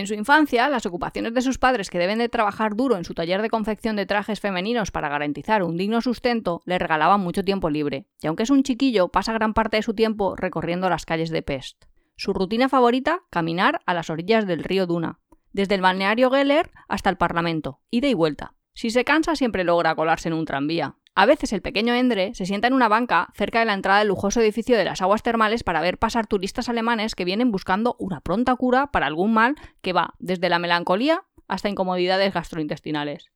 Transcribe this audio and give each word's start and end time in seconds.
En 0.00 0.06
su 0.06 0.14
infancia, 0.14 0.66
las 0.70 0.86
ocupaciones 0.86 1.34
de 1.34 1.42
sus 1.42 1.58
padres 1.58 1.90
que 1.90 1.98
deben 1.98 2.20
de 2.20 2.30
trabajar 2.30 2.74
duro 2.74 2.96
en 2.96 3.04
su 3.04 3.12
taller 3.12 3.42
de 3.42 3.50
confección 3.50 3.96
de 3.96 4.06
trajes 4.06 4.40
femeninos 4.40 4.90
para 4.90 5.10
garantizar 5.10 5.62
un 5.62 5.76
digno 5.76 6.00
sustento 6.00 6.62
le 6.64 6.78
regalaban 6.78 7.20
mucho 7.20 7.44
tiempo 7.44 7.68
libre, 7.68 8.06
y 8.22 8.26
aunque 8.26 8.44
es 8.44 8.48
un 8.50 8.62
chiquillo, 8.62 9.08
pasa 9.08 9.34
gran 9.34 9.52
parte 9.52 9.76
de 9.76 9.82
su 9.82 9.92
tiempo 9.92 10.36
recorriendo 10.36 10.88
las 10.88 11.04
calles 11.04 11.28
de 11.28 11.42
Pest. 11.42 11.84
Su 12.16 12.32
rutina 12.32 12.70
favorita, 12.70 13.24
caminar 13.28 13.82
a 13.84 13.92
las 13.92 14.08
orillas 14.08 14.46
del 14.46 14.64
río 14.64 14.86
Duna, 14.86 15.18
desde 15.52 15.74
el 15.74 15.82
balneario 15.82 16.30
Geller 16.30 16.70
hasta 16.88 17.10
el 17.10 17.18
Parlamento, 17.18 17.80
ida 17.90 18.08
y 18.08 18.14
vuelta. 18.14 18.54
Si 18.72 18.88
se 18.88 19.04
cansa 19.04 19.36
siempre 19.36 19.64
logra 19.64 19.94
colarse 19.94 20.28
en 20.28 20.34
un 20.34 20.46
tranvía. 20.46 20.96
A 21.16 21.26
veces 21.26 21.52
el 21.52 21.60
pequeño 21.60 21.92
Endre 21.94 22.34
se 22.34 22.46
sienta 22.46 22.68
en 22.68 22.72
una 22.72 22.88
banca 22.88 23.30
cerca 23.34 23.58
de 23.58 23.64
la 23.64 23.74
entrada 23.74 23.98
del 23.98 24.08
lujoso 24.08 24.40
edificio 24.40 24.76
de 24.78 24.84
las 24.84 25.02
aguas 25.02 25.22
termales 25.22 25.64
para 25.64 25.80
ver 25.80 25.98
pasar 25.98 26.28
turistas 26.28 26.68
alemanes 26.68 27.16
que 27.16 27.24
vienen 27.24 27.50
buscando 27.50 27.96
una 27.98 28.20
pronta 28.20 28.54
cura 28.54 28.86
para 28.92 29.06
algún 29.06 29.32
mal 29.32 29.56
que 29.82 29.92
va 29.92 30.14
desde 30.20 30.48
la 30.48 30.60
melancolía 30.60 31.24
hasta 31.48 31.68
incomodidades 31.68 32.32
gastrointestinales. 32.32 33.30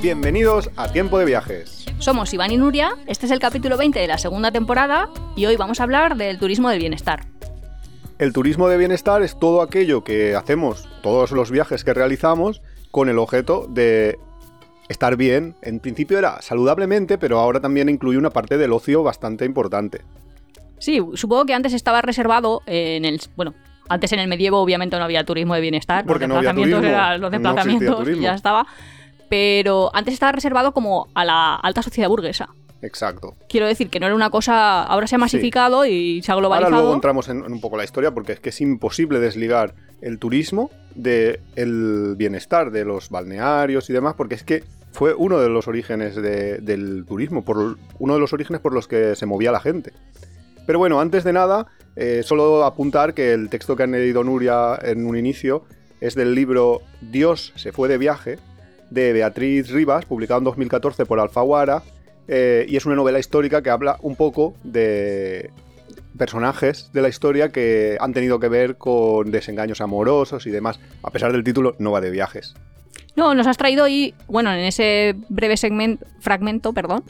Bienvenidos 0.00 0.70
a 0.76 0.90
Tiempo 0.90 1.18
de 1.18 1.26
Viajes. 1.26 1.79
Somos 2.00 2.32
Iván 2.32 2.50
y 2.50 2.56
Nuria, 2.56 2.96
este 3.06 3.26
es 3.26 3.32
el 3.32 3.38
capítulo 3.40 3.76
20 3.76 3.98
de 3.98 4.06
la 4.06 4.16
segunda 4.16 4.50
temporada 4.50 5.10
y 5.36 5.44
hoy 5.44 5.56
vamos 5.56 5.80
a 5.80 5.82
hablar 5.82 6.16
del 6.16 6.38
turismo 6.38 6.70
del 6.70 6.78
bienestar. 6.78 7.26
El 8.18 8.32
turismo 8.32 8.68
de 8.68 8.78
bienestar 8.78 9.22
es 9.22 9.38
todo 9.38 9.60
aquello 9.60 10.02
que 10.02 10.34
hacemos, 10.34 10.88
todos 11.02 11.30
los 11.32 11.50
viajes 11.50 11.84
que 11.84 11.92
realizamos, 11.92 12.62
con 12.90 13.10
el 13.10 13.18
objeto 13.18 13.66
de 13.68 14.18
estar 14.88 15.16
bien. 15.16 15.56
En 15.60 15.78
principio 15.78 16.18
era 16.18 16.40
saludablemente, 16.40 17.18
pero 17.18 17.38
ahora 17.38 17.60
también 17.60 17.90
incluye 17.90 18.16
una 18.16 18.30
parte 18.30 18.56
del 18.56 18.72
ocio 18.72 19.02
bastante 19.02 19.44
importante. 19.44 20.00
Sí, 20.78 21.00
supongo 21.14 21.44
que 21.44 21.52
antes 21.54 21.74
estaba 21.74 22.00
reservado 22.00 22.62
en 22.64 23.04
el... 23.04 23.20
Bueno, 23.36 23.52
antes 23.90 24.10
en 24.12 24.20
el 24.20 24.28
medievo 24.28 24.58
obviamente 24.58 24.96
no 24.96 25.04
había 25.04 25.24
turismo 25.24 25.54
de 25.54 25.60
bienestar, 25.60 26.06
Porque 26.06 26.26
los 26.26 26.30
no 26.30 26.36
había 26.38 26.54
turismo, 26.54 26.78
eran 26.82 27.20
los 27.20 27.30
no 27.30 27.38
desplazamientos 27.38 27.94
y 28.00 28.04
turismo. 28.04 28.22
ya 28.22 28.34
estaba. 28.34 28.66
Pero 29.30 29.90
antes 29.94 30.12
estaba 30.12 30.32
reservado 30.32 30.72
como 30.72 31.08
a 31.14 31.24
la 31.24 31.54
alta 31.54 31.82
sociedad 31.82 32.08
burguesa. 32.10 32.50
Exacto. 32.82 33.36
Quiero 33.48 33.66
decir 33.66 33.88
que 33.90 34.00
no 34.00 34.06
era 34.06 34.14
una 34.14 34.30
cosa, 34.30 34.82
ahora 34.82 35.06
se 35.06 35.14
ha 35.14 35.18
masificado 35.18 35.84
y 35.86 36.20
se 36.22 36.30
ha 36.30 36.34
Ahora 36.34 36.42
globalizado. 36.48 36.80
luego 36.82 36.94
entramos 36.94 37.28
en, 37.28 37.44
en 37.44 37.52
un 37.52 37.60
poco 37.60 37.76
la 37.76 37.84
historia 37.84 38.10
porque 38.12 38.32
es 38.32 38.40
que 38.40 38.48
es 38.48 38.60
imposible 38.60 39.20
desligar 39.20 39.74
el 40.00 40.18
turismo 40.18 40.70
del 40.94 42.14
bienestar 42.16 42.70
de 42.70 42.84
los 42.84 43.10
balnearios 43.10 43.88
y 43.90 43.92
demás 43.92 44.14
porque 44.16 44.34
es 44.34 44.44
que 44.44 44.64
fue 44.92 45.14
uno 45.14 45.38
de 45.38 45.48
los 45.48 45.68
orígenes 45.68 46.16
de- 46.16 46.58
del 46.58 47.04
turismo, 47.06 47.44
por, 47.44 47.76
uno 47.98 48.14
de 48.14 48.20
los 48.20 48.32
orígenes 48.32 48.60
por 48.60 48.72
los 48.72 48.88
que 48.88 49.14
se 49.14 49.26
movía 49.26 49.52
la 49.52 49.60
gente. 49.60 49.92
Pero 50.66 50.78
bueno, 50.78 51.00
antes 51.00 51.22
de 51.22 51.32
nada, 51.32 51.66
eh, 51.96 52.22
solo 52.24 52.64
apuntar 52.64 53.14
que 53.14 53.32
el 53.32 53.50
texto 53.50 53.76
que 53.76 53.82
han 53.84 53.92
leído 53.92 54.24
Nuria 54.24 54.76
en 54.82 55.06
un 55.06 55.16
inicio 55.16 55.64
es 56.00 56.14
del 56.14 56.34
libro 56.34 56.80
Dios 57.02 57.52
se 57.56 57.72
fue 57.72 57.88
de 57.88 57.98
viaje 57.98 58.38
de 58.90 59.12
Beatriz 59.12 59.70
Rivas, 59.70 60.04
publicado 60.04 60.38
en 60.38 60.44
2014 60.44 61.06
por 61.06 61.20
Alfaguara, 61.20 61.82
eh, 62.28 62.66
y 62.68 62.76
es 62.76 62.86
una 62.86 62.94
novela 62.96 63.18
histórica 63.18 63.62
que 63.62 63.70
habla 63.70 63.96
un 64.02 64.16
poco 64.16 64.54
de 64.64 65.50
personajes 66.16 66.90
de 66.92 67.02
la 67.02 67.08
historia 67.08 67.48
que 67.50 67.96
han 68.00 68.12
tenido 68.12 68.38
que 68.40 68.48
ver 68.48 68.76
con 68.76 69.30
desengaños 69.30 69.80
amorosos 69.80 70.46
y 70.46 70.50
demás. 70.50 70.78
A 71.02 71.10
pesar 71.10 71.32
del 71.32 71.44
título, 71.44 71.76
no 71.78 71.92
va 71.92 72.00
de 72.00 72.10
viajes. 72.10 72.54
No, 73.16 73.34
nos 73.34 73.46
has 73.46 73.56
traído 73.56 73.84
hoy, 73.84 74.14
bueno, 74.28 74.52
en 74.52 74.60
ese 74.60 75.16
breve 75.28 75.56
segmento, 75.56 76.06
fragmento, 76.20 76.72
perdón, 76.72 77.02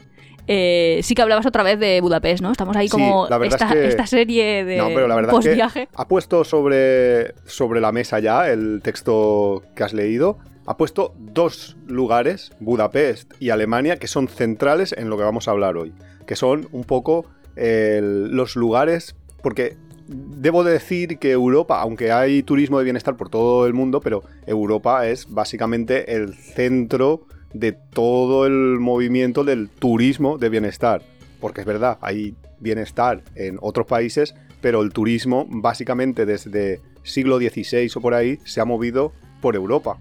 eh, 0.47 1.01
sí 1.03 1.15
que 1.15 1.23
hablabas 1.23 1.45
otra 1.47 1.63
vez 1.63 1.79
de 1.79 2.01
Budapest, 2.01 2.43
¿no? 2.43 2.51
Estamos 2.53 2.77
ahí 2.77 2.87
Sí, 2.89 2.93
como 2.93 3.27
la 3.29 3.37
esta, 3.45 3.67
es 3.67 3.73
que- 3.73 3.89
esta 3.89 4.07
serie 4.07 4.65
de 4.65 4.77
no, 4.79 4.89
pero 4.89 5.07
la 5.07 5.15
verdad 5.15 5.33
es 5.35 5.39
que 5.41 5.49
post-viaje. 5.51 5.89
ha 5.95 6.09
puesto 6.09 6.45
sobre, 6.45 7.35
sobre 7.47 7.81
la 7.81 7.93
mesa 7.93 8.19
ya 8.21 8.49
el 8.51 8.81
texto 8.83 9.63
que 9.75 9.85
has 9.85 9.93
leído. 9.93 10.39
Ha 10.71 10.77
puesto 10.77 11.17
dos 11.19 11.77
lugares, 11.89 12.53
Budapest 12.61 13.33
y 13.41 13.51
Alemania, 13.51 13.97
que 13.97 14.07
son 14.07 14.29
centrales 14.29 14.95
en 14.97 15.11
lo 15.11 15.17
que 15.17 15.25
vamos 15.25 15.49
a 15.49 15.51
hablar 15.51 15.77
hoy. 15.77 15.93
Que 16.29 16.37
son 16.37 16.69
un 16.71 16.85
poco 16.85 17.27
los 17.57 18.55
lugares, 18.55 19.17
porque 19.43 19.77
debo 20.07 20.63
de 20.63 20.75
decir 20.75 21.19
que 21.19 21.33
Europa, 21.33 21.81
aunque 21.81 22.13
hay 22.13 22.45
turismo 22.45 22.79
de 22.79 22.85
bienestar 22.85 23.17
por 23.17 23.31
todo 23.31 23.67
el 23.67 23.75
mundo, 23.75 24.01
pero 24.01 24.23
Europa 24.47 25.09
es 25.09 25.29
básicamente 25.29 26.15
el 26.15 26.35
centro 26.35 27.27
de 27.53 27.73
todo 27.73 28.47
el 28.47 28.79
movimiento 28.79 29.43
del 29.43 29.71
turismo 29.71 30.39
de 30.39 30.51
bienestar. 30.51 31.03
Porque 31.41 31.63
es 31.63 31.67
verdad, 31.67 31.99
hay 32.01 32.37
bienestar 32.61 33.25
en 33.35 33.59
otros 33.61 33.89
países, 33.89 34.37
pero 34.61 34.83
el 34.83 34.93
turismo 34.93 35.47
básicamente 35.49 36.27
desde 36.27 36.81
siglo 37.03 37.39
XVI 37.39 37.91
o 37.97 38.01
por 38.01 38.15
ahí 38.15 38.39
se 38.45 38.61
ha 38.61 38.65
movido 38.65 39.11
por 39.41 39.57
Europa. 39.57 39.99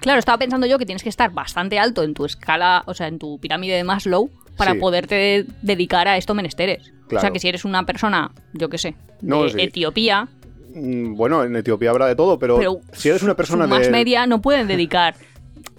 Claro, 0.00 0.18
estaba 0.18 0.38
pensando 0.38 0.66
yo 0.66 0.78
que 0.78 0.86
tienes 0.86 1.02
que 1.02 1.08
estar 1.08 1.30
bastante 1.32 1.78
alto 1.78 2.02
en 2.02 2.14
tu 2.14 2.24
escala, 2.24 2.82
o 2.86 2.94
sea, 2.94 3.08
en 3.08 3.18
tu 3.18 3.38
pirámide 3.40 3.74
de 3.76 3.84
Maslow, 3.84 4.30
para 4.56 4.72
Sí. 4.72 4.78
poderte 4.78 5.46
dedicar 5.62 6.08
a 6.08 6.16
estos 6.16 6.34
menesteres. 6.36 6.92
O 7.14 7.18
sea, 7.20 7.30
que 7.30 7.38
si 7.40 7.48
eres 7.48 7.64
una 7.64 7.84
persona, 7.86 8.32
yo 8.52 8.68
qué 8.68 8.76
sé, 8.78 8.94
de 9.20 9.28
No, 9.28 9.48
sí. 9.48 9.60
Etiopía, 9.60 10.28
Mm, 10.74 11.14
Bueno, 11.16 11.42
en 11.44 11.56
Etiopía 11.56 11.88
habrá 11.90 12.06
de 12.06 12.14
todo, 12.14 12.38
pero, 12.38 12.58
pero 12.58 12.80
si 12.92 13.08
eres 13.08 13.22
una 13.22 13.34
persona 13.34 13.66
más 13.66 13.86
de... 13.86 13.90
media 13.90 14.26
no 14.26 14.42
pueden 14.42 14.68
dedicar. 14.68 15.14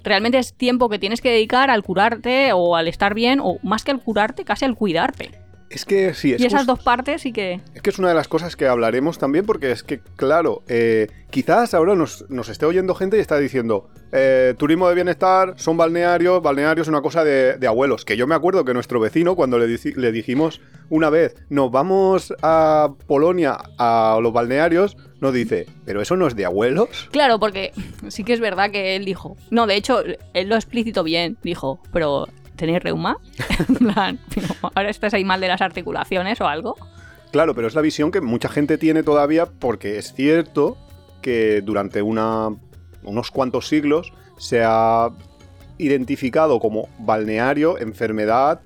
Realmente 0.02 0.36
es 0.38 0.52
tiempo 0.52 0.88
que 0.88 0.98
tienes 0.98 1.20
que 1.20 1.30
dedicar 1.30 1.70
al 1.70 1.84
curarte 1.84 2.52
o 2.52 2.74
al 2.74 2.88
estar 2.88 3.14
bien, 3.14 3.38
o 3.40 3.58
más 3.62 3.84
que 3.84 3.92
al 3.92 4.00
curarte, 4.00 4.44
casi 4.44 4.64
al 4.64 4.74
cuidarte. 4.74 5.30
Es 5.70 5.84
que 5.84 6.14
sí, 6.14 6.32
es 6.32 6.40
y 6.40 6.46
esas 6.46 6.66
dos 6.66 6.82
partes 6.82 7.22
sí 7.22 7.32
que... 7.32 7.60
Es 7.74 7.80
que 7.80 7.90
es 7.90 7.98
una 8.00 8.08
de 8.08 8.14
las 8.14 8.26
cosas 8.26 8.56
que 8.56 8.66
hablaremos 8.66 9.18
también, 9.18 9.46
porque 9.46 9.70
es 9.70 9.84
que, 9.84 10.00
claro, 10.16 10.64
eh, 10.66 11.06
quizás 11.30 11.74
ahora 11.74 11.94
nos, 11.94 12.28
nos 12.28 12.48
esté 12.48 12.66
oyendo 12.66 12.96
gente 12.96 13.18
y 13.18 13.20
está 13.20 13.38
diciendo, 13.38 13.88
eh, 14.10 14.54
turismo 14.58 14.88
de 14.88 14.96
bienestar, 14.96 15.54
son 15.58 15.76
balnearios, 15.76 16.42
balnearios 16.42 16.86
es 16.86 16.88
una 16.88 17.02
cosa 17.02 17.22
de, 17.22 17.56
de 17.56 17.66
abuelos. 17.68 18.04
Que 18.04 18.16
yo 18.16 18.26
me 18.26 18.34
acuerdo 18.34 18.64
que 18.64 18.74
nuestro 18.74 18.98
vecino, 18.98 19.36
cuando 19.36 19.60
le, 19.60 19.68
le 19.68 20.12
dijimos 20.12 20.60
una 20.88 21.08
vez, 21.08 21.36
nos 21.50 21.70
vamos 21.70 22.34
a 22.42 22.92
Polonia 23.06 23.56
a 23.78 24.18
los 24.20 24.32
balnearios, 24.32 24.96
nos 25.20 25.32
dice, 25.32 25.66
pero 25.84 26.02
eso 26.02 26.16
no 26.16 26.26
es 26.26 26.34
de 26.34 26.46
abuelos. 26.46 27.08
Claro, 27.12 27.38
porque 27.38 27.72
sí 28.08 28.24
que 28.24 28.32
es 28.32 28.40
verdad 28.40 28.72
que 28.72 28.96
él 28.96 29.04
dijo... 29.04 29.36
No, 29.50 29.68
de 29.68 29.76
hecho, 29.76 30.02
él 30.34 30.48
lo 30.48 30.56
explicitó 30.56 31.04
bien. 31.04 31.36
Dijo, 31.44 31.80
pero 31.92 32.26
¿tenéis 32.60 32.82
reuma? 32.82 33.16
En 33.68 33.74
plan, 33.74 34.18
"Pero 34.34 34.46
ahora 34.62 34.90
estás 34.90 35.14
ahí 35.14 35.24
mal 35.24 35.40
de 35.40 35.48
las 35.48 35.60
articulaciones 35.60 36.40
o 36.40 36.46
algo. 36.46 36.76
Claro, 37.32 37.54
pero 37.54 37.66
es 37.68 37.74
la 37.74 37.80
visión 37.80 38.10
que 38.12 38.20
mucha 38.20 38.48
gente 38.48 38.76
tiene 38.78 39.02
todavía 39.02 39.46
porque 39.46 39.98
es 39.98 40.12
cierto 40.14 40.76
que 41.22 41.60
durante 41.62 42.02
una, 42.02 42.48
unos 43.02 43.30
cuantos 43.30 43.68
siglos 43.68 44.12
se 44.38 44.62
ha 44.64 45.08
identificado 45.78 46.58
como 46.60 46.88
balneario, 46.98 47.78
enfermedad, 47.78 48.60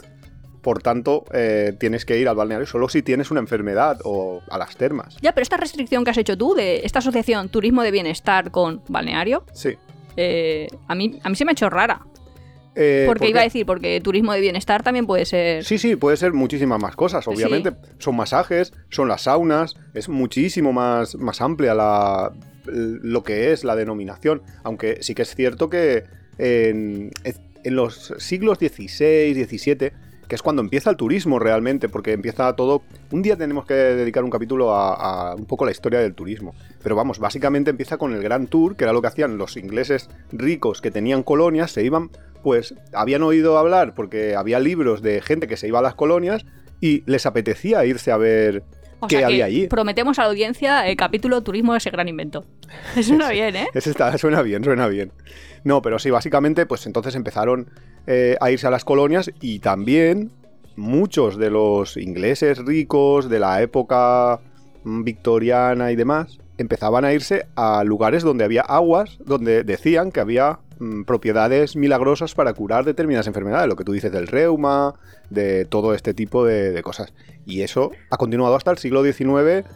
por 0.63 0.83
tanto 0.83 1.25
eh, 1.33 1.75
tienes 1.79 2.05
que 2.07 2.19
ir 2.19 2.29
al 2.29 2.37
balneario 2.37 2.67
solo 2.67 2.89
si 2.89 3.03
tienes 3.03 3.31
una 3.31 3.41
enfermedad 3.41 3.99
o 4.05 4.41
a 4.51 4.57
las 4.59 4.77
termas. 4.77 5.17
Ya, 5.21 5.33
pero 5.33 5.43
esta 5.43 5.57
restricción 5.59 6.05
que 6.05 6.11
has 6.11 6.17
hecho 6.19 6.37
tú 6.39 6.55
de 6.55 6.81
esta 6.85 7.01
asociación 7.01 7.49
turismo 7.51 7.83
de 7.83 7.91
bienestar 7.91 8.51
con 8.51 8.83
balneario, 8.89 9.45
Sí. 9.53 9.77
eh, 10.17 10.69
a, 10.89 10.95
mí, 10.95 11.19
a 11.23 11.29
mí 11.29 11.37
se 11.37 11.45
me 11.45 11.51
ha 11.51 11.53
hecho 11.53 11.69
rara. 11.71 12.01
Eh, 12.77 13.05
Porque 13.07 13.21
¿por 13.21 13.29
iba 13.29 13.41
a 13.41 13.45
decir, 13.45 13.67
porque 13.67 14.01
turismo 14.01 14.33
de 14.33 14.41
bienestar 14.41 14.83
también 14.83 15.07
puede 15.07 15.25
ser... 15.25 15.65
Sí, 15.65 15.79
sí, 15.79 15.97
puede 15.97 16.17
ser 16.17 16.33
muchísimas 16.33 16.81
más 16.81 16.97
cosas, 16.97 17.27
obviamente. 17.29 17.73
Son 17.99 18.17
masajes, 18.17 18.73
son 18.91 19.09
las 19.09 19.23
saunas, 19.23 19.77
es 19.95 20.09
muchísimo 20.09 20.73
más, 20.73 21.15
más 21.17 21.41
amplia 21.41 21.75
la, 21.75 22.33
lo 22.67 23.23
que 23.23 23.53
es 23.53 23.65
la 23.65 23.77
denominación. 23.77 24.43
Aunque 24.65 24.99
sí 25.03 25.15
que 25.15 25.23
es 25.23 25.35
cierto 25.35 25.71
que 25.71 26.05
en, 26.39 27.11
en 27.63 27.77
los 27.77 28.15
siglos 28.19 28.59
XVI, 28.59 29.35
XVII, 29.45 29.93
que 30.27 30.35
es 30.35 30.43
cuando 30.43 30.63
empieza 30.63 30.91
el 30.91 30.97
turismo 30.97 31.39
realmente, 31.39 31.89
porque 31.89 32.13
empieza 32.13 32.57
todo... 32.57 32.83
Un 33.13 33.23
día 33.23 33.37
tenemos 33.37 33.67
que 33.67 33.75
dedicar 33.75 34.25
un 34.25 34.31
capítulo 34.31 34.75
a, 34.75 34.95
a 35.31 35.35
un 35.35 35.45
poco 35.45 35.65
la 35.65 35.71
historia 35.71 36.01
del 36.01 36.15
turismo. 36.15 36.55
Pero 36.83 36.97
vamos, 36.97 37.21
básicamente 37.21 37.71
empieza 37.71 37.99
con 37.99 38.15
el 38.15 38.23
Gran 38.23 38.49
Tour, 38.49 38.75
que 38.75 38.85
era 38.85 38.93
lo 38.93 39.01
que 39.01 39.09
hacían 39.09 39.39
los 39.39 39.57
ingleses 39.57 40.09
ricos 40.33 40.81
que 40.81 40.91
tenían 40.91 41.23
colonias, 41.23 41.71
se 41.71 41.85
iban 41.85 42.11
pues 42.45 42.75
habían 42.93 43.25
oído 43.25 43.59
hablar 43.59 43.95
porque 43.95 44.37
había 44.37 44.61
libros 44.61 45.03
de 45.03 45.21
gente 45.21 45.49
que 45.49 45.57
se 45.57 45.67
iba 45.67 45.81
a 45.81 45.83
las 45.83 45.97
colonias 45.97 46.47
y 46.81 47.03
les 47.07 47.27
apetecía 47.27 47.85
irse 47.87 48.13
a 48.13 48.17
ver 48.19 48.63
O 49.01 49.09
qué 49.09 49.17
sea 49.17 49.21
que 49.21 49.33
había 49.33 49.47
allí. 49.47 49.67
prometemos 49.67 50.19
a 50.19 50.23
la 50.23 50.29
audiencia 50.29 50.87
el 50.87 50.97
capítulo 50.97 51.43
turismo 51.43 51.73
de 51.73 51.79
ese 51.79 51.91
gran 51.91 52.07
invento. 52.07 52.45
Eso 52.97 53.15
no 53.15 53.29
bien, 53.31 53.57
¿eh? 53.57 53.67
Ese 53.75 53.91
está, 53.91 54.17
suena 54.19 54.43
bien, 54.43 54.63
suena 54.63 54.87
bien. 54.87 55.11
No, 55.65 55.81
pero 55.83 55.99
sí, 55.99 56.11
básicamente, 56.11 56.67
pues 56.67 56.87
entonces 56.87 57.15
empezaron 57.15 57.71
eh, 58.07 58.37
a 58.41 58.51
irse 58.51 58.67
a 58.67 58.71
las 58.71 58.85
colonias 58.85 59.31
y 59.41 59.61
también 59.61 60.31
muchos 60.77 61.39
de 61.39 61.51
los 61.51 61.97
ingleses 61.97 62.59
ricos 62.59 63.31
de 63.31 63.39
la 63.41 63.63
época 63.63 64.41
mm, 64.85 65.05
victoriana 65.05 65.91
y 65.91 65.97
demás 65.97 66.39
empezaban 66.59 67.05
a 67.05 67.13
irse 67.13 67.47
a 67.57 67.83
lugares 67.85 68.23
donde 68.23 68.45
había 68.45 68.63
aguas, 68.63 69.19
donde 69.25 69.65
decían 69.65 70.13
que 70.13 70.21
había 70.21 70.61
propiedades 71.07 71.77
milagrosas 71.77 72.35
para 72.35 72.53
curar 72.53 72.85
determinadas 72.85 73.27
enfermedades, 73.27 73.69
lo 73.69 73.77
que 73.77 73.85
tú 73.85 73.93
dices 73.93 74.13
del 74.13 74.27
reuma, 74.27 74.95
de 75.31 75.65
todo 75.65 75.95
este 75.95 76.15
tipo 76.15 76.45
de, 76.45 76.71
de 76.73 76.83
cosas. 76.83 77.13
Y 77.47 77.63
eso 77.63 77.91
ha 78.11 78.17
continuado 78.17 78.57
hasta 78.57 78.71
el 78.71 78.79
siglo 78.79 79.03
XIX 79.05 79.67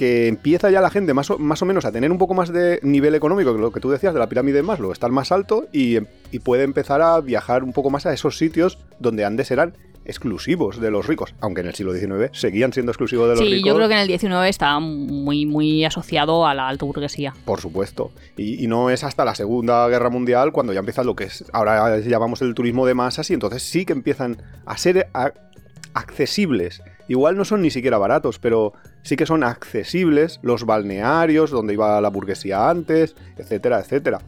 que 0.00 0.28
empieza 0.28 0.70
ya 0.70 0.80
la 0.80 0.88
gente 0.88 1.12
más 1.12 1.30
o, 1.30 1.38
más 1.38 1.60
o 1.60 1.66
menos 1.66 1.84
a 1.84 1.92
tener 1.92 2.10
un 2.10 2.16
poco 2.16 2.32
más 2.32 2.50
de 2.50 2.80
nivel 2.82 3.14
económico, 3.14 3.54
que 3.54 3.60
lo 3.60 3.70
que 3.70 3.80
tú 3.80 3.90
decías 3.90 4.14
de 4.14 4.18
la 4.18 4.30
pirámide 4.30 4.56
de 4.56 4.62
Maslow, 4.62 4.92
estar 4.92 5.10
más 5.10 5.30
alto 5.30 5.66
y, 5.74 5.98
y 6.30 6.38
puede 6.38 6.62
empezar 6.62 7.02
a 7.02 7.20
viajar 7.20 7.62
un 7.62 7.74
poco 7.74 7.90
más 7.90 8.06
a 8.06 8.12
esos 8.14 8.38
sitios 8.38 8.78
donde 8.98 9.26
antes 9.26 9.50
eran 9.50 9.74
exclusivos 10.10 10.80
de 10.80 10.90
los 10.90 11.06
ricos, 11.06 11.34
aunque 11.40 11.62
en 11.62 11.68
el 11.68 11.74
siglo 11.74 11.94
XIX 11.94 12.30
seguían 12.38 12.72
siendo 12.72 12.92
exclusivos 12.92 13.28
de 13.28 13.36
los 13.36 13.44
Sí, 13.44 13.54
ricos. 13.54 13.68
yo 13.68 13.74
creo 13.76 13.88
que 13.88 13.94
en 13.94 14.00
el 14.00 14.08
19 14.08 14.48
estaba 14.48 14.78
muy, 14.80 15.46
muy 15.46 15.84
asociado 15.84 16.46
a 16.46 16.54
la 16.54 16.68
alta 16.68 16.84
burguesía. 16.84 17.32
Por 17.44 17.60
supuesto. 17.60 18.12
Y, 18.36 18.62
y 18.62 18.66
no 18.66 18.90
es 18.90 19.02
hasta 19.04 19.24
la 19.24 19.34
Segunda 19.34 19.88
Guerra 19.88 20.10
Mundial 20.10 20.52
cuando 20.52 20.72
ya 20.72 20.80
empieza 20.80 21.02
lo 21.04 21.16
que 21.16 21.24
es 21.24 21.44
ahora 21.52 21.98
llamamos 22.00 22.42
el 22.42 22.54
turismo 22.54 22.86
de 22.86 22.94
masas 22.94 23.30
y 23.30 23.34
entonces 23.34 23.62
sí 23.62 23.84
que 23.86 23.92
empiezan 23.92 24.42
a 24.66 24.76
ser 24.76 25.08
a- 25.14 25.32
accesibles. 25.94 26.82
Igual 27.08 27.36
no 27.36 27.44
son 27.44 27.62
ni 27.62 27.70
siquiera 27.70 27.98
baratos, 27.98 28.38
pero 28.38 28.72
sí 29.02 29.16
que 29.16 29.26
son 29.26 29.42
accesibles 29.42 30.38
los 30.42 30.64
balnearios 30.64 31.50
donde 31.50 31.72
iba 31.74 32.00
la 32.00 32.08
burguesía 32.10 32.70
antes, 32.70 33.16
etcétera, 33.36 33.80
etcétera. 33.80 34.20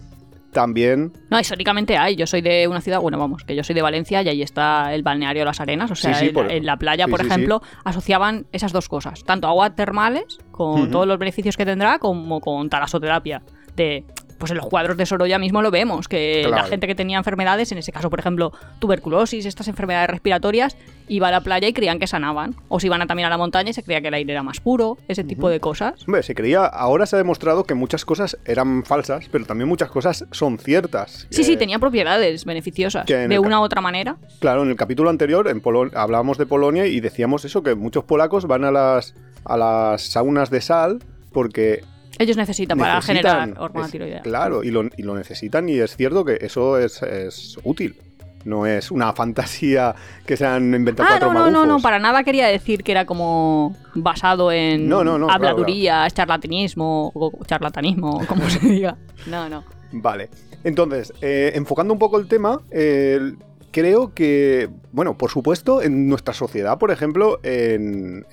También 0.52 1.12
No, 1.30 1.40
históricamente 1.40 1.96
hay. 1.96 2.14
Yo 2.14 2.26
soy 2.26 2.42
de 2.42 2.68
una 2.68 2.80
ciudad, 2.80 3.00
bueno, 3.00 3.18
vamos, 3.18 3.42
que 3.44 3.56
yo 3.56 3.64
soy 3.64 3.74
de 3.74 3.82
Valencia 3.82 4.22
y 4.22 4.28
ahí 4.28 4.42
está 4.42 4.94
el 4.94 5.02
balneario 5.02 5.44
Las 5.44 5.60
Arenas. 5.60 5.90
O 5.90 5.94
sea, 5.94 6.12
Sí, 6.14 6.20
sí, 6.20 6.26
en, 6.28 6.34
por- 6.34 6.52
en 6.52 6.66
la 6.66 6.76
playa, 6.76 7.06
sí, 7.06 7.10
por 7.10 7.20
ejemplo, 7.24 7.62
asociaban 7.84 8.46
esas 8.52 8.72
dos 8.72 8.88
cosas. 8.88 9.24
Tanto 9.24 9.48
aguas 9.48 9.74
termales, 9.74 10.38
con 10.50 10.90
todos 10.90 11.06
los 11.06 11.18
beneficios 11.18 11.56
que 11.56 11.64
tendrá, 11.64 11.98
como 11.98 12.40
con 12.40 12.68
talasoterapia. 12.68 13.42
De, 13.76 14.04
pues 14.42 14.50
en 14.50 14.56
los 14.56 14.66
cuadros 14.66 14.96
de 14.96 15.06
Sorolla 15.06 15.38
mismo 15.38 15.62
lo 15.62 15.70
vemos, 15.70 16.08
que 16.08 16.48
la 16.50 16.64
gente 16.64 16.88
que 16.88 16.96
tenía 16.96 17.16
enfermedades, 17.16 17.70
en 17.70 17.78
ese 17.78 17.92
caso, 17.92 18.10
por 18.10 18.18
ejemplo, 18.18 18.52
tuberculosis, 18.80 19.46
estas 19.46 19.68
enfermedades 19.68 20.10
respiratorias, 20.10 20.76
iba 21.06 21.28
a 21.28 21.30
la 21.30 21.42
playa 21.42 21.68
y 21.68 21.72
creían 21.72 22.00
que 22.00 22.08
sanaban. 22.08 22.56
O 22.68 22.80
se 22.80 22.88
iban 22.88 23.00
a 23.02 23.06
también 23.06 23.26
a 23.28 23.30
la 23.30 23.38
montaña 23.38 23.70
y 23.70 23.72
se 23.72 23.84
creía 23.84 24.00
que 24.00 24.08
el 24.08 24.14
aire 24.14 24.32
era 24.32 24.42
más 24.42 24.58
puro, 24.58 24.98
ese 25.06 25.22
tipo 25.22 25.48
de 25.48 25.60
cosas. 25.60 26.02
Hombre, 26.08 26.24
se 26.24 26.34
creía, 26.34 26.64
ahora 26.64 27.06
se 27.06 27.14
ha 27.14 27.18
demostrado 27.18 27.62
que 27.62 27.74
muchas 27.74 28.04
cosas 28.04 28.36
eran 28.44 28.82
falsas, 28.84 29.28
pero 29.30 29.44
también 29.46 29.68
muchas 29.68 29.90
cosas 29.90 30.24
son 30.32 30.58
ciertas. 30.58 31.28
Sí, 31.30 31.44
sí, 31.44 31.52
Eh, 31.52 31.56
tenía 31.56 31.78
propiedades 31.78 32.44
beneficiosas. 32.44 33.06
De 33.06 33.38
una 33.38 33.60
u 33.60 33.62
otra 33.62 33.80
manera. 33.80 34.16
Claro, 34.40 34.64
en 34.64 34.70
el 34.70 34.76
capítulo 34.76 35.08
anterior 35.08 35.46
en 35.46 35.62
Polo- 35.62 35.92
hablábamos 35.94 36.36
de 36.36 36.46
Polonia 36.46 36.86
y 36.86 36.98
decíamos 36.98 37.44
eso, 37.44 37.62
que 37.62 37.76
muchos 37.76 38.02
polacos 38.02 38.46
van 38.48 38.64
a 38.64 38.72
las, 38.72 39.14
a 39.44 39.56
las 39.56 40.02
saunas 40.02 40.50
de 40.50 40.60
sal 40.60 40.98
porque 41.32 41.84
Ellos 42.18 42.36
necesitan 42.36 42.78
para 42.78 43.00
generar 43.02 43.54
hormona 43.58 43.86
es- 43.86 43.92
tiroidea. 43.92 44.20
Claro, 44.22 44.62
y 44.62 44.70
lo, 44.70 44.84
y 44.96 45.02
lo 45.02 45.14
necesitan 45.14 45.68
y 45.68 45.78
es 45.78 45.96
cierto 45.96 46.24
que 46.24 46.38
eso 46.40 46.78
es, 46.78 47.02
es 47.02 47.58
útil. 47.64 47.96
No 48.44 48.66
es 48.66 48.90
una 48.90 49.12
fantasía 49.14 49.94
que 50.26 50.36
se 50.36 50.44
han 50.46 50.74
inventado 50.74 51.08
Ah, 51.08 51.12
cuatro 51.20 51.32
no, 51.32 51.44
no, 51.46 51.50
no, 51.50 51.66
no, 51.66 51.80
para 51.80 51.98
nada 51.98 52.22
quería 52.24 52.48
decir 52.48 52.82
que 52.82 52.92
era 52.92 53.06
como 53.06 53.76
basado 53.94 54.50
en 54.52 54.88
No, 54.88 55.04
no, 55.04 55.18
no, 55.18 55.26
claro, 55.28 55.32
habladurías, 55.48 56.12
charlatanismo 56.12 57.12
o 57.14 57.32
charlatanismo, 57.46 58.26
como 58.26 58.48
se 58.50 58.58
diga. 58.66 58.96
No, 59.26 59.48
no. 59.48 59.64
Vale. 59.92 60.28
Entonces, 60.64 61.12
eh, 61.20 61.52
enfocando 61.54 61.92
un 61.92 61.98
poco 61.98 62.18
el 62.18 62.28
tema, 62.28 62.60
eh, 62.70 63.32
creo 63.72 64.14
que, 64.14 64.70
bueno, 64.92 65.18
por 65.18 65.30
supuesto, 65.30 65.82
en 65.82 66.08
nuestra 66.08 66.34
sociedad, 66.34 66.78
por 66.78 66.90
ejemplo, 66.90 67.40
en, 67.42 68.24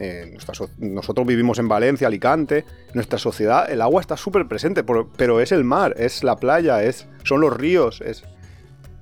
nosotros 0.77 1.25
vivimos 1.25 1.57
en 1.57 1.67
Valencia, 1.67 2.07
Alicante, 2.07 2.65
nuestra 2.93 3.17
sociedad 3.17 3.71
el 3.71 3.81
agua 3.81 4.01
está 4.01 4.17
súper 4.17 4.47
presente, 4.47 4.83
pero 4.83 5.39
es 5.39 5.51
el 5.51 5.63
mar, 5.63 5.95
es 5.97 6.23
la 6.23 6.35
playa, 6.35 6.83
es, 6.83 7.07
son 7.23 7.41
los 7.41 7.55
ríos, 7.55 8.01
es... 8.01 8.23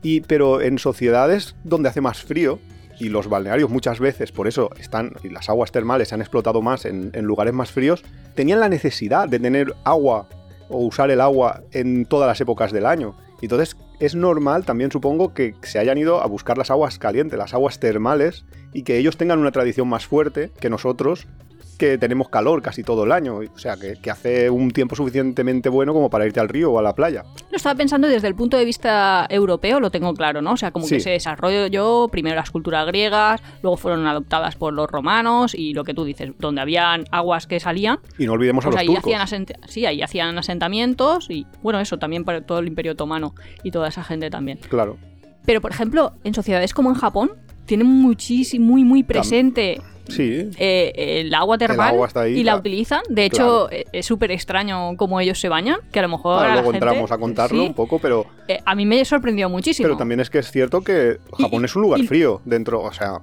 Y, 0.04 0.22
pero 0.22 0.62
en 0.62 0.78
sociedades 0.78 1.56
donde 1.64 1.90
hace 1.90 2.02
más 2.02 2.22
frío, 2.22 2.60
y 3.00 3.10
los 3.10 3.28
balnearios 3.28 3.70
muchas 3.70 4.00
veces, 4.00 4.32
por 4.32 4.48
eso 4.48 4.70
están, 4.80 5.14
y 5.24 5.30
las 5.30 5.50
aguas 5.50 5.72
termales 5.72 6.10
se 6.10 6.16
han 6.16 6.22
explotado 6.22 6.62
más 6.62 6.86
en, 6.86 7.12
en 7.14 7.26
lugares 7.26 7.54
más 7.54 7.72
fríos, 7.72 8.04
tenían 8.36 8.60
la 8.60 8.70
necesidad 8.70 9.28
de 9.28 9.40
tener 9.40 9.74
agua 9.84 10.28
o 10.70 10.80
usar 10.80 11.12
el 11.12 11.22
agua 11.22 11.64
en 11.72 12.06
todas 12.06 12.28
las 12.28 12.40
épocas 12.42 12.72
del 12.72 12.86
año. 12.86 13.16
Entonces 13.42 13.76
es 14.00 14.16
normal 14.16 14.66
también 14.66 14.92
supongo 14.92 15.34
que 15.34 15.56
se 15.64 15.80
hayan 15.80 15.98
ido 15.98 16.22
a 16.22 16.28
buscar 16.28 16.58
las 16.58 16.70
aguas 16.72 17.00
calientes, 17.00 17.38
las 17.38 17.54
aguas 17.54 17.80
termales, 17.80 18.46
y 18.74 18.84
que 18.84 18.98
ellos 18.98 19.18
tengan 19.18 19.40
una 19.40 19.52
tradición 19.52 19.88
más 19.88 20.06
fuerte 20.06 20.52
que 20.60 20.70
nosotros, 20.70 21.28
que 21.78 21.98
tenemos 21.98 22.30
calor 22.30 22.62
casi 22.62 22.84
todo 22.84 23.04
el 23.04 23.12
año. 23.12 23.38
O 23.38 23.58
sea, 23.60 23.78
que, 23.78 23.96
que 24.02 24.12
hace 24.12 24.50
un 24.50 24.72
tiempo 24.72 24.96
suficientemente 24.96 25.70
bueno 25.70 25.94
como 25.94 26.10
para 26.10 26.26
irte 26.26 26.40
al 26.40 26.50
río 26.50 26.72
o 26.72 26.80
a 26.80 26.82
la 26.82 26.94
playa. 26.94 27.24
Lo 27.52 27.58
estaba 27.58 27.76
pensando 27.76 28.08
desde 28.08 28.28
el 28.28 28.36
punto 28.36 28.58
de 28.58 28.66
vista 28.66 29.26
europeo, 29.30 29.80
lo 29.80 29.92
tengo 29.92 30.14
claro, 30.14 30.42
¿no? 30.42 30.54
O 30.54 30.58
sea, 30.58 30.72
como 30.72 30.86
Sí. 30.88 30.96
que 30.96 31.02
se 31.02 31.10
desarrolló 31.12 32.08
primero 32.10 32.36
las 32.36 32.52
culturas 32.52 32.86
griegas, 32.88 33.42
luego 33.62 33.78
fueron 33.78 34.06
adoptadas 34.08 34.56
por 34.56 34.74
los 34.74 34.90
romanos 34.90 35.54
y 35.56 35.74
lo 35.74 35.84
que 35.84 35.94
tú 35.94 36.04
dices, 36.04 36.32
donde 36.40 36.62
habían 36.62 37.06
aguas 37.12 37.48
que 37.48 37.60
salían, 37.60 38.00
Y 38.18 38.26
no 38.26 38.34
olvidemos 38.34 38.66
pues 38.66 38.76
a 38.76 38.80
ahí 38.80 38.88
los 38.88 38.96
turcos. 38.96 39.14
hacían, 39.22 39.46
sí, 39.68 39.86
ahí 39.86 40.02
hacían 40.02 40.38
asentamientos 40.38 41.30
y, 41.30 41.46
bueno, 41.62 41.80
eso 41.80 41.98
también 41.98 42.24
para 42.26 42.42
todo 42.42 42.60
el 42.60 42.68
Imperio 42.68 42.94
Otomano 42.94 43.34
y 43.64 43.72
toda 43.72 43.88
esa 43.90 44.04
gente 44.04 44.30
también. 44.30 44.60
Claro. 44.70 44.98
Pero, 45.46 45.62
por 45.62 45.72
ejemplo, 45.72 46.14
en 46.24 46.34
sociedades 46.34 46.74
como 46.74 46.90
en 46.90 46.96
Japón, 46.96 47.32
tienen 47.66 47.88
muchísimo, 47.88 48.66
muy, 48.66 48.84
muy 48.84 49.04
presente 49.04 49.82
Sí. 50.10 50.50
eh, 50.58 50.92
el 51.22 51.34
agua 51.34 51.58
termal 51.58 51.90
agua 51.90 52.08
está 52.08 52.22
ahí, 52.22 52.34
y 52.34 52.38
la 52.44 52.54
claro. 52.54 52.60
utilizan. 52.60 53.02
De 53.10 53.26
hecho, 53.26 53.70
eh, 53.72 53.86
es 53.92 54.06
súper 54.06 54.32
extraño 54.32 54.96
cómo 54.98 55.20
ellos 55.20 55.40
se 55.40 55.50
bañan, 55.50 55.80
que 55.92 56.00
a 56.00 56.02
lo 56.04 56.10
mejor 56.10 56.46
a 56.46 56.54
luego 56.54 56.72
gente- 56.72 56.86
entramos 56.86 57.12
a 57.12 57.18
contarlo 57.18 57.62
sí, 57.62 57.68
un 57.68 57.74
poco, 57.74 58.00
pero, 58.00 58.26
eh, 58.48 58.60
a 58.66 58.76
mí 58.76 58.86
me 58.86 59.04
sorprendió 59.06 59.50
muchísimo. 59.50 59.86
pero 59.88 59.98
también 59.98 60.20
es 60.20 60.30
que 60.30 60.40
es 60.40 60.52
cierto 60.52 60.82
que 60.82 61.18
Japón 61.38 61.66
es 61.66 61.76
un 61.76 61.82
lugar 61.84 62.00
y- 62.00 62.08
frío 62.08 62.42
dentro, 62.46 62.82
o 62.82 62.92
sea... 62.94 63.22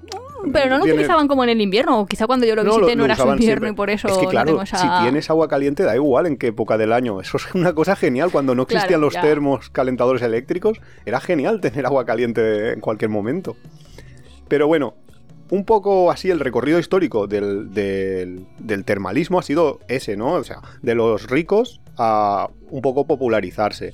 Pero 0.53 0.69
no 0.69 0.77
lo 0.77 0.85
viene- 0.85 0.99
utilizaban 0.99 1.27
como 1.27 1.43
en 1.43 1.49
el 1.49 1.61
invierno, 1.63 2.01
o 2.01 2.05
quizá 2.07 2.27
cuando 2.27 2.45
yo 2.45 2.55
lo 2.55 2.65
No, 2.65 2.77
visité 2.77 2.97
no, 2.97 3.07
era 3.07 3.17
su 3.17 3.23
invierno 3.23 3.39
siempre. 3.47 3.71
y 3.71 3.73
por 3.73 3.89
eso 3.89 4.09
es 4.09 4.19
que 4.19 4.27
claro, 4.27 4.53
no 4.53 4.61
esa... 4.63 4.77
si 4.77 4.87
tienes 5.03 5.31
agua 5.31 5.49
caliente 5.49 5.85
da 5.85 5.95
igual 5.95 6.27
en 6.27 6.37
qué 6.37 6.49
época 6.49 6.77
del 6.77 6.93
año. 6.93 7.19
Eso 7.23 7.39
es 7.39 7.55
una 7.55 7.73
cosa 7.73 7.97
genial. 7.97 8.31
Cuando 8.31 8.55
no 8.55 8.65
existían 8.65 9.01
los 9.01 9.15
ya. 9.15 9.23
termos 9.23 9.71
calentadores 9.71 10.21
eléctricos, 10.21 10.83
era 11.07 11.19
genial 11.21 11.63
tener 11.63 11.87
agua 11.87 12.05
caliente 12.05 12.75
en 12.75 12.81
cualquier 12.81 13.09
momento. 13.11 13.57
Pero 14.49 14.67
bueno, 14.67 14.93
un 15.51 15.65
poco 15.65 16.11
así 16.11 16.31
el 16.31 16.41
recorrido 16.41 16.79
histórico 16.79 17.27
del, 17.27 17.73
del- 17.73 18.47
del 18.59 18.85
termalismo 18.85 19.39
ha 19.39 19.43
sido 19.43 19.81
ese, 19.89 20.17
¿no? 20.17 20.33
O 20.35 20.45
sea, 20.45 20.61
de 20.83 20.95
los 20.95 21.29
ricos 21.29 21.81
a 21.97 22.49
un 22.71 22.83
poco 22.83 23.07
popularizarse. 23.07 23.93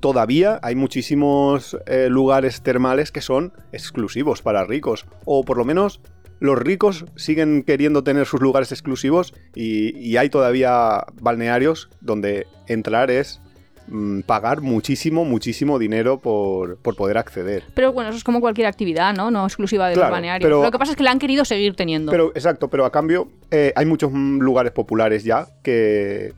Todavía 0.00 0.60
hay 0.62 0.76
muchísimos 0.76 1.76
eh, 1.86 2.08
lugares 2.08 2.62
termales 2.62 3.10
que 3.10 3.20
son 3.20 3.52
exclusivos 3.72 4.42
para 4.42 4.64
ricos, 4.64 5.06
o 5.24 5.42
por 5.44 5.56
lo 5.58 5.64
menos 5.64 6.00
los 6.38 6.56
ricos 6.56 7.04
siguen 7.16 7.64
queriendo 7.64 8.04
tener 8.04 8.24
sus 8.24 8.40
lugares 8.40 8.70
exclusivos 8.70 9.34
y, 9.56 9.98
y 9.98 10.16
hay 10.18 10.30
todavía 10.30 11.04
balnearios 11.20 11.90
donde 12.00 12.46
entrar 12.68 13.10
es 13.10 13.40
mm, 13.90 14.20
pagar 14.22 14.60
muchísimo, 14.60 15.24
muchísimo 15.24 15.78
dinero 15.78 16.18
por, 16.18 16.76
por 16.78 16.94
poder 16.96 17.18
acceder. 17.18 17.64
Pero 17.74 17.92
bueno, 17.92 18.10
eso 18.10 18.18
es 18.18 18.24
como 18.24 18.40
cualquier 18.40 18.66
actividad, 18.66 19.14
¿no? 19.14 19.30
No 19.30 19.44
exclusiva 19.44 19.88
de 19.88 19.94
Claro, 19.94 20.08
los 20.08 20.12
balnearios. 20.16 20.46
pero- 20.46 20.62
Lo 20.62 20.70
que 20.70 20.78
pasa 20.78 20.92
es 20.92 20.96
que 20.96 21.02
la 21.04 21.10
han 21.10 21.18
querido 21.18 21.44
seguir 21.44 21.74
teniendo. 21.74 22.10
Pero, 22.12 22.30
exacto, 22.34 22.68
pero 22.68 22.84
a 22.84 22.92
cambio 22.92 23.28
eh, 23.50 23.72
hay 23.76 23.86
muchos 23.86 24.10
mm, 24.12 24.38
lugares 24.40 24.72
populares 24.72 25.24
ya 25.24 25.46
que, 25.62 26.32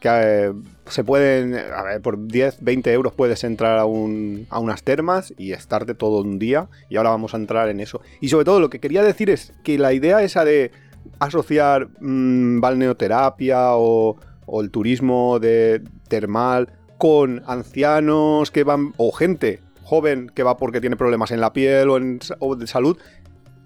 que 0.00 0.08
eh, 0.10 0.52
se 0.86 1.04
pueden, 1.04 1.54
a 1.54 1.82
ver, 1.84 2.00
por 2.00 2.26
10, 2.26 2.58
20 2.62 2.92
euros 2.92 3.12
puedes 3.12 3.44
entrar 3.44 3.78
a, 3.78 3.84
un- 3.84 4.46
a 4.50 4.58
unas 4.58 4.82
termas 4.82 5.32
y 5.38 5.52
estarte 5.52 5.94
todo 5.94 6.22
un 6.22 6.38
día. 6.38 6.68
Y 6.88 6.96
ahora 6.96 7.10
vamos 7.10 7.32
a 7.34 7.36
entrar 7.36 7.68
en 7.68 7.80
eso. 7.80 8.00
Y 8.20 8.28
sobre 8.28 8.44
todo 8.44 8.58
lo 8.60 8.70
que 8.70 8.80
quería 8.80 9.02
decir 9.04 9.30
es 9.30 9.52
que 9.62 9.78
la 9.78 9.92
idea 9.92 10.22
esa 10.22 10.44
de 10.44 10.70
asociar 11.18 11.88
mm, 12.00 12.60
balneoterapia 12.60 13.74
o, 13.76 14.16
o 14.46 14.60
el 14.62 14.70
turismo 14.70 15.38
de 15.38 15.82
termal 16.08 16.68
con 17.00 17.42
ancianos 17.46 18.50
que 18.50 18.62
van, 18.62 18.92
o 18.98 19.10
gente 19.10 19.60
joven 19.84 20.30
que 20.34 20.42
va 20.42 20.58
porque 20.58 20.82
tiene 20.82 20.96
problemas 20.96 21.30
en 21.30 21.40
la 21.40 21.54
piel 21.54 21.88
o, 21.88 21.96
en, 21.96 22.20
o 22.40 22.56
de 22.56 22.66
salud, 22.66 22.98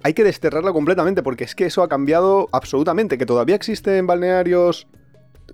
hay 0.04 0.14
que 0.14 0.22
desterrarla 0.22 0.72
completamente 0.72 1.20
porque 1.24 1.42
es 1.42 1.56
que 1.56 1.66
eso 1.66 1.82
ha 1.82 1.88
cambiado 1.88 2.48
absolutamente. 2.52 3.18
Que 3.18 3.26
todavía 3.26 3.56
existen 3.56 4.06
balnearios 4.06 4.86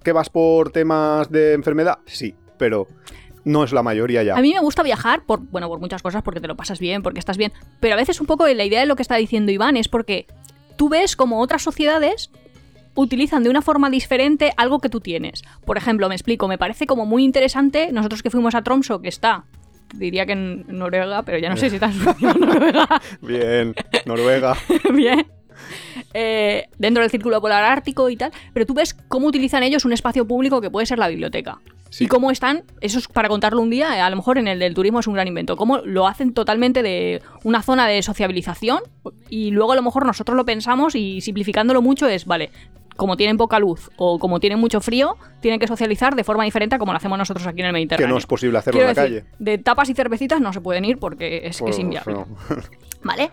que 0.04 0.12
vas 0.12 0.28
por 0.28 0.72
temas 0.72 1.30
de 1.30 1.54
enfermedad, 1.54 2.00
sí, 2.04 2.34
pero 2.58 2.86
no 3.44 3.64
es 3.64 3.72
la 3.72 3.82
mayoría 3.82 4.22
ya. 4.24 4.36
A 4.36 4.42
mí 4.42 4.52
me 4.52 4.60
gusta 4.60 4.82
viajar 4.82 5.24
por, 5.24 5.40
bueno, 5.40 5.66
por 5.66 5.80
muchas 5.80 6.02
cosas, 6.02 6.22
porque 6.22 6.40
te 6.40 6.48
lo 6.48 6.56
pasas 6.56 6.80
bien, 6.80 7.02
porque 7.02 7.18
estás 7.18 7.38
bien. 7.38 7.50
Pero 7.80 7.94
a 7.94 7.96
veces 7.96 8.20
un 8.20 8.26
poco 8.26 8.46
la 8.46 8.64
idea 8.64 8.80
de 8.80 8.86
lo 8.86 8.94
que 8.94 9.02
está 9.02 9.16
diciendo 9.16 9.52
Iván 9.52 9.78
es 9.78 9.88
porque 9.88 10.26
tú 10.76 10.90
ves 10.90 11.16
como 11.16 11.40
otras 11.40 11.62
sociedades 11.62 12.30
utilizan 12.94 13.42
de 13.42 13.50
una 13.50 13.62
forma 13.62 13.90
diferente 13.90 14.52
algo 14.56 14.80
que 14.80 14.88
tú 14.88 15.00
tienes. 15.00 15.42
Por 15.64 15.76
ejemplo, 15.76 16.08
me 16.08 16.14
explico, 16.14 16.48
me 16.48 16.58
parece 16.58 16.86
como 16.86 17.06
muy 17.06 17.24
interesante, 17.24 17.90
nosotros 17.92 18.22
que 18.22 18.30
fuimos 18.30 18.54
a 18.54 18.62
Tromso, 18.62 19.00
que 19.00 19.08
está, 19.08 19.44
diría 19.94 20.26
que 20.26 20.32
en 20.32 20.64
Noruega, 20.68 21.22
pero 21.22 21.38
ya 21.38 21.48
no 21.48 21.56
sé 21.56 21.70
si 21.70 21.76
está 21.76 21.86
en 21.86 21.94
Suecia 21.94 22.30
o 22.32 22.38
Noruega, 22.38 22.88
Bien, 23.22 23.74
Noruega. 24.06 24.56
bien. 24.94 25.26
eh, 26.14 26.68
dentro 26.78 27.02
del 27.02 27.10
círculo 27.10 27.40
polar 27.40 27.64
ártico 27.64 28.08
y 28.08 28.16
tal, 28.16 28.32
pero 28.52 28.66
tú 28.66 28.74
ves 28.74 28.94
cómo 29.08 29.26
utilizan 29.26 29.62
ellos 29.62 29.84
un 29.84 29.92
espacio 29.92 30.26
público 30.26 30.60
que 30.60 30.70
puede 30.70 30.86
ser 30.86 30.98
la 30.98 31.08
biblioteca. 31.08 31.58
Sí. 31.90 32.04
Y 32.04 32.06
cómo 32.06 32.30
están, 32.30 32.62
eso 32.80 33.00
es 33.00 33.08
para 33.08 33.28
contarlo 33.28 33.60
un 33.60 33.68
día, 33.68 34.06
a 34.06 34.10
lo 34.10 34.14
mejor 34.14 34.38
en 34.38 34.46
el 34.46 34.60
del 34.60 34.74
turismo 34.74 35.00
es 35.00 35.08
un 35.08 35.14
gran 35.14 35.26
invento, 35.26 35.56
cómo 35.56 35.78
lo 35.78 36.06
hacen 36.06 36.32
totalmente 36.34 36.84
de 36.84 37.20
una 37.42 37.62
zona 37.62 37.88
de 37.88 38.00
sociabilización 38.02 38.78
y 39.28 39.50
luego 39.50 39.72
a 39.72 39.74
lo 39.74 39.82
mejor 39.82 40.06
nosotros 40.06 40.36
lo 40.36 40.44
pensamos 40.44 40.94
y 40.94 41.20
simplificándolo 41.20 41.82
mucho 41.82 42.06
es, 42.06 42.26
vale, 42.26 42.50
como 43.00 43.16
tienen 43.16 43.36
poca 43.38 43.58
luz 43.58 43.90
o 43.96 44.18
como 44.18 44.38
tienen 44.38 44.58
mucho 44.60 44.80
frío, 44.82 45.16
tienen 45.40 45.58
que 45.58 45.66
socializar 45.66 46.14
de 46.14 46.22
forma 46.22 46.44
diferente 46.44 46.76
a 46.76 46.78
como 46.78 46.92
lo 46.92 46.98
hacemos 46.98 47.16
nosotros 47.18 47.46
aquí 47.46 47.60
en 47.60 47.66
el 47.66 47.70
Que 47.70 47.78
Mediterráneo. 47.78 48.08
no 48.08 48.18
es 48.18 48.26
posible 48.26 48.58
hacerlo 48.58 48.78
Quiero 48.78 48.90
en 48.90 48.96
la 48.96 49.02
decir, 49.02 49.22
calle. 49.22 49.34
de 49.38 49.58
tapas 49.58 49.88
y 49.88 49.94
cervecitas 49.94 50.40
no 50.40 50.52
se 50.52 50.60
pueden 50.60 50.84
ir 50.84 50.98
porque 50.98 51.38
es 51.38 51.42
que 51.42 51.48
es 51.48 51.60
Pues, 51.60 51.78
inviable. 51.78 52.12
no. 52.12 52.26
¿Vale? 53.02 53.30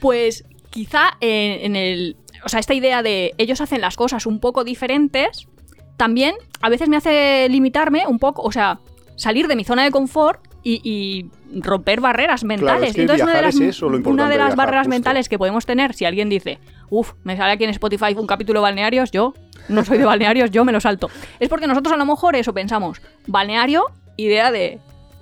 Pues 0.00 0.44
quizá 0.70 1.16
en, 1.20 1.64
en 1.66 1.76
el. 1.76 2.16
O 2.44 2.48
sea, 2.48 2.60
esta 2.60 2.74
idea 2.74 3.02
de 3.02 3.32
ellos 3.38 3.60
hacen 3.60 3.80
las 3.80 3.96
cosas 3.96 4.24
un 4.26 4.38
poco 4.38 4.62
diferentes, 4.62 5.48
también 5.96 6.36
a 6.60 6.68
veces 6.68 6.88
me 6.88 6.96
hace 6.96 7.48
limitarme 7.48 8.06
un 8.06 8.20
poco, 8.20 8.42
o 8.42 8.52
sea, 8.52 8.78
salir 9.16 9.48
de 9.48 9.56
mi 9.56 9.64
zona 9.64 9.82
de 9.82 9.90
confort 9.90 10.40
y, 10.62 10.80
y 10.84 11.60
romper 11.60 12.00
barreras 12.00 12.44
mentales. 12.44 12.90
es 12.90 12.94
que 12.96 13.02
Entonces, 13.02 13.24
una 13.24 13.36
de 13.36 13.42
las, 13.42 13.54
es 13.54 13.60
eso, 13.60 13.86
lo 13.86 13.90
una 13.90 13.96
importante 13.98 14.22
de 14.24 14.30
de 14.30 14.38
las 14.38 14.46
viajar, 14.48 14.56
barreras 14.56 14.86
justo. 14.86 14.90
mentales 14.94 15.28
que 15.28 15.38
podemos 15.38 15.64
tener, 15.66 15.94
si 15.94 16.04
alguien 16.04 16.28
dice, 16.28 16.58
uff, 16.90 17.12
me 17.24 17.36
sale 17.36 17.52
aquí 17.52 17.64
en 17.64 17.70
Spotify 17.70 18.14
un 18.16 18.26
capítulo 18.26 18.60
de 18.60 18.62
balnearios, 18.64 19.10
yo 19.10 19.34
no 19.68 19.84
soy 19.84 19.98
de 19.98 20.04
balnearios, 20.04 20.50
yo 20.50 20.64
me 20.64 20.72
lo 20.72 20.80
salto. 20.80 21.08
Es 21.40 21.48
porque 21.48 21.66
nosotros 21.66 21.92
a 21.94 21.96
lo 21.96 22.04
mejor 22.06 22.36
eso 22.36 22.52
pensamos, 22.52 23.00
balneario, 23.26 23.84
idea 24.16 24.50
de 24.50 24.78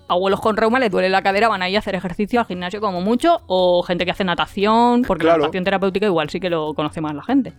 abuelos 0.09 0.40
con 0.40 0.57
reuma 0.57 0.78
les 0.78 0.90
duele 0.90 1.09
la 1.11 1.21
cadera, 1.23 1.49
van 1.49 1.62
ahí 1.62 1.75
a 1.76 1.81
hacer 1.81 1.95
ejercicio 1.97 2.38
al 2.40 2.47
gimnasio 2.47 2.81
como 2.81 3.00
mucho, 3.00 3.40
o 3.47 3.83
gente 3.83 4.05
que 4.05 4.12
hace 4.12 4.25
natación, 4.25 5.02
porque 5.02 5.23
Claro. 5.25 5.38
la 5.38 5.47
natación 5.47 5.64
terapéutica 5.64 6.07
igual 6.07 6.31
sí 6.31 6.38
que 6.40 6.49
lo 6.50 6.75
conoce 6.75 7.00
más 7.00 7.14
la 7.14 7.23
gente. 7.25 7.52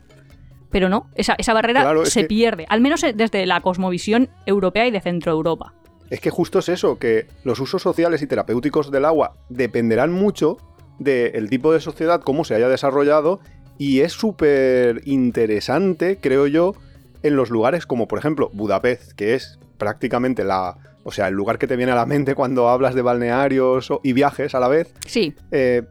Pero 0.69 0.89
no, 0.89 1.07
esa, 1.15 1.35
esa 1.37 1.53
barrera 1.53 1.81
Claro, 1.81 2.05
se 2.05 2.21
que- 2.21 2.27
pierde, 2.27 2.65
al 2.69 2.81
menos 2.81 3.03
eh, 3.03 3.13
desde 3.15 3.45
la 3.45 3.61
cosmovisión 3.61 4.29
europea 4.45 4.85
y 4.87 4.91
de 4.91 4.99
Centro 5.01 5.31
Europa. 5.31 5.73
Es 6.09 6.21
que 6.21 6.29
justo 6.29 6.59
es 6.59 6.69
eso, 6.69 6.97
que 6.99 7.27
los 7.43 7.59
usos 7.59 7.81
sociales 7.81 8.21
y 8.21 8.27
terapéuticos 8.27 8.91
del 8.91 9.05
agua 9.05 9.33
dependerán 9.49 10.11
mucho 10.11 10.57
del 10.99 11.49
tipo 11.49 11.73
de 11.73 11.79
sociedad, 11.79 12.21
cómo 12.21 12.43
se 12.43 12.55
haya 12.55 12.69
desarrollado, 12.69 13.39
y 13.77 13.99
es 14.01 14.13
súper 14.13 15.01
interesante, 15.05 16.17
creo 16.19 16.47
yo, 16.47 16.73
en 17.23 17.35
los 17.35 17.49
lugares 17.49 17.85
como 17.85 18.07
por 18.07 18.19
ejemplo 18.19 18.49
Budapest, 18.53 19.11
que 19.13 19.35
es 19.35 19.59
prácticamente 19.77 20.43
la... 20.43 20.77
O 21.03 21.11
sea, 21.11 21.29
el 21.29 21.35
lugar 21.35 21.57
que 21.57 21.67
te 21.67 21.77
viene 21.77 21.93
a 21.93 21.95
la 21.95 22.05
mente 22.05 22.35
cuando 22.35 22.67
hablas 22.67 22.93
de 22.93 23.01
balnearios 23.01 23.89
y 24.03 24.11
viajes 24.11 24.53
a 24.55 24.59
la 24.59 24.67
vez. 24.67 24.93
Sí, 25.05 25.33
eh, 25.51 25.83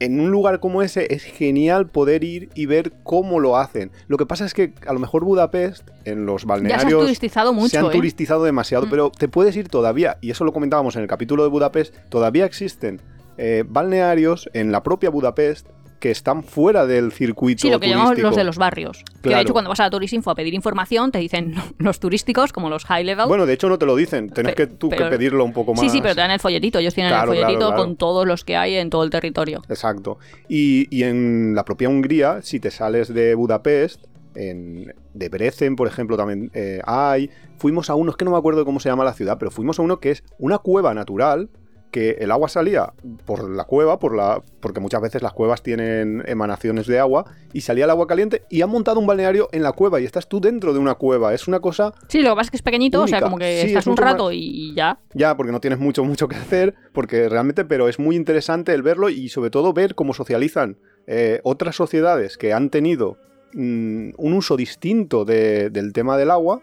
en 0.00 0.18
un 0.18 0.30
lugar 0.30 0.60
como 0.60 0.82
ese 0.82 1.14
es 1.14 1.22
genial 1.22 1.86
poder 1.86 2.24
ir 2.24 2.48
y 2.54 2.66
ver 2.66 2.92
cómo 3.04 3.38
lo 3.38 3.56
hacen. 3.56 3.92
Lo 4.08 4.16
que 4.16 4.26
pasa 4.26 4.44
es 4.46 4.54
que 4.54 4.72
a 4.86 4.92
lo 4.92 4.98
mejor 4.98 5.24
Budapest, 5.24 5.88
en 6.04 6.26
los 6.26 6.42
ya 6.42 6.46
se 6.46 6.46
balnearios 6.48 7.02
turistizado 7.02 7.52
mucho, 7.52 7.68
se 7.68 7.78
han 7.78 7.86
¿eh? 7.86 7.90
turistizado 7.90 8.44
demasiado, 8.44 8.86
Mm. 8.86 8.90
pero 8.90 9.10
te 9.10 9.28
puedes 9.28 9.54
ir 9.56 9.68
todavía, 9.68 10.16
y 10.20 10.30
eso 10.30 10.44
lo 10.44 10.52
comentábamos 10.52 10.96
en 10.96 11.02
el 11.02 11.08
capítulo 11.08 11.42
de 11.44 11.50
Budapest, 11.50 11.94
todavía 12.08 12.44
existen 12.46 13.00
eh, 13.38 13.64
balnearios 13.66 14.50
en 14.52 14.72
la 14.72 14.82
propia 14.82 15.08
Budapest 15.10 15.66
que 16.00 16.10
están 16.10 16.42
fuera 16.42 16.86
del 16.86 17.12
circuito 17.12 17.60
Sí, 17.62 17.70
lo 17.70 17.78
que 17.78 17.88
llamamos 17.88 18.18
los 18.18 18.34
de 18.34 18.42
los 18.42 18.56
barrios. 18.56 19.04
Que 19.22 19.28
de 19.28 19.40
hecho 19.42 19.52
cuando 19.52 19.68
vas 19.68 19.78
a 19.80 19.84
la 19.84 19.90
Turistinfo 19.90 20.30
a 20.30 20.34
pedir 20.34 20.54
información 20.54 21.12
te 21.12 21.18
dicen 21.18 21.54
los 21.78 22.00
turísticos, 22.00 22.52
como 22.52 22.68
los 22.70 22.84
high 22.86 23.04
level. 23.04 23.26
Bueno, 23.28 23.46
de 23.46 23.52
hecho 23.52 23.68
no 23.68 23.78
te 23.78 23.86
lo 23.86 23.94
dicen, 23.94 24.30
tenés 24.30 24.54
que 24.54 24.66
tú 24.66 24.88
pero- 24.88 25.04
que 25.04 25.10
pedirlo 25.16 25.44
un 25.44 25.52
poco 25.52 25.74
más. 25.74 25.80
sí, 25.82 25.90
sí, 25.90 26.00
pero 26.02 26.14
te 26.14 26.22
dan 26.22 26.30
el 26.32 26.40
folletito. 26.40 26.78
Ellos 26.80 26.94
tienen 26.94 27.12
Claro, 27.12 27.32
el 27.32 27.38
folletito 27.40 27.66
claro. 27.68 27.82
con 27.82 27.96
todos 27.96 28.26
los 28.26 28.44
que 28.44 28.56
hay 28.56 28.74
en 28.76 28.90
todo 28.90 29.04
el 29.04 29.10
territorio. 29.10 29.62
Exacto. 29.68 30.18
Y, 30.48 30.88
y 30.90 31.04
en 31.04 31.54
la 31.54 31.64
propia 31.64 31.88
Hungría, 31.88 32.40
si 32.42 32.58
te 32.60 32.70
sales 32.70 33.12
de 33.14 33.34
Budapest, 33.34 34.04
en 34.34 34.94
Debrecen, 35.12 35.76
por 35.76 35.86
ejemplo, 35.88 36.16
también 36.16 36.50
eh, 36.54 36.80
hay. 36.86 37.30
Fuimos 37.58 37.90
a 37.90 37.94
uno, 37.94 38.10
es 38.12 38.16
que 38.16 38.24
no 38.24 38.30
me 38.30 38.38
acuerdo 38.38 38.64
cómo 38.64 38.80
se 38.80 38.88
llama 38.88 39.04
la 39.04 39.12
ciudad, 39.12 39.36
pero 39.38 39.50
fuimos 39.50 39.78
a 39.78 39.82
uno 39.82 40.00
que 40.00 40.12
es 40.12 40.22
una 40.38 40.58
cueva 40.58 40.94
natural 40.94 41.50
que 41.90 42.10
el 42.20 42.30
agua 42.30 42.48
salía 42.48 42.92
por 43.26 43.48
la 43.48 43.64
cueva, 43.64 43.98
por 43.98 44.14
la, 44.14 44.42
porque 44.60 44.80
muchas 44.80 45.00
veces 45.00 45.22
las 45.22 45.32
cuevas 45.32 45.62
tienen 45.62 46.22
emanaciones 46.26 46.86
de 46.86 46.98
agua, 46.98 47.24
y 47.52 47.62
salía 47.62 47.84
el 47.84 47.90
agua 47.90 48.06
caliente 48.06 48.42
y 48.48 48.62
han 48.62 48.70
montado 48.70 49.00
un 49.00 49.06
balneario 49.06 49.48
en 49.52 49.62
la 49.62 49.72
cueva 49.72 50.00
y 50.00 50.04
estás 50.04 50.28
tú 50.28 50.40
dentro 50.40 50.72
de 50.72 50.78
una 50.78 50.94
cueva. 50.94 51.34
Es 51.34 51.48
una 51.48 51.60
cosa 51.60 51.92
Sí, 52.08 52.20
lo 52.22 52.30
que 52.30 52.36
pasa 52.36 52.46
es 52.46 52.50
que 52.52 52.56
es 52.58 52.62
pequeñito, 52.62 53.02
o 53.02 53.06
sea, 53.08 53.20
como 53.20 53.38
que 53.38 53.60
Sí, 53.62 53.66
estás 53.68 53.84
es 53.84 53.86
un 53.88 53.96
rato 53.96 54.24
más- 54.26 54.34
y 54.34 54.72
ya. 54.74 54.98
Ya, 55.14 55.36
porque 55.36 55.50
no 55.52 55.60
tienes 55.60 55.78
mucho, 55.80 56.04
mucho 56.04 56.28
que 56.28 56.36
hacer, 56.36 56.74
porque 56.92 57.28
realmente, 57.28 57.64
pero 57.64 57.88
es 57.88 57.98
muy 57.98 58.14
interesante 58.16 58.72
el 58.72 58.82
verlo 58.82 59.08
y 59.08 59.28
sobre 59.28 59.50
todo 59.50 59.72
ver 59.72 59.94
cómo 59.94 60.14
socializan 60.14 60.76
eh, 61.06 61.40
otras 61.42 61.74
sociedades 61.76 62.36
que 62.38 62.52
han 62.52 62.70
tenido 62.70 63.16
mm, 63.52 64.10
un 64.16 64.32
uso 64.34 64.56
distinto 64.56 65.24
de- 65.24 65.70
del 65.70 65.92
tema 65.92 66.16
del 66.16 66.30
agua, 66.30 66.60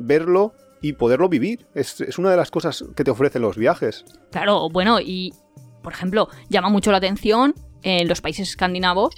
verlo 0.00 0.52
y 0.86 0.92
poderlo 0.92 1.28
vivir. 1.30 1.66
Es, 1.74 2.00
es 2.02 2.18
una 2.18 2.30
de 2.30 2.36
las 2.36 2.50
cosas 2.50 2.84
que 2.94 3.04
te 3.04 3.10
ofrecen 3.10 3.40
los 3.42 3.56
viajes. 3.56 4.04
Claro, 4.30 4.68
bueno, 4.68 5.00
y 5.00 5.32
por 5.82 5.92
ejemplo, 5.92 6.28
llama 6.50 6.68
mucho 6.68 6.90
la 6.90 6.98
atención 6.98 7.54
en 7.82 8.06
los 8.08 8.20
países 8.20 8.48
escandinavos. 8.50 9.14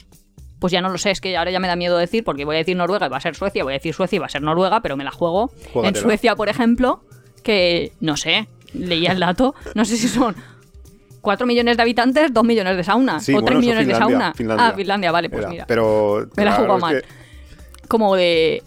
Pues 0.60 0.72
ya 0.72 0.80
no 0.80 0.88
lo 0.88 0.96
sé, 0.96 1.10
es 1.10 1.20
que 1.20 1.36
ahora 1.36 1.50
ya 1.50 1.58
me 1.60 1.68
da 1.68 1.76
miedo 1.76 1.98
decir, 1.98 2.24
porque 2.24 2.44
voy 2.44 2.54
a 2.56 2.58
decir 2.58 2.76
Noruega 2.76 3.06
y 3.06 3.08
va 3.10 3.16
a 3.18 3.20
ser 3.20 3.34
Suecia, 3.34 3.64
voy 3.64 3.72
a 3.72 3.78
decir 3.78 3.92
Suecia 3.94 4.16
y 4.16 4.20
va 4.20 4.26
a 4.26 4.28
ser 4.28 4.42
Noruega, 4.42 4.80
pero 4.80 4.96
me 4.96 5.04
la 5.04 5.10
juego. 5.10 5.50
En. 5.82 5.94
Suecia, 5.96 6.34
por 6.36 6.48
ejemplo, 6.48 7.02
que 7.42 7.92
no 8.00 8.16
sé, 8.16 8.48
leía 8.72 9.10
el 9.12 9.20
dato, 9.20 9.54
no 9.74 9.84
sé 9.84 9.96
si 9.96 10.06
son 10.08 10.34
4 11.20 11.46
millones 11.46 11.76
de 11.76 11.82
habitantes, 11.82 12.32
2 12.32 12.44
millones 12.44 12.76
de 12.76 12.84
saunas, 12.84 13.24
Sí, 13.24 13.32
o 13.32 13.40
bueno, 13.40 13.46
3 13.48 13.54
eso 13.56 13.60
millones 13.60 13.86
de 13.88 13.92
Finlandia, 13.94 14.18
sauna. 14.18 14.34
Finlandia. 14.34 14.66
Ah, 14.68 14.72
Finlandia, 14.72 15.12
vale, 15.12 15.28
pues 15.30 15.40
Era. 15.42 15.50
mira. 15.50 15.64
Pero 15.66 16.28
Me 16.36 16.44
la 16.44 16.50
claro, 16.52 16.62
jugado 16.62 16.78
mal. 16.78 17.02
que- 17.02 17.08
Como 17.88 18.16
de 18.16 18.62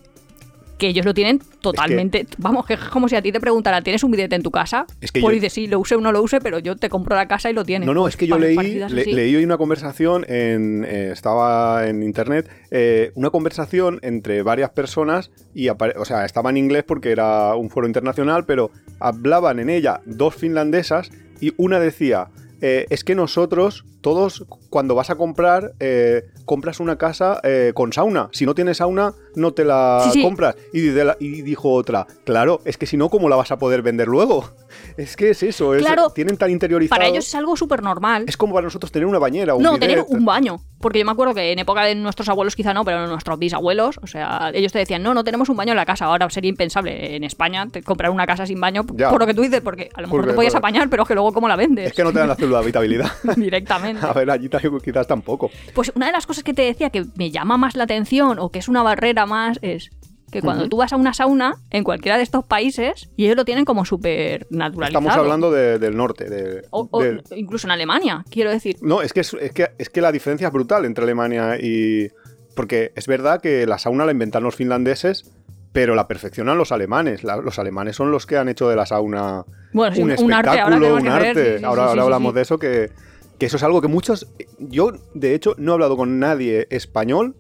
que 0.80 0.88
ellos 0.88 1.06
lo 1.06 1.14
tienen 1.14 1.40
totalmente. 1.62 2.26
Vamos, 2.40 2.66
que 2.66 2.74
es 2.74 2.80
como 2.80 3.08
si 3.08 3.16
a 3.16 3.22
ti 3.22 3.32
te 3.32 3.40
preguntaran, 3.40 3.84
¿tienes 3.84 4.04
un 4.04 4.10
billete 4.12 4.36
en 4.36 4.42
tu 4.42 4.50
casa? 4.50 4.88
Es 5.02 5.12
que 5.12 5.20
pues 5.22 5.34
yo- 5.34 5.36
dices, 5.36 5.54
sí, 5.54 5.68
lo 5.68 5.78
use 5.80 5.94
o 5.96 6.02
no 6.02 6.12
lo 6.12 6.24
use, 6.24 6.40
pero 6.42 6.58
yo 6.58 6.76
te 6.76 6.90
compro 6.90 7.16
la 7.16 7.28
casa 7.28 7.52
y 7.52 7.54
lo 7.54 7.64
tienes. 7.66 7.86
No, 7.86 7.94
no, 7.94 8.02
Pues 8.02 8.14
es 8.16 8.18
que 8.18 8.26
yo 8.28 8.40
leí, 8.40 8.56
le- 8.58 9.06
leí 9.06 9.36
hoy 9.36 9.44
una 9.44 9.58
conversación, 9.58 10.26
en, 10.28 10.86
eh, 10.86 11.12
estaba 11.12 11.86
en 11.88 12.02
internet, 12.02 12.50
eh, 12.72 13.12
una 13.16 13.30
conversación 13.30 14.00
entre 14.02 14.42
varias 14.42 14.72
personas 14.72 15.30
y, 15.54 15.70
o 15.70 16.06
sea, 16.06 16.26
estaba 16.26 16.50
en 16.50 16.58
inglés 16.58 16.86
porque 16.88 17.12
era 17.12 17.54
un 17.56 17.70
foro 17.70 17.86
internacional, 17.86 18.46
pero 18.46 18.72
hablaban 19.00 19.60
en 19.60 19.70
ella 19.70 20.02
dos 20.06 20.34
finlandesas 20.36 21.12
y 21.42 21.54
una 21.58 21.80
decía, 21.80 22.30
eh, 22.62 22.86
es 22.90 23.04
que 23.04 23.16
nosotros, 23.16 23.86
todos, 24.02 24.46
cuando 24.70 24.96
vas 24.96 25.10
a 25.10 25.16
comprar, 25.16 25.74
eh, 25.80 26.24
compras 26.46 26.80
una 26.80 26.98
casa 26.98 27.40
eh, 27.44 27.72
con 27.76 27.94
sauna. 27.94 28.30
Si 28.32 28.46
no 28.46 28.56
tienes 28.56 28.78
sauna, 28.78 29.14
no 29.36 29.54
te 29.54 29.66
la 29.66 30.02
Sí, 30.06 30.12
sí. 30.20 30.22
compras. 30.22 30.56
Y, 30.74 30.82
de 30.82 31.06
la- 31.06 31.18
y 31.20 31.42
dijo 31.42 31.72
otra, 31.72 32.08
claro, 32.26 32.62
es 32.66 32.78
que 32.78 32.86
si 32.86 32.98
no, 32.98 33.10
¿cómo 33.10 33.30
la 33.30 33.36
vas 33.36 33.52
a 33.52 33.58
poder 33.60 33.82
vender 33.82 34.08
luego? 34.08 34.50
Es 34.98 35.16
que 35.16 35.32
es 35.32 35.44
eso, 35.44 35.74
es- 35.76 35.82
Claro, 35.84 36.10
tienen 36.12 36.38
tan 36.38 36.50
interiorizado. 36.52 36.98
Para 36.98 37.10
ellos 37.10 37.28
es 37.28 37.36
algo 37.36 37.56
súper 37.56 37.82
normal. 37.84 38.26
Es 38.28 38.38
como 38.38 38.54
para 38.54 38.66
nosotros 38.66 38.92
tener 38.92 39.06
una 39.08 39.20
bañera, 39.20 39.56
un 39.56 39.64
no, 39.64 39.74
bidet. 39.74 39.90
tener 39.90 40.06
un 40.08 40.26
baño. 40.26 40.60
Porque 40.82 41.00
yo 41.00 41.06
me 41.06 41.12
acuerdo 41.12 41.34
que 41.34 41.52
en 41.52 41.60
época 41.60 41.84
de 41.84 41.94
nuestros 41.96 42.30
abuelos 42.30 42.56
quizá 42.56 42.74
no, 42.74 42.86
pero 42.86 43.06
nuestros 43.08 43.38
bisabuelos, 43.38 44.00
o 44.02 44.08
sea, 44.08 44.52
ellos 44.54 44.72
te 44.72 44.80
decían, 44.80 45.04
no, 45.04 45.14
no 45.14 45.24
tenemos 45.26 45.50
un 45.50 45.58
baño 45.58 45.72
en 45.72 45.78
la 45.78 45.86
casa. 45.86 46.06
Ahora 46.06 46.30
sería 46.30 46.50
impensable 46.50 47.16
en 47.18 47.24
España 47.26 47.68
te- 47.70 47.84
comprar 47.84 48.12
una 48.12 48.26
casa 48.26 48.46
sin 48.46 48.62
baño, 48.62 48.86
Ya. 48.96 49.10
por 49.10 49.20
lo 49.20 49.28
que 49.28 49.34
tú 49.34 49.42
dices, 49.42 49.60
porque 49.62 49.90
a 49.94 50.02
lo 50.02 50.08
mejor 50.08 50.20
Porque, 50.22 50.32
te 50.32 50.36
podías 50.36 50.56
apañar, 50.56 50.90
pero 50.90 51.04
es 51.04 51.08
que 51.08 51.16
luego 51.16 51.34
cómo 51.34 51.48
la 51.50 51.56
vendes. 51.58 51.88
Es 51.88 51.94
que 51.94 52.04
no 52.04 52.14
te 52.14 52.20
dan 52.20 52.30
la 52.30 52.36
célula 52.36 52.60
de 52.60 52.64
habitabilidad. 52.64 53.12
Directamente. 53.36 54.06
A 54.06 54.14
ver, 54.14 54.30
allí 54.32 54.50
quizás 54.84 55.06
tampoco. 55.08 55.50
Pues 55.74 55.92
una 55.96 56.06
de 56.06 56.12
las 56.14 56.26
cosas 56.26 56.44
que 56.44 56.54
te 56.54 56.62
decía 56.62 56.90
que 56.90 57.06
me 57.16 57.30
llama 57.32 57.58
más 57.58 57.76
la 57.76 57.84
atención 57.84 58.40
o 58.40 58.50
que 58.50 58.60
es 58.60 58.68
una 58.70 58.82
barrera 58.84 59.26
más 59.26 59.60
es 59.62 59.90
que 60.32 60.42
cuando 60.42 60.68
tú 60.70 60.78
vas 60.78 60.94
a 60.94 60.96
una 60.96 61.14
sauna 61.14 61.56
en 61.72 61.84
cualquiera 61.84 62.18
de 62.18 62.24
estos 62.24 62.46
países 62.46 63.10
y 63.18 63.26
ellos 63.26 63.36
lo 63.38 63.46
tienen 63.46 63.66
como 63.66 63.86
súper 63.86 64.48
naturalizado. 64.50 65.00
Estamos 65.08 65.18
hablando 65.18 65.52
de- 65.52 65.80
del 65.80 65.96
norte. 65.98 66.30
de- 66.30 66.64
O, 66.72 66.88
o 66.92 67.02
del- 67.02 67.24
incluso 67.36 67.68
en 67.68 67.72
Alemania, 67.72 68.24
quiero 68.30 68.50
decir. 68.52 68.78
No, 68.82 69.02
es 69.02 69.14
que, 69.14 69.22
es, 69.22 69.34
es 69.34 69.52
que, 69.52 69.70
es 69.78 69.90
que 69.90 70.02
la 70.02 70.12
diferencia 70.12 70.48
es 70.48 70.54
brutal 70.54 70.86
entre 70.86 71.04
Alemania 71.04 71.58
y... 71.60 72.10
Porque 72.56 72.92
es 72.96 73.08
verdad 73.08 73.40
que 73.42 73.66
la 73.66 73.78
sauna 73.78 74.06
la 74.06 74.12
inventan 74.12 74.44
los 74.44 74.56
finlandeses, 74.56 75.32
pero 75.72 75.96
la 75.96 76.08
perfeccionan 76.08 76.58
los 76.58 76.72
alemanes. 76.72 77.24
La- 77.24 77.38
los 77.38 77.58
alemanes 77.60 77.96
son 77.96 78.12
los 78.12 78.26
que 78.26 78.38
han 78.38 78.50
hecho 78.50 78.68
de 78.70 78.76
la 78.76 78.86
sauna 78.86 79.46
Bueno, 79.72 79.96
sí, 79.96 80.02
un 80.02 80.12
un 80.12 80.34
arte, 80.34 80.50
espectáculo, 80.50 80.88
ahora 80.88 80.94
un 80.98 81.04
ver, 81.04 81.12
arte. 81.30 81.54
sí, 81.54 81.60
sí, 81.60 81.64
ahora 81.64 81.84
sí, 81.84 81.90
ahora 81.90 81.94
sí, 81.94 82.00
hablamos 82.06 82.34
de 82.34 82.42
eso, 82.42 82.58
que, 82.60 82.92
que 83.38 83.46
eso 83.46 83.58
es 83.58 83.64
algo 83.64 83.82
que 83.82 83.88
muchos... 83.88 84.28
Yo, 84.58 84.92
de 85.14 85.36
hecho, 85.36 85.56
no 85.58 85.72
he 85.72 85.74
hablado 85.76 85.96
con 85.96 86.20
nadie 86.20 86.68
español 86.70 87.36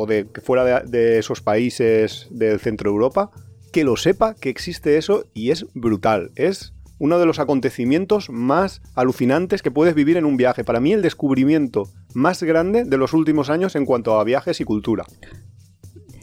o 0.00 0.06
de 0.06 0.26
que 0.32 0.40
fuera 0.40 0.64
de, 0.64 0.88
de 0.88 1.18
esos 1.18 1.40
países 1.40 2.26
del 2.30 2.58
centro 2.60 2.90
de 2.90 2.94
Europa 2.94 3.30
que 3.72 3.84
lo 3.84 3.96
sepa 3.96 4.34
que 4.34 4.48
existe 4.48 4.96
eso 4.96 5.24
y 5.34 5.50
es 5.50 5.66
brutal. 5.74 6.30
Es 6.36 6.72
uno 6.98 7.18
de 7.18 7.26
los 7.26 7.38
acontecimientos 7.38 8.28
más 8.30 8.82
alucinantes 8.94 9.62
que 9.62 9.70
puedes 9.70 9.94
vivir 9.94 10.16
en 10.16 10.24
un 10.24 10.36
viaje. 10.36 10.64
Para 10.64 10.80
mí 10.80 10.92
el 10.92 11.02
descubrimiento 11.02 11.84
más 12.14 12.42
grande 12.42 12.84
de 12.84 12.96
los 12.98 13.12
últimos 13.14 13.48
años 13.48 13.76
en 13.76 13.86
cuanto 13.86 14.18
a 14.18 14.24
viajes 14.24 14.60
y 14.60 14.64
cultura. 14.64 15.04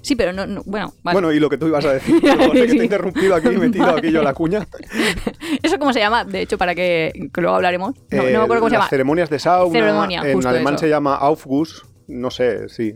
Sí, 0.01 0.15
pero 0.15 0.31
no, 0.33 0.45
no- 0.45 0.61
bueno, 0.65 0.93
vale. 1.03 1.15
Bueno, 1.15 1.31
y 1.33 1.39
lo 1.39 1.49
que 1.49 1.57
tú 1.57 1.67
ibas 1.67 1.83
a 1.85 1.93
decir, 1.93 2.15
sé 2.21 2.67
que 2.67 2.73
te 2.75 2.79
he 2.81 2.83
interrumpido 2.83 3.35
aquí 3.35 3.49
y 3.49 3.57
metido 3.57 3.85
aquí 3.89 4.11
yo 4.11 4.21
la 4.23 4.33
cuña. 4.33 4.65
¿Eso 5.63 5.77
cómo 5.79 5.91
se 5.93 5.99
llama? 5.99 6.23
De 6.23 6.41
hecho, 6.41 6.57
para 6.57 6.75
que, 6.75 7.11
que 7.33 7.41
luego 7.41 7.55
hablaremos. 7.55 7.93
No, 8.11 8.17
no 8.17 8.23
Eh, 8.23 8.31
me 8.31 8.35
acuerdo 8.37 8.61
cómo 8.61 8.69
se 8.69 8.73
las 8.75 8.81
llama. 8.83 8.89
ceremonias 8.89 9.29
de 9.29 9.39
sauna. 9.39 9.71
Ceremonia, 9.71 10.21
en 10.29 10.45
alemán 10.47 10.75
eso. 10.75 10.81
se 10.81 10.89
llama 10.89 11.15
Aufguss. 11.15 11.83
No 12.07 12.29
sé, 12.31 12.69
sí. 12.69 12.93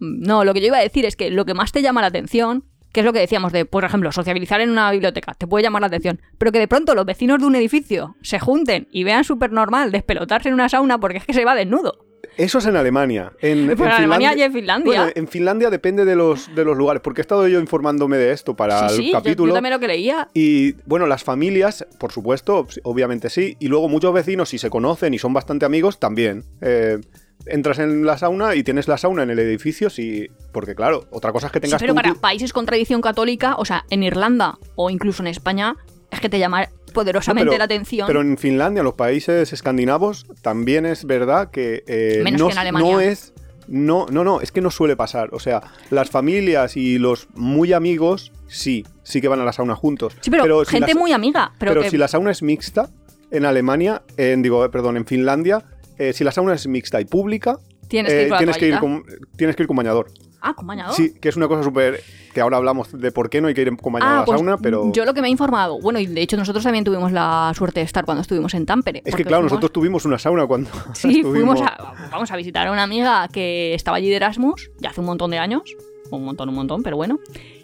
No, 0.00 0.44
lo 0.44 0.54
que 0.54 0.60
yo 0.60 0.66
iba 0.68 0.78
a 0.78 0.82
decir 0.82 1.04
es 1.04 1.16
que 1.16 1.30
lo 1.30 1.44
que 1.44 1.54
más 1.54 1.72
te 1.72 1.82
llama 1.82 2.00
la 2.00 2.08
atención 2.08 2.64
que 2.92 3.00
es 3.00 3.06
lo 3.06 3.12
que 3.12 3.18
decíamos 3.18 3.52
de, 3.52 3.66
por 3.66 3.84
ejemplo, 3.84 4.10
sociabilizar 4.12 4.62
en 4.62 4.70
una 4.70 4.90
biblioteca, 4.90 5.34
te 5.34 5.46
puede 5.46 5.62
llamar 5.62 5.82
la 5.82 5.88
atención, 5.88 6.22
pero 6.38 6.50
que 6.52 6.58
de 6.58 6.66
pronto 6.68 6.94
los 6.94 7.04
vecinos 7.04 7.38
de 7.38 7.44
un 7.44 7.54
edificio 7.54 8.16
se 8.22 8.38
junten 8.38 8.88
y 8.90 9.04
vean 9.04 9.24
súper 9.24 9.52
normal 9.52 9.92
despelotarse 9.92 10.48
en 10.48 10.54
una 10.54 10.70
sauna 10.70 10.98
porque 10.98 11.18
es 11.18 11.24
que 11.26 11.34
se 11.34 11.44
va 11.44 11.54
desnudo. 11.54 12.06
Eso 12.38 12.58
es 12.58 12.66
en 12.66 12.76
Alemania. 12.76 13.32
En, 13.42 13.70
en 13.70 13.82
Alemania 13.82 14.34
y 14.34 14.40
en 14.42 14.52
Finlandia. 14.54 15.02
Bueno, 15.02 15.12
en 15.14 15.28
Finlandia 15.28 15.68
depende 15.68 16.06
de 16.06 16.16
los, 16.16 16.52
de 16.54 16.64
los 16.64 16.78
lugares, 16.78 17.02
porque 17.02 17.20
he 17.20 17.22
estado 17.22 17.46
yo 17.46 17.60
informándome 17.60 18.16
de 18.16 18.32
esto 18.32 18.56
para 18.56 18.88
sí, 18.88 18.94
el 18.94 19.00
sí, 19.02 19.06
yo- 19.08 19.12
capítulo. 19.18 19.48
Yo, 19.50 19.54
también 19.54 19.74
lo 19.74 19.80
que 19.80 19.88
leía. 19.88 20.28
Y 20.32 20.72
bueno, 20.86 21.06
las 21.06 21.22
familias, 21.22 21.86
por 22.00 22.10
supuesto, 22.10 22.66
obviamente 22.84 23.28
sí. 23.28 23.56
Y 23.60 23.68
luego 23.68 23.88
muchos 23.90 24.14
vecinos, 24.14 24.48
si 24.48 24.56
se 24.58 24.70
conocen 24.70 25.12
y 25.12 25.18
son 25.18 25.34
bastante 25.34 25.66
amigos, 25.66 25.98
también. 26.00 26.44
Eh, 26.62 26.98
entras 27.46 27.78
en 27.78 28.04
la 28.04 28.18
sauna 28.18 28.54
y 28.54 28.62
tienes 28.62 28.88
la 28.88 28.98
sauna 28.98 29.22
en 29.22 29.30
el 29.30 29.38
edificio, 29.38 29.90
sí. 29.90 30.28
Porque 30.52 30.74
claro, 30.74 31.06
otra 31.10 31.32
cosa 31.32 31.46
es 31.46 31.52
que 31.52 31.58
Sí, 31.58 31.62
tengas 31.62 31.80
pero 31.80 31.94
tú 31.94 31.98
un 31.98 32.02
para 32.02 32.14
países 32.14 32.52
con 32.52 32.66
tradición 32.66 33.00
católica, 33.00 33.54
o 33.56 33.64
sea, 33.64 33.84
en 33.90 34.02
Irlanda 34.02 34.58
o 34.76 34.90
incluso 34.90 35.22
en 35.22 35.28
España, 35.28 35.76
es 36.10 36.20
que 36.20 36.28
te 36.28 36.38
llama 36.38 36.68
poderosamente 36.92 37.44
No, 37.46 37.50
pero- 37.52 37.58
la 37.58 37.64
atención. 37.64 38.06
Pero 38.06 38.20
en 38.22 38.38
Finlandia, 38.38 38.80
en 38.80 38.84
los 38.84 38.94
países 38.94 39.52
escandinavos, 39.52 40.26
también 40.42 40.86
es 40.86 41.04
verdad 41.04 41.50
que 41.50 41.84
eh, 41.86 42.20
Menos 42.24 42.40
no, 42.40 42.46
que 42.48 42.52
en 42.52 42.58
Alemania. 42.58 42.92
no 42.92 43.00
es. 43.00 43.32
No, 43.70 44.06
no, 44.10 44.24
no, 44.24 44.40
es 44.40 44.50
que 44.50 44.62
no 44.62 44.70
suele 44.70 44.96
pasar. 44.96 45.28
O 45.32 45.38
sea, 45.40 45.60
las 45.90 46.08
familias 46.08 46.76
y 46.78 46.98
los 46.98 47.28
muy 47.34 47.74
amigos, 47.74 48.32
sí, 48.46 48.86
sí 49.02 49.20
que 49.20 49.28
van 49.28 49.40
a 49.40 49.44
la 49.44 49.52
sauna 49.52 49.74
juntos. 49.74 50.16
sí, 50.22 50.30
pero, 50.30 50.64
si 50.64 50.70
gente 50.72 50.94
la- 50.94 50.98
muy 51.00 51.12
amiga. 51.12 51.52
Pero, 51.58 51.72
Pero 51.72 51.82
que- 51.82 51.90
si 51.90 51.98
la 51.98 52.08
sauna 52.08 52.30
es 52.30 52.42
mixta, 52.42 52.88
en 53.30 53.44
Alemania, 53.44 54.00
en, 54.16 54.40
digo, 54.40 54.64
eh, 54.64 54.70
perdón, 54.70 54.96
en 54.96 55.04
Finlandia, 55.04 55.62
eh, 55.98 56.12
si 56.12 56.24
la 56.24 56.32
sauna 56.32 56.54
es 56.54 56.66
mixta 56.66 57.00
y 57.00 57.04
pública, 57.04 57.58
tienes 57.88 58.12
que 58.12 58.20
eh, 58.20 58.22
ir 58.24 58.28
con 58.28 58.32
la 58.34 58.38
tienes, 58.38 58.56
que 58.58 58.66
ir 58.68 58.78
toallita. 58.78 59.04
con, 59.10 59.36
tienes 59.36 59.56
que 59.56 59.62
ir 59.62 59.66
con 59.66 59.76
bañador. 59.76 60.10
Ah, 60.40 60.54
con 60.54 60.66
bañador. 60.68 60.94
Sí, 60.94 61.14
que 61.20 61.28
es 61.28 61.36
una 61.36 61.48
cosa 61.48 61.64
súper. 61.64 62.00
que 62.32 62.40
ahora 62.40 62.58
hablamos 62.58 62.92
de 62.92 63.10
por 63.10 63.28
qué 63.28 63.40
no 63.40 63.48
hay 63.48 63.54
que 63.54 63.62
ir 63.62 63.76
con 63.76 63.92
bañador 63.92 64.12
a 64.12 64.16
Ah, 64.18 64.20
la 64.20 64.24
pues 64.24 64.38
sauna, 64.38 64.56
pero. 64.58 64.92
yo 64.92 65.04
lo 65.04 65.12
que 65.12 65.20
me 65.20 65.26
he 65.26 65.30
informado, 65.32 65.80
bueno, 65.80 65.98
y 65.98 66.06
de 66.06 66.20
hecho 66.22 66.36
nosotros 66.36 66.62
también 66.62 66.84
tuvimos 66.84 67.10
la 67.10 67.52
suerte 67.56 67.80
de 67.80 67.86
estar 67.86 68.04
cuando 68.04 68.22
estuvimos 68.22 68.54
en 68.54 68.64
Tampere. 68.64 69.02
Es 69.04 69.16
que 69.16 69.24
claro, 69.24 69.42
fuimos- 69.42 69.50
nosotros 69.52 69.72
tuvimos 69.72 70.04
una 70.04 70.18
sauna 70.18 70.46
cuando. 70.46 70.70
Sí, 70.94 71.08
estuvimos- 71.22 71.58
fuimos 71.58 71.60
a, 71.62 72.08
vamos 72.12 72.30
a 72.30 72.36
visitar 72.36 72.68
a 72.68 72.72
una 72.72 72.84
amiga 72.84 73.26
que 73.32 73.74
estaba 73.74 73.96
allí 73.96 74.08
de 74.10 74.16
Erasmus, 74.16 74.70
ya 74.78 74.90
hace 74.90 75.00
un 75.00 75.06
montón 75.06 75.30
de 75.32 75.38
años. 75.38 75.62
Un 76.10 76.24
montón, 76.24 76.48
un 76.48 76.54
montón, 76.54 76.82
pero 76.84 76.96
bueno. 76.96 77.18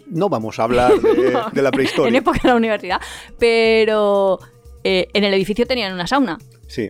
No 0.07 0.29
vamos 0.29 0.59
a 0.59 0.63
hablar 0.65 0.93
de, 0.99 1.11
de 1.53 1.61
la 1.63 1.69
En 1.69 1.71
prehistoria. 1.71 2.15
época 2.19 2.39
de 2.43 2.49
la 2.49 2.55
universidad. 2.55 3.01
Pero 3.39 4.39
eh, 4.83 5.07
en 5.13 5.23
el 5.23 5.33
edificio 5.33 5.65
tenían 5.65 5.93
una 5.93 6.05
sauna. 6.07 6.37
Sí. 6.67 6.89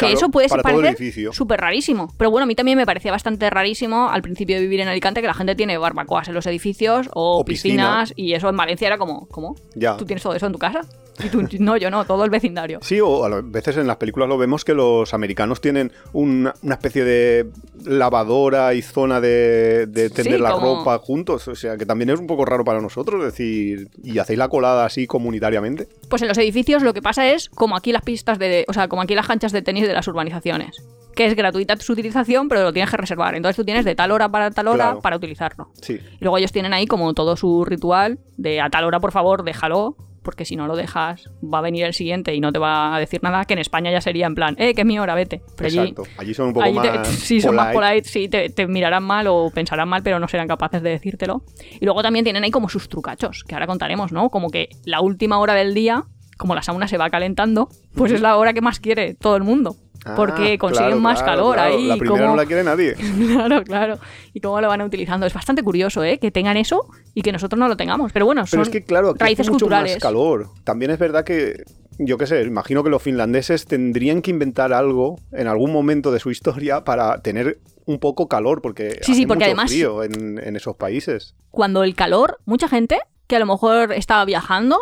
Que 0.00 0.06
Claro, 0.06 0.18
eso 0.18 0.28
puede 0.30 0.46
el 0.46 0.62
parecer 0.62 1.32
súper 1.32 1.60
rarísimo. 1.60 2.08
Pero 2.16 2.30
bueno, 2.30 2.44
a 2.44 2.46
mí 2.46 2.54
también 2.54 2.78
me 2.78 2.86
parecía 2.86 3.12
bastante 3.12 3.50
rarísimo 3.50 4.08
al 4.08 4.22
principio 4.22 4.56
de 4.56 4.62
vivir 4.62 4.80
en 4.80 4.88
Alicante 4.88 5.20
que 5.20 5.26
la 5.26 5.34
gente 5.34 5.54
tiene 5.54 5.76
barbacoas 5.76 6.28
en 6.28 6.34
los 6.34 6.46
edificios 6.46 7.08
o, 7.12 7.40
O 7.40 7.44
piscina. 7.44 7.74
piscinas 8.04 8.12
y 8.16 8.32
eso 8.32 8.48
en 8.48 8.56
Valencia 8.56 8.86
era 8.86 8.96
como, 8.96 9.26
¿cómo? 9.28 9.56
Ya. 9.74 9.96
¿Tú 9.96 10.06
tienes 10.06 10.22
todo 10.22 10.34
eso 10.34 10.46
en 10.46 10.52
tu 10.52 10.58
casa? 10.58 10.80
Y 11.24 11.28
tú, 11.28 11.42
no, 11.58 11.76
yo 11.76 11.90
no, 11.90 12.04
todo 12.04 12.24
el 12.24 12.30
vecindario. 12.30 12.78
Sí, 12.82 13.00
o 13.00 13.24
a 13.24 13.40
veces 13.42 13.76
en 13.76 13.86
las 13.86 13.96
películas 13.96 14.28
lo 14.28 14.38
vemos 14.38 14.64
que 14.64 14.74
los 14.74 15.12
americanos 15.14 15.60
tienen 15.60 15.92
una, 16.12 16.54
una 16.62 16.74
especie 16.74 17.04
de 17.04 17.50
lavadora 17.84 18.74
y 18.74 18.82
zona 18.82 19.20
de, 19.20 19.86
de 19.86 20.10
tender 20.10 20.34
Sí, 20.36 20.42
la 20.42 20.52
como- 20.52 20.78
ropa 20.78 20.98
juntos. 20.98 21.48
O 21.48 21.54
sea, 21.54 21.76
que 21.76 21.86
también 21.86 22.10
es 22.10 22.18
un 22.20 22.26
poco 22.26 22.44
raro 22.44 22.64
para 22.64 22.80
nosotros 22.80 23.22
decir, 23.22 23.88
y 24.02 24.18
hacéis 24.18 24.38
la 24.38 24.48
colada 24.48 24.84
así 24.84 25.06
comunitariamente. 25.06 25.88
Pues 26.08 26.22
en 26.22 26.28
los 26.28 26.38
edificios 26.38 26.82
lo 26.82 26.92
que 26.94 27.02
pasa 27.02 27.28
es 27.30 27.48
como 27.50 27.76
aquí 27.76 27.92
las 27.92 28.02
pistas 28.02 28.38
de, 28.38 28.64
o 28.68 28.72
sea, 28.72 28.88
como 28.88 29.02
aquí 29.02 29.14
las 29.14 29.26
canchas 29.26 29.52
de 29.52 29.62
tenis 29.62 29.86
de 29.86 29.92
las 29.94 30.06
urbanizaciones, 30.08 30.76
que 31.14 31.26
es 31.26 31.34
gratuita 31.34 31.76
su 31.76 31.92
utilización, 31.92 32.48
pero 32.48 32.62
lo 32.62 32.72
tienes 32.72 32.90
que 32.90 32.96
reservar. 32.96 33.34
Entonces 33.34 33.56
tú 33.56 33.64
tienes 33.64 33.84
de 33.84 33.94
tal 33.94 34.10
hora 34.12 34.28
para 34.30 34.50
tal 34.50 34.68
hora 34.68 34.84
Claro. 34.84 35.00
para 35.00 35.16
utilizarlo. 35.16 35.70
Sí. 35.82 35.94
Y 35.94 36.18
luego 36.24 36.38
ellos 36.38 36.52
tienen 36.52 36.72
ahí 36.72 36.86
como 36.86 37.12
todo 37.14 37.36
su 37.36 37.64
ritual 37.64 38.18
de 38.36 38.60
a 38.60 38.70
tal 38.70 38.84
hora, 38.84 39.00
por 39.00 39.12
favor, 39.12 39.42
déjalo, 39.44 39.96
porque 40.22 40.44
si 40.44 40.54
no 40.56 40.66
lo 40.66 40.76
dejas 40.76 41.30
va 41.42 41.58
a 41.58 41.60
venir 41.62 41.84
el 41.86 41.94
siguiente 41.94 42.34
y 42.34 42.40
no 42.40 42.52
te 42.52 42.58
va 42.58 42.94
a 42.94 42.98
decir 42.98 43.22
nada, 43.22 43.44
que 43.44 43.54
en 43.54 43.58
España 43.60 43.90
ya 43.90 44.00
sería 44.00 44.26
en 44.26 44.34
plan, 44.34 44.54
eh, 44.58 44.74
que 44.74 44.82
es 44.82 44.86
mi 44.86 44.98
hora, 44.98 45.14
vete. 45.14 45.40
Pero 45.56 45.68
allí, 45.68 45.78
Exacto. 45.78 46.02
Allí 46.18 46.34
son 46.34 46.48
un 46.48 46.52
poco 46.54 46.66
allí 46.66 46.78
te- 46.80 46.90
más. 46.98 47.08
sí, 47.08 47.40
son 47.40 47.54
más 47.56 47.72
polite. 47.72 47.88
polite, 47.92 48.08
sí, 48.08 48.28
te, 48.28 48.48
te 48.50 48.66
mirarán 48.66 49.02
mal 49.04 49.26
o 49.28 49.50
pensarán 49.54 49.88
mal, 49.88 50.02
pero 50.02 50.18
no 50.18 50.28
serán 50.28 50.48
capaces 50.48 50.82
de 50.82 50.90
decírtelo. 50.90 51.42
Y 51.80 51.84
luego 51.84 52.02
también 52.02 52.24
tienen 52.24 52.44
ahí 52.44 52.50
como 52.50 52.68
sus 52.68 52.88
trucachos, 52.88 53.44
que 53.44 53.54
ahora 53.54 53.66
contaremos, 53.66 54.12
¿no? 54.12 54.30
Como 54.30 54.50
que 54.50 54.68
la 54.84 55.00
última 55.00 55.38
hora 55.38 55.54
del 55.54 55.74
día, 55.74 56.04
como 56.38 56.54
la 56.54 56.62
sauna 56.62 56.88
se 56.88 56.98
va 56.98 57.10
calentando, 57.10 57.68
pues 57.94 58.12
es 58.12 58.20
la 58.20 58.36
hora 58.36 58.52
que 58.52 58.60
más 58.60 58.80
quiere 58.80 59.14
todo 59.14 59.36
el 59.36 59.42
mundo. 59.42 59.76
Ah, 60.06 60.14
Porque 60.16 60.56
consiguen 60.56 60.86
claro, 60.92 61.00
más 61.02 61.22
claro, 61.22 61.40
calor 61.42 61.54
claro. 61.56 61.74
ahí. 61.74 61.86
La 61.86 61.96
primera 61.98 62.20
cómo- 62.22 62.30
no 62.30 62.36
la 62.36 62.46
quiere 62.46 62.64
nadie. 62.64 62.94
Claro, 63.34 63.62
claro. 63.64 63.98
Y 64.32 64.40
cómo 64.40 64.58
lo 64.62 64.68
van 64.68 64.80
utilizando. 64.80 65.26
Es 65.26 65.34
bastante 65.34 65.62
curioso, 65.62 66.02
¿eh? 66.02 66.18
Que 66.18 66.30
tengan 66.30 66.56
eso 66.56 66.86
y 67.14 67.22
que 67.22 67.32
nosotros 67.32 67.58
no 67.58 67.68
lo 67.68 67.76
tengamos. 67.76 68.12
Pero 68.12 68.26
bueno, 68.26 68.42
Pero 68.50 68.50
son 68.50 68.60
es 68.62 68.68
que, 68.70 68.84
claro, 68.84 69.10
aquí 69.10 69.18
raíces 69.20 69.40
hace 69.46 69.50
mucho 69.50 69.64
culturales. 69.66 69.94
más 69.96 70.02
calor. 70.02 70.48
También 70.64 70.90
es 70.90 70.98
verdad 70.98 71.24
que, 71.24 71.64
yo 71.98 72.18
qué 72.18 72.26
sé, 72.26 72.42
imagino 72.42 72.82
que 72.84 72.90
los 72.90 73.02
finlandeses 73.02 73.66
tendrían 73.66 74.22
que 74.22 74.30
inventar 74.30 74.72
algo 74.72 75.18
en 75.32 75.46
algún 75.46 75.72
momento 75.72 76.10
de 76.12 76.20
su 76.20 76.30
historia 76.30 76.84
para 76.84 77.20
tener 77.22 77.58
un 77.86 77.98
poco 77.98 78.28
calor, 78.28 78.62
porque 78.62 78.98
Sí, 79.02 79.14
sí, 79.14 79.26
porque 79.26 79.44
mucho 79.44 79.46
además- 79.48 79.70
frío 79.70 80.04
en, 80.04 80.38
en 80.38 80.56
esos 80.56 80.76
países. 80.76 81.34
Cuando 81.50 81.82
el 81.82 81.94
calor, 81.94 82.38
mucha 82.44 82.68
gente 82.68 82.98
que 83.26 83.36
a 83.36 83.38
lo 83.40 83.46
mejor 83.46 83.92
estaba 83.92 84.24
viajando, 84.24 84.78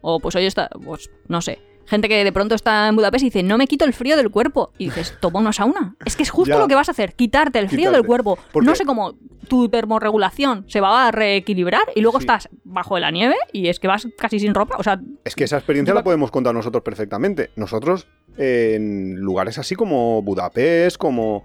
o 0.00 0.20
pues 0.20 0.34
hoy 0.36 0.46
está, 0.46 0.68
pues 0.84 1.10
no 1.28 1.40
sé, 1.40 1.58
gente 1.86 2.08
que 2.08 2.24
de 2.24 2.32
pronto 2.32 2.54
está 2.54 2.88
en 2.88 2.96
Budapest 2.96 3.22
y 3.22 3.26
dice, 3.26 3.42
no 3.42 3.58
me 3.58 3.66
quito 3.66 3.84
el 3.84 3.92
frío 3.92 4.16
del 4.16 4.30
cuerpo. 4.30 4.72
Y 4.78 4.86
dices, 4.86 5.14
toma 5.20 5.40
una 5.40 5.52
sauna. 5.52 5.96
Es 6.04 6.16
que 6.16 6.22
es 6.22 6.30
justo 6.30 6.54
Ya. 6.54 6.58
lo 6.60 6.68
que 6.68 6.74
vas 6.74 6.88
a 6.88 6.92
hacer, 6.92 7.14
quitarte 7.14 7.58
el 7.58 7.68
frío 7.68 7.78
Quitarte. 7.90 7.96
del 7.98 8.06
cuerpo. 8.06 8.38
Porque- 8.52 8.66
No 8.66 8.74
sé 8.74 8.84
cómo 8.84 9.14
tu 9.48 9.68
termorregulación 9.68 10.64
se 10.68 10.80
va 10.80 11.08
a 11.08 11.10
reequilibrar 11.10 11.82
y 11.94 12.00
luego 12.00 12.18
Sí. 12.18 12.22
estás 12.24 12.48
bajo 12.64 12.98
la 12.98 13.10
nieve 13.10 13.34
y 13.52 13.68
es 13.68 13.78
que 13.80 13.88
vas 13.88 14.06
casi 14.18 14.38
sin 14.40 14.54
ropa. 14.54 14.76
O 14.78 14.82
sea, 14.82 15.00
Es 15.24 15.34
que 15.34 15.44
esa 15.44 15.56
experiencia 15.56 15.92
Yo- 15.92 15.98
la 15.98 16.04
podemos 16.04 16.30
contar 16.30 16.54
nosotros 16.54 16.82
perfectamente. 16.82 17.50
Nosotros, 17.56 18.06
en 18.38 19.16
lugares 19.16 19.58
así 19.58 19.74
como 19.74 20.22
Budapest, 20.22 20.96
como 20.96 21.44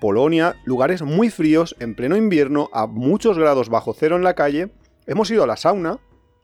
Polonia, 0.00 0.56
lugares 0.64 1.02
muy 1.02 1.30
fríos, 1.30 1.74
en 1.80 1.94
pleno 1.96 2.16
invierno, 2.16 2.68
a 2.72 2.86
muchos 2.86 3.38
grados 3.38 3.68
bajo 3.68 3.94
cero 3.98 4.16
en 4.16 4.22
la 4.22 4.34
calle, 4.34 4.68
hemos 5.06 5.30
ido 5.30 5.42
a 5.42 5.46
la 5.46 5.56
sauna 5.56 5.98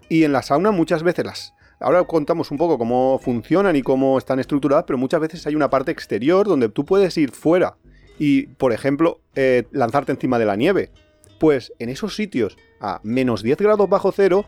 y 0.09 0.24
en 0.24 0.33
la 0.33 0.42
sauna 0.42 0.70
muchas 0.72 1.02
veces 1.02 1.24
las... 1.24 1.54
Ahora 1.85 2.03
contamos 2.05 2.51
un 2.51 2.57
poco 2.57 2.79
cómo 2.79 3.20
funcionan 3.23 3.77
y 3.77 3.83
cómo 3.83 4.16
están 4.16 4.40
estructuradas, 4.40 4.87
pero 4.87 4.97
muchas 4.97 5.20
veces 5.20 5.47
hay 5.47 5.55
una 5.55 5.68
parte 5.68 5.90
exterior 5.90 6.47
donde 6.47 6.70
tú 6.70 6.87
puedes 6.87 7.14
ir 7.18 7.31
fuera 7.31 7.77
y, 8.18 8.47
por 8.47 8.73
ejemplo, 8.73 9.20
eh, 9.35 9.64
lanzarte 9.70 10.11
encima 10.11 10.38
de 10.38 10.47
la 10.47 10.57
nieve. 10.57 10.90
Pues 11.38 11.75
en 11.79 11.90
esos 11.90 12.16
sitios, 12.16 12.57
a 12.81 13.01
menos 13.03 13.42
10 13.42 13.59
grados 13.59 13.87
bajo 13.87 14.12
cero, 14.12 14.47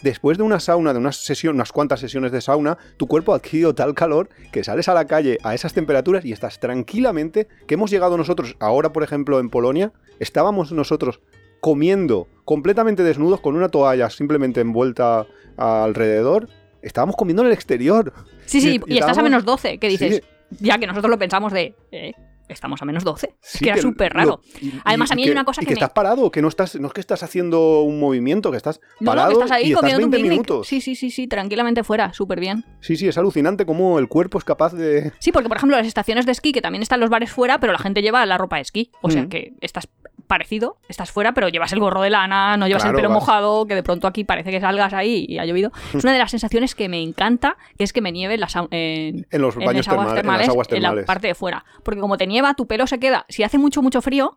después 0.00 0.38
de 0.38 0.44
una 0.44 0.60
sauna, 0.60 0.92
de 0.92 1.00
unas 1.00 1.72
cuantas 1.72 1.98
sesiones 1.98 2.30
de 2.30 2.40
sauna, 2.40 2.78
tu 2.98 3.08
cuerpo 3.08 3.32
ha 3.32 3.38
adquirido 3.38 3.74
tal 3.74 3.92
calor 3.94 4.28
que 4.52 4.62
sales 4.62 4.88
a 4.88 4.94
la 4.94 5.06
calle 5.06 5.38
a 5.42 5.56
esas 5.56 5.74
temperaturas 5.74 6.24
y 6.24 6.30
estás 6.30 6.60
tranquilamente, 6.60 7.48
que 7.66 7.74
hemos 7.74 7.90
llegado 7.90 8.16
nosotros, 8.16 8.54
ahora 8.60 8.92
por 8.92 9.02
ejemplo 9.02 9.40
en 9.40 9.50
Polonia, 9.50 9.92
estábamos 10.20 10.70
nosotros 10.70 11.18
comiendo 11.58 12.28
completamente 12.44 13.02
desnudos 13.02 13.40
con 13.40 13.56
una 13.56 13.70
toalla 13.70 14.08
simplemente 14.08 14.60
envuelta 14.60 15.26
alrededor, 15.56 16.48
estábamos 16.86 17.16
comiendo 17.16 17.42
en 17.42 17.48
el 17.48 17.52
exterior. 17.52 18.12
sí, 18.46 18.60
sí, 18.60 18.80
Y- 18.86 18.92
y, 18.92 18.94
y 18.94 18.98
estás 18.98 19.18
a 19.18 19.22
menos 19.22 19.44
12, 19.44 19.78
que 19.78 19.88
dices, 19.88 20.22
Sí. 20.50 20.56
ya 20.64 20.78
que 20.78 20.86
nosotros 20.86 21.10
lo 21.10 21.18
pensamos 21.18 21.52
de, 21.52 21.74
eh, 21.92 22.12
estamos 22.48 22.80
a 22.80 22.84
menos 22.84 23.02
12. 23.02 23.34
Sí, 23.40 23.64
que 23.64 23.70
era 23.72 23.82
súper 23.82 24.12
raro. 24.12 24.40
lo- 24.40 24.40
y- 24.64 24.72
Además, 24.84 25.10
a 25.10 25.16
mí 25.16 25.24
hay 25.24 25.30
una 25.30 25.44
cosa 25.44 25.62
y 25.62 25.64
que 25.64 25.70
que 25.70 25.74
me- 25.74 25.78
estás 25.80 25.90
parado, 25.90 26.30
que 26.30 26.40
no 26.40 26.46
estás, 26.46 26.78
no 26.78 26.86
es 26.86 26.92
que 26.92 27.00
estás 27.00 27.24
haciendo 27.24 27.80
un 27.82 27.98
movimiento, 27.98 28.52
que 28.52 28.56
estás 28.56 28.80
No, 29.00 29.06
parado 29.10 29.32
no, 29.32 29.38
que 29.38 29.42
estás 29.44 29.56
ahí 29.56 29.64
y 29.64 29.66
estás 29.70 29.80
comiendo 29.80 29.98
20 30.02 30.16
un 30.16 30.22
picnic. 30.22 30.30
minutos. 30.30 30.68
Sí, 30.68 30.80
sí, 30.80 30.94
sí, 30.94 31.10
sí, 31.10 31.26
tranquilamente 31.26 31.82
fuera, 31.82 32.12
súper 32.12 32.38
bien. 32.38 32.64
sí, 32.80 32.96
sí, 32.96 33.08
es 33.08 33.18
alucinante 33.18 33.66
cómo 33.66 33.98
el 33.98 34.06
cuerpo 34.06 34.38
es 34.38 34.44
capaz 34.44 34.72
de, 34.74 35.10
Sí, 35.18 35.32
porque 35.32 35.48
por 35.48 35.56
ejemplo 35.56 35.76
las 35.76 35.88
estaciones 35.88 36.24
de 36.24 36.30
esquí, 36.30 36.52
que 36.52 36.62
también 36.62 36.82
están 36.82 37.00
los 37.00 37.10
bares 37.10 37.32
fuera, 37.32 37.58
pero 37.58 37.72
la 37.72 37.80
gente 37.80 38.00
lleva 38.00 38.24
la 38.26 38.38
ropa 38.38 38.56
de 38.56 38.62
esquí. 38.62 38.92
O 39.02 39.10
sea 39.10 39.24
Mm. 39.24 39.28
que 39.28 39.52
estás 39.60 39.88
parecido, 40.26 40.76
estás 40.88 41.10
fuera, 41.10 41.32
pero 41.32 41.48
llevas 41.48 41.72
el 41.72 41.80
gorro 41.80 42.02
de 42.02 42.10
lana, 42.10 42.56
no 42.56 42.66
llevas 42.66 42.82
Claro, 42.82 42.98
el 42.98 43.02
pelo 43.02 43.14
vas. 43.14 43.20
mojado, 43.22 43.66
que 43.66 43.74
de 43.74 43.82
pronto 43.82 44.06
aquí 44.06 44.24
parece 44.24 44.50
que 44.50 44.60
salgas 44.60 44.92
ahí 44.92 45.24
y 45.28 45.38
ha 45.38 45.44
llovido. 45.44 45.72
Es 45.94 46.02
una 46.04 46.12
de 46.12 46.18
las 46.18 46.30
sensaciones 46.30 46.74
que 46.74 46.88
me 46.88 47.00
encanta, 47.02 47.56
que 47.78 47.84
es 47.84 47.92
que 47.92 48.00
me 48.00 48.12
nieve 48.12 48.34
en 48.34 48.40
las, 48.40 48.56
au- 48.56 48.68
en, 48.70 49.26
En 49.30 49.40
los 49.42 49.56
en 49.56 49.64
baños 49.64 49.86
las 49.86 49.88
aguas 49.94 50.14
termales, 50.14 50.40
en 50.42 50.46
las 50.46 50.54
aguas 50.54 50.68
en 50.72 50.82
la 50.82 51.04
parte 51.04 51.26
de 51.28 51.34
fuera. 51.34 51.64
Porque 51.82 52.00
como 52.00 52.16
te 52.16 52.26
nieva, 52.26 52.54
tu 52.54 52.66
pelo 52.66 52.86
se 52.86 52.98
queda, 52.98 53.24
si 53.28 53.42
hace 53.42 53.58
mucho, 53.58 53.82
mucho 53.82 54.02
frío, 54.02 54.36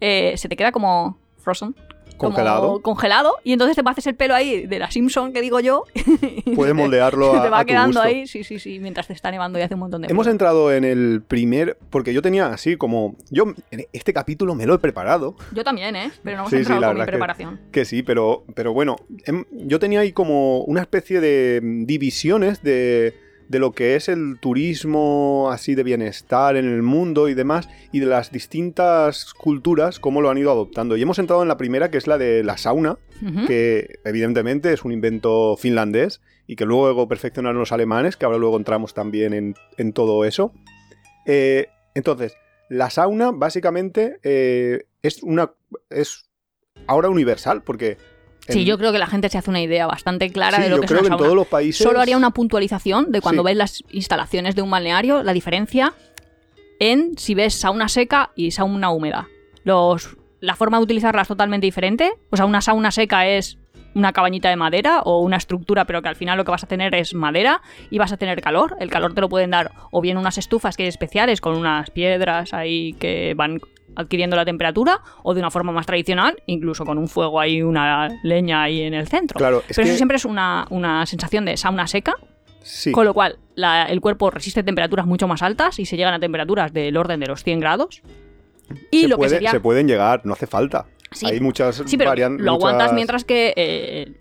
eh, 0.00 0.34
se 0.36 0.48
te 0.48 0.56
queda 0.56 0.72
como 0.72 1.18
frozen. 1.38 1.74
Congelado. 2.18 2.80
congelado 2.82 3.36
y 3.44 3.52
entonces 3.52 3.76
te 3.76 3.82
haces 3.88 4.06
el 4.06 4.14
pelo 4.14 4.34
ahí 4.34 4.66
de 4.66 4.78
la 4.78 4.90
Simpson 4.90 5.32
que 5.32 5.40
digo 5.40 5.60
yo 5.60 5.84
Puedes 6.54 6.74
moldearlo 6.74 7.34
a, 7.36 7.42
te 7.42 7.48
va 7.48 7.58
a 7.58 7.60
tu 7.62 7.66
quedando 7.68 8.00
gusto. 8.00 8.02
ahí 8.02 8.26
sí 8.26 8.44
sí 8.44 8.58
sí 8.58 8.78
mientras 8.80 9.06
te 9.06 9.12
está 9.12 9.30
nevando 9.30 9.58
y 9.58 9.62
hace 9.62 9.74
un 9.74 9.80
montón 9.80 10.02
de 10.02 10.08
Hemos 10.08 10.24
frío. 10.24 10.32
entrado 10.32 10.72
en 10.72 10.84
el 10.84 11.22
primer, 11.26 11.78
porque 11.90 12.12
yo 12.12 12.20
tenía 12.22 12.48
así 12.48 12.76
como, 12.76 13.16
yo 13.30 13.44
en 13.70 13.86
este 13.92 14.12
capítulo 14.12 14.54
me 14.54 14.66
lo 14.66 14.74
he 14.74 14.78
preparado, 14.78 15.34
yo 15.52 15.64
también 15.64 15.96
eh 15.96 16.10
pero 16.22 16.36
no 16.38 16.42
hemos 16.42 16.50
Sí, 16.50 16.56
sí, 16.56 16.60
entrado 16.72 16.80
la 16.80 16.86
con 16.88 16.94
mi 16.96 17.00
verdad 17.00 17.06
que- 17.06 17.12
preparación 17.12 17.60
que 17.72 17.84
sí, 17.84 18.02
pero, 18.02 18.44
pero 18.54 18.72
bueno, 18.72 18.96
em- 19.24 19.44
yo 19.52 19.78
tenía 19.78 20.00
ahí 20.00 20.12
como 20.12 20.60
una 20.64 20.80
especie 20.80 21.20
de 21.20 21.60
divisiones 21.62 22.62
de, 22.62 23.14
de 23.48 23.58
lo 23.58 23.72
que 23.72 23.96
es 23.96 24.08
el 24.08 24.38
turismo 24.40 25.48
así 25.50 25.74
de 25.74 25.82
bienestar 25.82 26.56
en 26.56 26.66
el 26.66 26.82
mundo 26.82 27.28
y 27.28 27.34
demás, 27.34 27.68
y 27.92 28.00
de 28.00 28.06
las 28.06 28.30
distintas 28.30 29.32
culturas, 29.34 29.98
cómo 29.98 30.20
lo 30.20 30.30
han 30.30 30.38
ido 30.38 30.50
adoptando. 30.50 30.96
Y 30.96 31.02
hemos 31.02 31.18
entrado 31.18 31.42
en 31.42 31.48
la 31.48 31.56
primera, 31.56 31.90
que 31.90 31.98
es 31.98 32.06
la 32.06 32.18
de 32.18 32.44
la 32.44 32.58
sauna, 32.58 32.98
que 33.46 33.98
evidentemente 34.04 34.72
es 34.72 34.84
un 34.84 34.92
invento 34.92 35.56
finlandés 35.56 36.20
y 36.46 36.56
que 36.56 36.66
luego 36.66 37.08
perfeccionaron 37.08 37.58
los 37.58 37.72
alemanes, 37.72 38.16
que 38.16 38.26
ahora 38.26 38.38
luego 38.38 38.56
entramos 38.56 38.94
también 38.94 39.32
en, 39.32 39.54
en 39.76 39.92
todo 39.92 40.24
eso. 40.24 40.52
Eh, 41.26 41.66
entonces, 41.94 42.36
la 42.68 42.90
sauna 42.90 43.32
básicamente 43.32 44.18
eh, 44.22 44.84
es 45.02 45.22
una... 45.22 45.52
es 45.90 46.28
ahora 46.86 47.08
universal, 47.08 47.62
porque... 47.62 47.96
Sí, 48.52 48.64
yo 48.64 48.78
creo 48.78 48.92
que 48.92 48.98
la 48.98 49.06
gente 49.06 49.28
se 49.28 49.38
hace 49.38 49.50
una 49.50 49.60
idea 49.60 49.86
bastante 49.86 50.30
clara 50.30 50.56
sí, 50.58 50.62
de 50.64 50.68
lo 50.70 50.76
yo 50.76 50.80
que 50.82 50.86
es 50.86 50.90
creo 50.90 51.00
una 51.00 51.08
que 51.08 51.12
en 51.14 51.18
sauna. 51.18 51.24
todos 51.26 51.36
los 51.36 51.46
países... 51.46 51.82
Solo 51.86 52.00
haría 52.00 52.16
una 52.16 52.30
puntualización 52.30 53.12
de 53.12 53.20
cuando 53.20 53.42
Sí. 53.42 53.46
ves 53.46 53.56
las 53.56 53.84
instalaciones 53.90 54.54
de 54.54 54.62
un 54.62 54.70
balneario, 54.70 55.22
la 55.22 55.32
diferencia 55.32 55.92
en 56.80 57.18
si 57.18 57.34
ves 57.34 57.54
sauna 57.54 57.88
seca 57.88 58.30
y 58.36 58.50
sauna 58.52 58.90
húmeda. 58.90 59.28
Los, 59.64 60.16
la 60.40 60.54
forma 60.56 60.78
de 60.78 60.84
utilizarla 60.84 61.22
es 61.22 61.28
totalmente 61.28 61.66
diferente. 61.66 62.12
O 62.30 62.36
sea, 62.36 62.46
una 62.46 62.60
sauna 62.60 62.90
seca 62.90 63.26
es 63.26 63.58
una 63.94 64.12
cabañita 64.12 64.48
de 64.48 64.56
madera 64.56 65.00
o 65.00 65.20
una 65.22 65.36
estructura, 65.38 65.84
pero 65.84 66.02
que 66.02 66.08
al 66.08 66.14
final 66.16 66.36
lo 66.38 66.44
que 66.44 66.50
vas 66.52 66.62
a 66.62 66.68
tener 66.68 66.94
es 66.94 67.14
madera 67.14 67.62
y 67.90 67.98
vas 67.98 68.12
a 68.12 68.16
tener 68.16 68.40
calor. 68.40 68.76
El 68.78 68.90
calor 68.90 69.12
te 69.14 69.20
lo 69.20 69.28
pueden 69.28 69.50
dar 69.50 69.72
o 69.90 70.00
bien 70.00 70.16
unas 70.18 70.38
estufas 70.38 70.76
que 70.76 70.84
hay 70.84 70.88
especiales 70.88 71.40
con 71.40 71.56
unas 71.56 71.90
piedras 71.90 72.54
ahí 72.54 72.92
que 72.94 73.34
van 73.36 73.60
adquiriendo 73.98 74.36
la 74.36 74.44
temperatura 74.44 75.00
o 75.22 75.34
de 75.34 75.40
una 75.40 75.50
forma 75.50 75.72
más 75.72 75.84
tradicional, 75.86 76.42
incluso 76.46 76.84
con 76.86 76.96
un 76.98 77.08
fuego 77.08 77.40
ahí, 77.40 77.60
una 77.62 78.08
leña 78.22 78.62
ahí 78.62 78.82
en 78.82 78.94
el 78.94 79.08
centro. 79.08 79.36
Claro, 79.38 79.58
es 79.68 79.76
Pero 79.76 79.84
que... 79.84 79.90
eso 79.90 79.96
siempre 79.96 80.16
es 80.16 80.24
una, 80.24 80.66
una 80.70 81.04
sensación 81.04 81.44
de 81.44 81.56
sauna 81.56 81.86
seca, 81.86 82.14
Sí, 82.62 82.92
con 82.92 83.04
lo 83.06 83.14
cual 83.14 83.38
la- 83.54 83.84
el 83.86 84.00
cuerpo 84.00 84.30
resiste 84.30 84.62
temperaturas 84.62 85.06
mucho 85.06 85.26
más 85.26 85.42
altas 85.42 85.78
y 85.78 85.86
se 85.86 85.96
llegan 85.96 86.14
a 86.14 86.20
temperaturas 86.20 86.72
del 86.72 86.96
orden 86.96 87.18
de 87.20 87.26
los 87.26 87.42
100 87.42 87.60
grados. 87.60 88.02
Y 88.90 89.02
se, 89.02 89.08
lo 89.08 89.16
puede, 89.16 89.30
que 89.30 89.34
sería... 89.36 89.50
se 89.52 89.60
pueden 89.60 89.86
llegar, 89.88 90.20
no 90.24 90.34
hace 90.34 90.46
falta. 90.46 90.86
Sí. 91.10 91.26
Hay 91.26 91.40
muchas 91.40 91.82
Sí, 91.86 91.96
pero 91.96 92.10
varian- 92.10 92.36
lo 92.38 92.52
aguantas 92.52 92.92
mientras 92.92 93.24
que... 93.24 93.54
eh, 93.56 94.12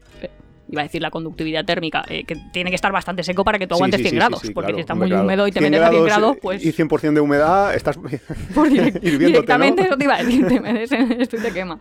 iba 0.70 0.82
a 0.82 0.84
decir 0.84 1.02
la 1.02 1.12
conductividad 1.12 1.64
térmica, 1.66 2.04
eh, 2.10 2.24
que 2.26 2.36
tiene 2.52 2.70
que 2.70 2.76
estar 2.76 2.92
bastante 2.92 3.24
seco 3.24 3.44
para 3.44 3.58
que 3.60 3.68
tú 3.68 3.76
aguantes 3.76 3.98
sí, 4.00 4.04
100 4.04 4.10
sí, 4.12 4.16
grados, 4.18 4.42
porque 4.54 4.54
claro, 4.54 4.76
si 4.76 4.82
está 4.82 4.96
muy 4.96 5.08
claro. 5.08 5.24
húmedo 5.24 5.48
y 5.48 5.52
te 5.52 5.60
100 5.60 5.72
metes 5.72 5.86
a 5.88 5.90
100 5.92 6.04
grados 6.06 6.38
pues 6.42 6.66
Y 6.66 6.72
100% 6.74 7.14
de 7.14 7.20
humedad, 7.22 7.74
estás 7.76 7.98
por 8.54 8.70
direct- 8.70 9.00
directamente 9.02 9.84
eso 9.84 9.98
te 9.98 10.04
iba 10.04 10.16
a 10.16 10.24
decir, 10.24 10.48
te 10.48 10.60
metes 10.60 10.92
en 10.92 11.12
esto 11.22 11.38
y 11.38 11.40
te 11.42 11.52
quemas. 11.54 11.80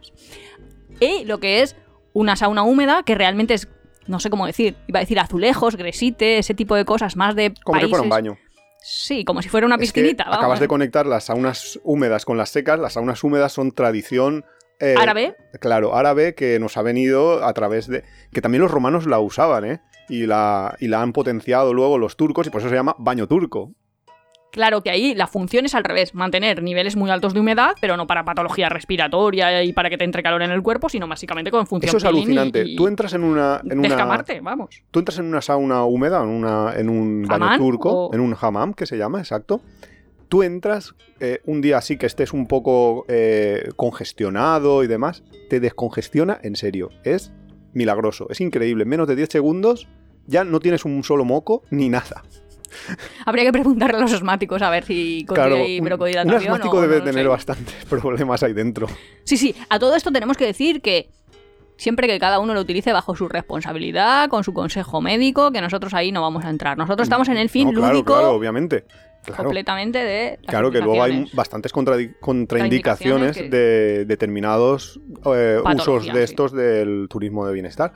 Y 1.00 1.24
lo 1.24 1.38
que 1.40 1.62
es 1.62 1.76
una 2.12 2.36
sauna 2.36 2.62
húmeda, 2.62 3.02
que 3.02 3.14
realmente 3.14 3.54
es, 3.54 3.68
no 4.06 4.20
sé 4.20 4.30
cómo 4.30 4.46
decir, 4.46 4.76
iba 4.86 5.00
a 5.00 5.02
decir 5.02 5.18
azulejos, 5.18 5.76
gresite, 5.76 6.38
ese 6.38 6.54
tipo 6.54 6.74
de 6.76 6.84
cosas, 6.84 7.16
más 7.16 7.34
de 7.34 7.52
como 7.64 7.80
si 7.80 7.86
fuera 7.88 8.02
un 8.02 8.08
países- 8.08 8.10
baño. 8.10 8.38
Sí, 8.88 9.24
como 9.24 9.42
si 9.42 9.48
fuera 9.48 9.66
una 9.66 9.74
Es 9.74 9.92
que 9.92 10.00
piscinita. 10.00 10.22
vamos. 10.24 10.38
acabas 10.38 10.60
de 10.60 10.68
conectar 10.68 11.06
las 11.06 11.24
saunas 11.24 11.80
húmedas 11.82 12.24
con 12.24 12.36
las 12.38 12.50
secas. 12.50 12.78
Las 12.78 12.92
saunas 12.92 13.24
húmedas 13.24 13.50
son 13.52 13.72
tradición. 13.72 14.44
Eh, 14.80 14.94
Árabe, 14.98 15.36
Claro, 15.60 15.94
árabe 15.96 16.34
que 16.34 16.58
nos 16.58 16.76
ha 16.76 16.82
venido 16.82 17.44
a 17.44 17.52
través 17.54 17.86
de. 17.86 18.04
Que 18.32 18.40
también 18.40 18.62
los 18.62 18.70
romanos 18.70 19.06
la 19.06 19.18
usaban, 19.20 19.64
¿eh? 19.64 19.80
Y 20.08 20.26
la, 20.26 20.76
y 20.80 20.88
la 20.88 21.02
han 21.02 21.12
potenciado 21.12 21.74
luego 21.74 21.98
los 21.98 22.16
turcos 22.16 22.46
y 22.46 22.50
por 22.50 22.60
eso 22.60 22.68
se 22.70 22.76
llama 22.76 22.94
baño 22.98 23.26
turco. 23.26 23.72
Claro 24.52 24.80
que 24.82 24.88
ahí 24.90 25.14
la 25.14 25.26
función 25.26 25.66
es 25.66 25.74
al 25.74 25.84
revés, 25.84 26.14
mantener 26.14 26.62
niveles 26.62 26.96
muy 26.96 27.10
altos 27.10 27.34
de 27.34 27.40
humedad, 27.40 27.72
pero 27.78 27.98
no 27.98 28.06
para 28.06 28.24
patología 28.24 28.70
respiratoria 28.70 29.62
y 29.62 29.74
para 29.74 29.90
que 29.90 29.98
te 29.98 30.04
entre 30.04 30.22
calor 30.22 30.40
en 30.40 30.50
el 30.50 30.62
cuerpo, 30.62 30.88
sino 30.88 31.06
básicamente 31.06 31.50
con 31.50 31.66
función 31.66 31.88
Eso 31.88 31.98
es 31.98 32.04
y- 32.04 32.06
alucinante. 32.06 32.62
y 32.64 32.74
Tú 32.76 32.86
entras 32.86 33.12
en 33.12 33.24
una. 33.24 33.60
En 33.68 33.80
una 33.80 33.88
descamarte, 33.88 34.40
vamos. 34.40 34.82
tú 34.90 35.00
entras 35.00 35.18
en 35.18 35.26
una 35.26 35.42
sauna 35.42 35.84
húmeda, 35.84 36.22
en, 36.22 36.28
una, 36.28 36.72
en 36.74 36.88
un 36.88 37.22
baño 37.26 37.44
¿Hamam 37.44 37.58
turco, 37.58 38.06
o- 38.06 38.14
en 38.14 38.20
un 38.20 38.34
hammam, 38.40 38.72
que 38.72 38.86
se 38.86 38.96
llama, 38.96 39.18
exacto. 39.18 39.60
Tú 40.28 40.42
entras 40.42 40.94
eh, 41.20 41.40
un 41.44 41.60
día 41.60 41.78
así 41.78 41.96
que 41.96 42.06
estés 42.06 42.32
un 42.32 42.46
poco 42.46 43.04
eh, 43.08 43.70
congestionado 43.76 44.82
y 44.82 44.86
demás, 44.86 45.22
te 45.48 45.60
descongestiona 45.60 46.38
en 46.42 46.56
serio. 46.56 46.90
Es 47.04 47.32
milagroso, 47.72 48.26
es 48.30 48.40
increíble. 48.40 48.82
En 48.82 48.88
menos 48.88 49.06
de 49.06 49.16
10 49.16 49.28
segundos 49.30 49.88
ya 50.26 50.44
no 50.44 50.58
tienes 50.60 50.84
un 50.84 51.04
solo 51.04 51.24
moco 51.24 51.62
ni 51.70 51.88
nada. 51.88 52.24
Habría 53.24 53.44
que 53.44 53.52
preguntarle 53.52 53.96
a 53.98 54.00
los 54.00 54.12
asmáticos 54.12 54.60
a 54.60 54.70
ver 54.70 54.84
si 54.84 55.24
Claro, 55.26 55.56
un, 55.56 55.62
un 55.78 55.84
broncodilatación 55.84 56.52
asmático 56.54 56.76
o 56.76 56.80
debe 56.82 56.98
no 56.98 57.04
tener 57.04 57.24
sé. 57.24 57.28
bastantes 57.28 57.84
problemas 57.88 58.42
ahí 58.42 58.52
dentro. 58.52 58.88
Sí, 59.24 59.36
sí, 59.36 59.54
a 59.68 59.78
todo 59.78 59.94
esto 59.94 60.10
tenemos 60.10 60.36
que 60.36 60.46
decir 60.46 60.82
que 60.82 61.08
siempre 61.76 62.06
que 62.06 62.18
cada 62.18 62.38
uno 62.38 62.54
lo 62.54 62.60
utilice 62.60 62.92
bajo 62.92 63.16
su 63.16 63.28
responsabilidad, 63.28 64.28
con 64.28 64.44
su 64.44 64.52
consejo 64.52 65.00
médico, 65.00 65.52
que 65.52 65.60
nosotros 65.60 65.94
ahí 65.94 66.12
no 66.12 66.22
vamos 66.22 66.44
a 66.44 66.50
entrar. 66.50 66.78
Nosotros 66.78 67.06
estamos 67.06 67.28
en 67.28 67.36
el 67.36 67.48
fin 67.48 67.68
No, 67.68 67.74
claro, 67.74 67.92
lúdico 67.92 68.12
claro, 68.12 68.30
obviamente. 68.30 68.84
Claro. 69.24 69.44
completamente 69.44 69.98
de 69.98 70.38
las 70.40 70.50
Claro 70.50 70.70
que 70.70 70.78
luego 70.78 71.02
hay 71.02 71.28
bastantes 71.32 71.72
contraindicaciones 71.72 73.50
de 73.50 74.04
determinados 74.04 75.00
eh, 75.24 75.58
usos 75.64 76.06
de 76.06 76.12
sí. 76.12 76.18
estos 76.18 76.52
del 76.52 77.08
turismo 77.10 77.44
de 77.44 77.52
bienestar. 77.52 77.92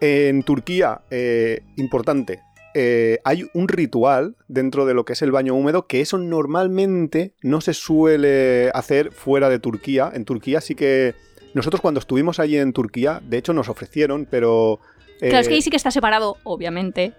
En 0.00 0.42
Turquía, 0.42 1.02
eh, 1.10 1.62
importante, 1.76 2.42
eh, 2.74 3.20
hay 3.24 3.48
un 3.54 3.68
ritual 3.68 4.36
dentro 4.48 4.84
de 4.84 4.92
lo 4.92 5.06
que 5.06 5.14
es 5.14 5.22
el 5.22 5.32
baño 5.32 5.54
húmedo 5.54 5.86
que 5.86 6.02
eso 6.02 6.18
normalmente 6.18 7.32
no 7.40 7.62
se 7.62 7.72
suele 7.72 8.70
hacer 8.74 9.12
fuera 9.12 9.48
de 9.48 9.58
Turquía. 9.58 10.10
En 10.12 10.24
Turquía 10.24 10.60
sí 10.60 10.74
que... 10.74 11.14
Nosotros 11.56 11.80
cuando 11.80 12.00
estuvimos 12.00 12.38
allí 12.38 12.58
en 12.58 12.72
Turquía, 12.74 13.20
de 13.26 13.38
hecho 13.38 13.52
nos 13.54 13.68
ofrecieron, 13.70 14.26
pero... 14.30 14.78
Claro, 15.18 15.38
es 15.38 15.48
que 15.48 15.54
eh, 15.54 15.56
ahí 15.56 15.62
sí 15.62 15.70
que 15.70 15.76
está 15.78 15.90
separado, 15.90 16.36
obviamente, 16.44 17.14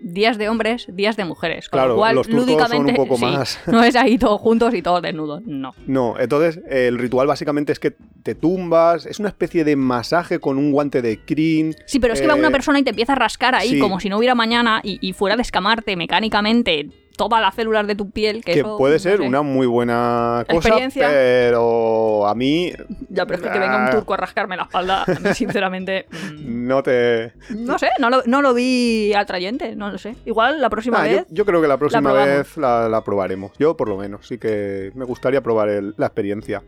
días 0.00 0.38
de 0.38 0.48
hombres, 0.48 0.86
días 0.88 1.16
de 1.18 1.26
mujeres. 1.26 1.68
Con 1.68 1.76
Claro, 1.78 1.90
lo 1.90 1.96
cual, 1.96 2.14
los 2.14 2.26
turcos 2.26 2.46
son 2.46 2.54
lúdicamente, 2.56 2.90
un 2.92 2.96
poco 2.96 3.16
sí, 3.18 3.24
más- 3.24 3.58
no 3.66 3.82
es 3.82 3.94
ahí 3.96 4.16
todos 4.16 4.40
juntos 4.40 4.72
y 4.74 4.80
todos 4.80 5.02
desnudos, 5.02 5.42
no. 5.44 5.74
No, 5.86 6.14
entonces 6.18 6.58
eh, 6.70 6.86
el 6.88 6.96
ritual 6.98 7.26
básicamente 7.26 7.72
es 7.72 7.78
que 7.78 7.94
te 8.22 8.34
tumbas, 8.34 9.04
es 9.04 9.18
una 9.20 9.28
especie 9.28 9.62
de 9.64 9.76
masaje 9.76 10.38
con 10.38 10.56
un 10.56 10.72
guante 10.72 11.02
de 11.02 11.18
crin. 11.18 11.74
Sí, 11.84 11.98
pero 12.00 12.14
es 12.14 12.20
que 12.22 12.26
va 12.26 12.34
Eh, 12.34 12.38
una 12.38 12.50
persona 12.50 12.78
y 12.78 12.82
te 12.82 12.90
empieza 12.90 13.12
a 13.12 13.16
rascar 13.16 13.54
ahí 13.54 13.70
sí. 13.72 13.78
como 13.78 14.00
si 14.00 14.08
no 14.08 14.16
hubiera 14.16 14.34
mañana 14.34 14.80
y, 14.82 14.98
y 15.06 15.12
fuera 15.12 15.34
a 15.34 15.36
descamarte 15.36 15.96
mecánicamente 15.96 16.88
todas 17.16 17.40
las 17.40 17.54
células 17.54 17.86
de 17.86 17.94
tu 17.94 18.10
piel. 18.10 18.44
Que, 18.44 18.52
Que 18.54 18.58
eso, 18.60 18.76
puede 18.78 18.94
no 18.94 18.98
ser 19.00 19.18
sé. 19.18 19.26
una 19.26 19.42
muy 19.42 19.66
buena 19.66 20.44
cosa, 20.48 20.58
Experiencia. 20.68 21.08
pero 21.08 22.26
a 22.26 22.34
mí 22.34 22.72
Ya, 23.08 23.24
pero 23.26 23.36
es 23.38 23.42
que, 23.42 23.50
que 23.52 23.58
venga 23.58 23.76
un 23.76 23.82
Ah. 23.86 23.90
turco 23.90 24.14
a 24.14 24.16
rascarme 24.18 24.56
la 24.56 24.64
espalda, 24.64 25.04
a 25.04 25.20
mí, 25.20 25.34
sinceramente. 25.34 26.06
mm, 26.10 26.66
no 26.66 26.82
te... 26.82 27.32
No 27.50 27.78
sé, 27.78 27.88
no 27.98 28.10
lo, 28.10 28.22
no 28.26 28.42
lo 28.42 28.54
vi 28.54 29.12
atrayente, 29.14 29.76
no 29.76 29.90
lo 29.90 29.98
sé. 29.98 30.16
Igual 30.24 30.60
la 30.60 30.68
próxima 30.70 30.98
Ah, 31.00 31.04
vez. 31.04 31.26
yo 31.30 31.44
creo 31.44 31.60
que 31.62 31.68
la 31.68 31.76
próxima 31.78 32.12
vez 32.12 32.56
la, 32.56 32.88
la 32.88 33.02
probaremos. 33.02 33.52
Yo 33.58 33.76
por 33.76 33.88
lo 33.88 33.96
menos, 33.96 34.26
sí 34.26 34.38
que 34.38 34.90
me 34.94 35.04
gustaría 35.04 35.40
probar 35.42 35.68
el- 35.68 35.94
la 35.96 36.06
experiencia. 36.06 36.62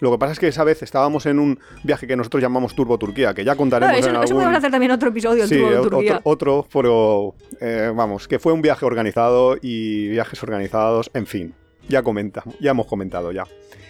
Lo 0.00 0.10
que 0.10 0.18
pasa 0.18 0.32
es 0.32 0.38
que 0.38 0.48
esa 0.48 0.64
vez 0.64 0.82
estábamos 0.82 1.26
en 1.26 1.38
un 1.38 1.58
viaje 1.84 2.06
que 2.06 2.16
nosotros 2.16 2.42
llamamos 2.42 2.74
Turbo 2.74 2.98
Turquía, 2.98 3.34
que 3.34 3.44
ya 3.44 3.54
contaremos 3.56 3.98
eso, 3.98 4.08
en 4.08 4.14
eso 4.14 4.20
algún... 4.22 4.36
podemos 4.36 4.56
hacer 4.58 4.70
también 4.70 4.92
otro 4.92 5.08
episodio, 5.10 5.42
el 5.44 5.48
Sí, 5.48 5.56
turbo 5.56 5.70
de 5.70 5.78
ot- 5.78 5.90
Turquía. 5.90 6.20
otro, 6.24 6.56
otro, 6.60 6.68
pero 6.72 7.34
eh, 7.60 7.92
vamos, 7.94 8.26
que 8.26 8.38
fue 8.38 8.52
un 8.52 8.62
viaje 8.62 8.84
organizado 8.86 9.56
y 9.60 10.08
viajes 10.08 10.42
organizados, 10.42 11.10
en 11.14 11.26
fin, 11.26 11.54
ya 11.88 12.02
comenta, 12.02 12.42
ya 12.60 12.70
hemos 12.70 12.86
comentado 12.86 13.30
ya. 13.32 13.44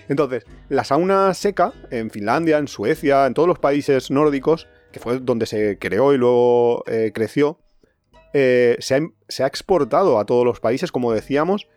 Entonces, 0.08 0.44
la 0.68 0.82
sauna 0.82 1.32
seca 1.34 1.72
en 1.92 2.10
Finlandia, 2.10 2.58
en 2.58 2.66
Suecia, 2.66 3.26
en 3.26 3.34
todos 3.34 3.46
los 3.46 3.60
países 3.60 4.10
nórdicos, 4.10 4.66
que 4.90 4.98
fue 4.98 5.20
donde 5.20 5.46
se 5.46 5.78
creó 5.78 6.12
y 6.12 6.18
luego 6.18 6.82
eh, 6.88 7.12
creció, 7.14 7.60
eh, 8.32 8.76
se, 8.80 8.96
ha, 8.96 9.00
se 9.28 9.44
ha 9.44 9.46
exportado 9.46 10.18
a 10.18 10.24
todos 10.26 10.44
los 10.44 10.58
países, 10.58 10.90
como 10.90 11.12
decíamos, 11.12 11.68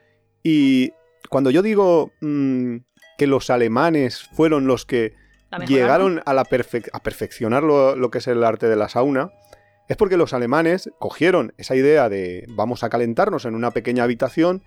y 0.41 0.91
cuando 1.29 1.51
yo 1.51 1.61
digo 1.61 2.11
mm, 2.21 2.77
que 3.17 3.28
los 3.28 3.49
alemanes 3.49 4.23
fueron 4.34 4.67
los 4.67 4.86
que 4.86 5.13
llegaron 5.67 6.21
a, 6.26 6.34
la 6.34 6.45
perfe- 6.45 6.89
a 6.93 6.99
perfeccionar 7.02 7.63
lo, 7.63 7.95
lo 7.95 8.10
que 8.10 8.17
es 8.17 8.28
el 8.28 8.43
arte 8.43 8.67
de 8.67 8.76
la 8.76 8.89
sauna, 8.89 9.32
es 9.88 9.97
porque 9.97 10.17
los 10.17 10.34
alemanes 10.34 10.89
cogieron 10.99 11.54
esa 11.58 11.76
idea 11.76 12.10
de 12.10 12.45
vamos 12.49 12.84
a 12.84 12.89
calentarnos 12.89 13.45
en 13.45 13.54
una 13.54 13.71
pequeña 13.71 14.04
habitación 14.04 14.63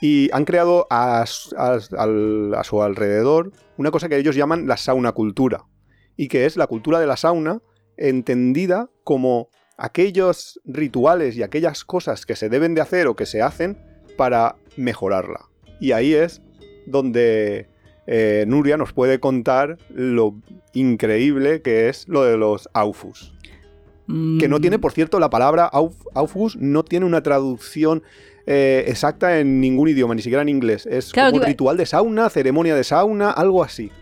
y 0.00 0.30
han 0.32 0.44
creado 0.44 0.86
a, 0.90 1.24
a 1.56 1.72
a 1.74 2.64
su 2.64 2.82
alrededor 2.82 3.52
una 3.76 3.90
cosa 3.90 4.08
que 4.08 4.16
ellos 4.18 4.36
llaman 4.36 4.66
la 4.66 4.76
sauna 4.76 5.12
cultura, 5.12 5.64
y 6.16 6.28
que 6.28 6.44
es 6.44 6.56
la 6.56 6.66
cultura 6.66 7.00
de 7.00 7.06
la 7.06 7.16
sauna 7.16 7.60
entendida 7.96 8.90
como 9.04 9.48
aquellos 9.78 10.60
rituales 10.66 11.36
y 11.36 11.42
aquellas 11.42 11.84
cosas 11.84 12.26
que 12.26 12.36
se 12.36 12.50
deben 12.50 12.74
de 12.74 12.82
hacer 12.82 13.06
o 13.06 13.16
que 13.16 13.24
se 13.24 13.40
hacen 13.40 13.78
para 14.18 14.56
mejorarla. 14.76 15.48
Y 15.80 15.92
ahí 15.92 16.12
es 16.12 16.42
donde 16.86 17.69
eh, 18.12 18.44
Nuria 18.48 18.76
nos 18.76 18.92
puede 18.92 19.20
contar 19.20 19.78
lo 19.94 20.34
increíble 20.74 21.62
que 21.62 21.88
es 21.88 22.08
lo 22.08 22.24
de 22.24 22.36
los 22.36 22.68
aufus. 22.72 23.32
Que 24.40 24.48
no 24.48 24.58
Mm, 24.58 24.60
tiene, 24.60 24.78
por 24.80 24.90
cierto, 24.90 25.20
la 25.20 25.30
palabra 25.30 25.70
auf- 25.70 25.94
aufus 26.14 26.56
no 26.56 26.82
tiene 26.82 27.06
una 27.06 27.22
traducción 27.22 28.02
eh, 28.46 28.84
exacta 28.88 29.38
en 29.38 29.60
ningún 29.60 29.88
idioma, 29.88 30.14
ni 30.16 30.22
siquiera 30.22 30.42
en 30.42 30.48
inglés. 30.48 30.84
Es 30.86 31.12
Claro, 31.12 31.28
como 31.30 31.40
te 31.42 31.44
iba- 31.44 31.48
ritual 31.52 31.76
de 31.76 31.86
sauna, 31.86 32.28
ceremonia 32.30 32.74
de 32.74 32.82
sauna, 32.82 33.30
algo 33.30 33.62
así. 33.62 33.92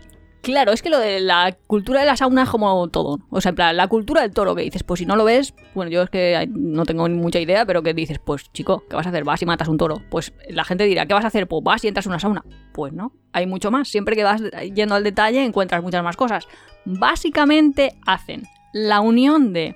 Claro, 0.41 0.71
es 0.71 0.81
que 0.81 0.89
lo 0.89 0.99
de 0.99 1.19
la 1.19 1.57
cultura 1.67 1.99
de 1.99 2.05
la 2.05 2.15
sauna 2.15 2.43
es 2.43 2.49
como 2.49 2.87
todo. 2.87 3.19
O 3.29 3.41
sea, 3.41 3.49
en 3.49 3.55
plan, 3.55 3.75
la 3.75 3.87
cultura 3.87 4.21
del 4.21 4.31
toro 4.31 4.55
que 4.55 4.61
dices, 4.61 4.83
pues 4.83 4.99
si 4.99 5.05
no 5.05 5.15
lo 5.15 5.25
ves, 5.25 5.53
bueno, 5.75 5.91
yo 5.91 6.03
es 6.03 6.09
que 6.09 6.47
no 6.51 6.85
tengo 6.85 7.07
ni 7.09 7.15
mucha 7.15 7.39
idea, 7.39 7.65
pero 7.65 7.83
que 7.83 7.93
dices, 7.93 8.19
pues 8.19 8.51
chico, 8.53 8.83
¿qué 8.89 8.95
vas 8.95 9.05
a 9.05 9.09
hacer? 9.09 9.25
Vas 9.25 9.41
y 9.41 9.45
matas 9.45 9.67
un 9.67 9.77
toro. 9.77 10.01
Pues 10.09 10.33
la 10.49 10.63
gente 10.63 10.85
dirá, 10.85 11.05
¿qué 11.05 11.13
vas 11.13 11.25
a 11.25 11.27
hacer? 11.27 11.47
Pues 11.47 11.63
vas 11.63 11.83
y 11.83 11.89
entras 11.89 12.05
en 12.05 12.11
una 12.11 12.19
sauna. 12.19 12.45
Pues 12.73 12.93
no, 12.93 13.11
hay 13.33 13.47
mucho 13.47 13.69
más. 13.69 13.89
Siempre 13.89 14.15
que 14.15 14.23
vas 14.23 14.41
yendo 14.73 14.95
al 14.95 15.03
detalle 15.03 15.43
encuentras 15.43 15.83
muchas 15.83 16.03
más 16.03 16.15
cosas. 16.15 16.47
Básicamente 16.85 17.97
hacen 18.05 18.43
la 18.71 19.01
unión 19.01 19.51
de 19.51 19.75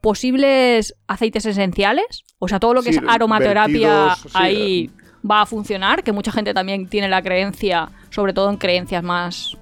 posibles 0.00 0.94
aceites 1.06 1.46
esenciales, 1.46 2.24
o 2.38 2.48
sea, 2.48 2.60
todo 2.60 2.74
lo 2.74 2.82
que 2.82 2.92
Sí, 2.92 2.98
es 2.98 3.04
aromaterapia 3.08 3.90
vertidos, 3.90 4.18
sí, 4.20 4.28
ahí 4.34 4.90
va 5.28 5.42
a 5.42 5.46
funcionar, 5.46 6.04
que 6.04 6.12
mucha 6.12 6.30
gente 6.30 6.54
también 6.54 6.88
tiene 6.88 7.08
la 7.08 7.22
creencia, 7.22 7.88
sobre 8.10 8.32
todo 8.32 8.50
en 8.50 8.56
creencias 8.56 9.02
más... 9.02 9.56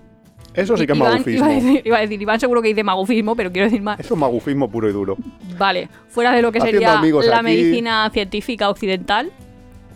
Eso 0.54 0.76
sí 0.76 0.86
que 0.86 0.92
es 0.92 0.98
magufismo. 0.98 1.46
Iba 1.46 1.46
a, 1.46 1.54
decir, 1.54 1.82
iba 1.84 1.96
a 1.98 2.00
decir, 2.00 2.22
Iván 2.22 2.40
seguro 2.40 2.62
que 2.62 2.68
dice 2.68 2.84
magufismo, 2.84 3.34
pero 3.34 3.50
quiero 3.50 3.66
decir 3.66 3.82
más... 3.82 3.98
Eso 3.98 4.14
es 4.14 4.20
magufismo 4.20 4.70
puro 4.70 4.88
y 4.88 4.92
duro. 4.92 5.16
Vale, 5.58 5.88
fuera 6.08 6.32
de 6.32 6.42
lo 6.42 6.52
que 6.52 6.58
Haciendo 6.58 6.80
sería 6.80 7.00
la 7.30 7.36
aquí. 7.36 7.44
medicina 7.44 8.08
científica 8.10 8.70
occidental, 8.70 9.32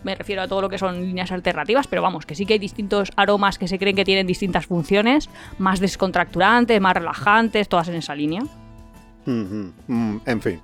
me 0.05 0.15
refiero 0.15 0.43
a 0.43 0.49
todo 0.49 0.63
lo 0.63 0.69
que 0.69 0.79
son 0.79 1.01
líneas 1.01 1.31
alternativas, 1.33 1.87
pero 1.87 2.03
vamos, 2.03 2.27
que 2.27 2.35
sí 2.35 2.47
que 2.47 2.55
hay 2.55 2.59
distintos 2.59 3.11
aromas 3.17 3.59
que 3.59 3.69
se 3.69 3.79
creen 3.79 3.95
que 3.95 4.05
tienen 4.05 4.27
distintas 4.27 4.67
funciones, 4.67 5.29
más 5.59 5.81
descontracturantes, 5.81 6.81
más 6.81 6.95
relajantes, 6.95 7.69
todas 7.69 7.89
en 7.89 7.95
esa 7.95 8.15
línea. 8.15 8.43
Mm, 9.27 10.17
en 10.25 10.43
fin. 10.43 10.61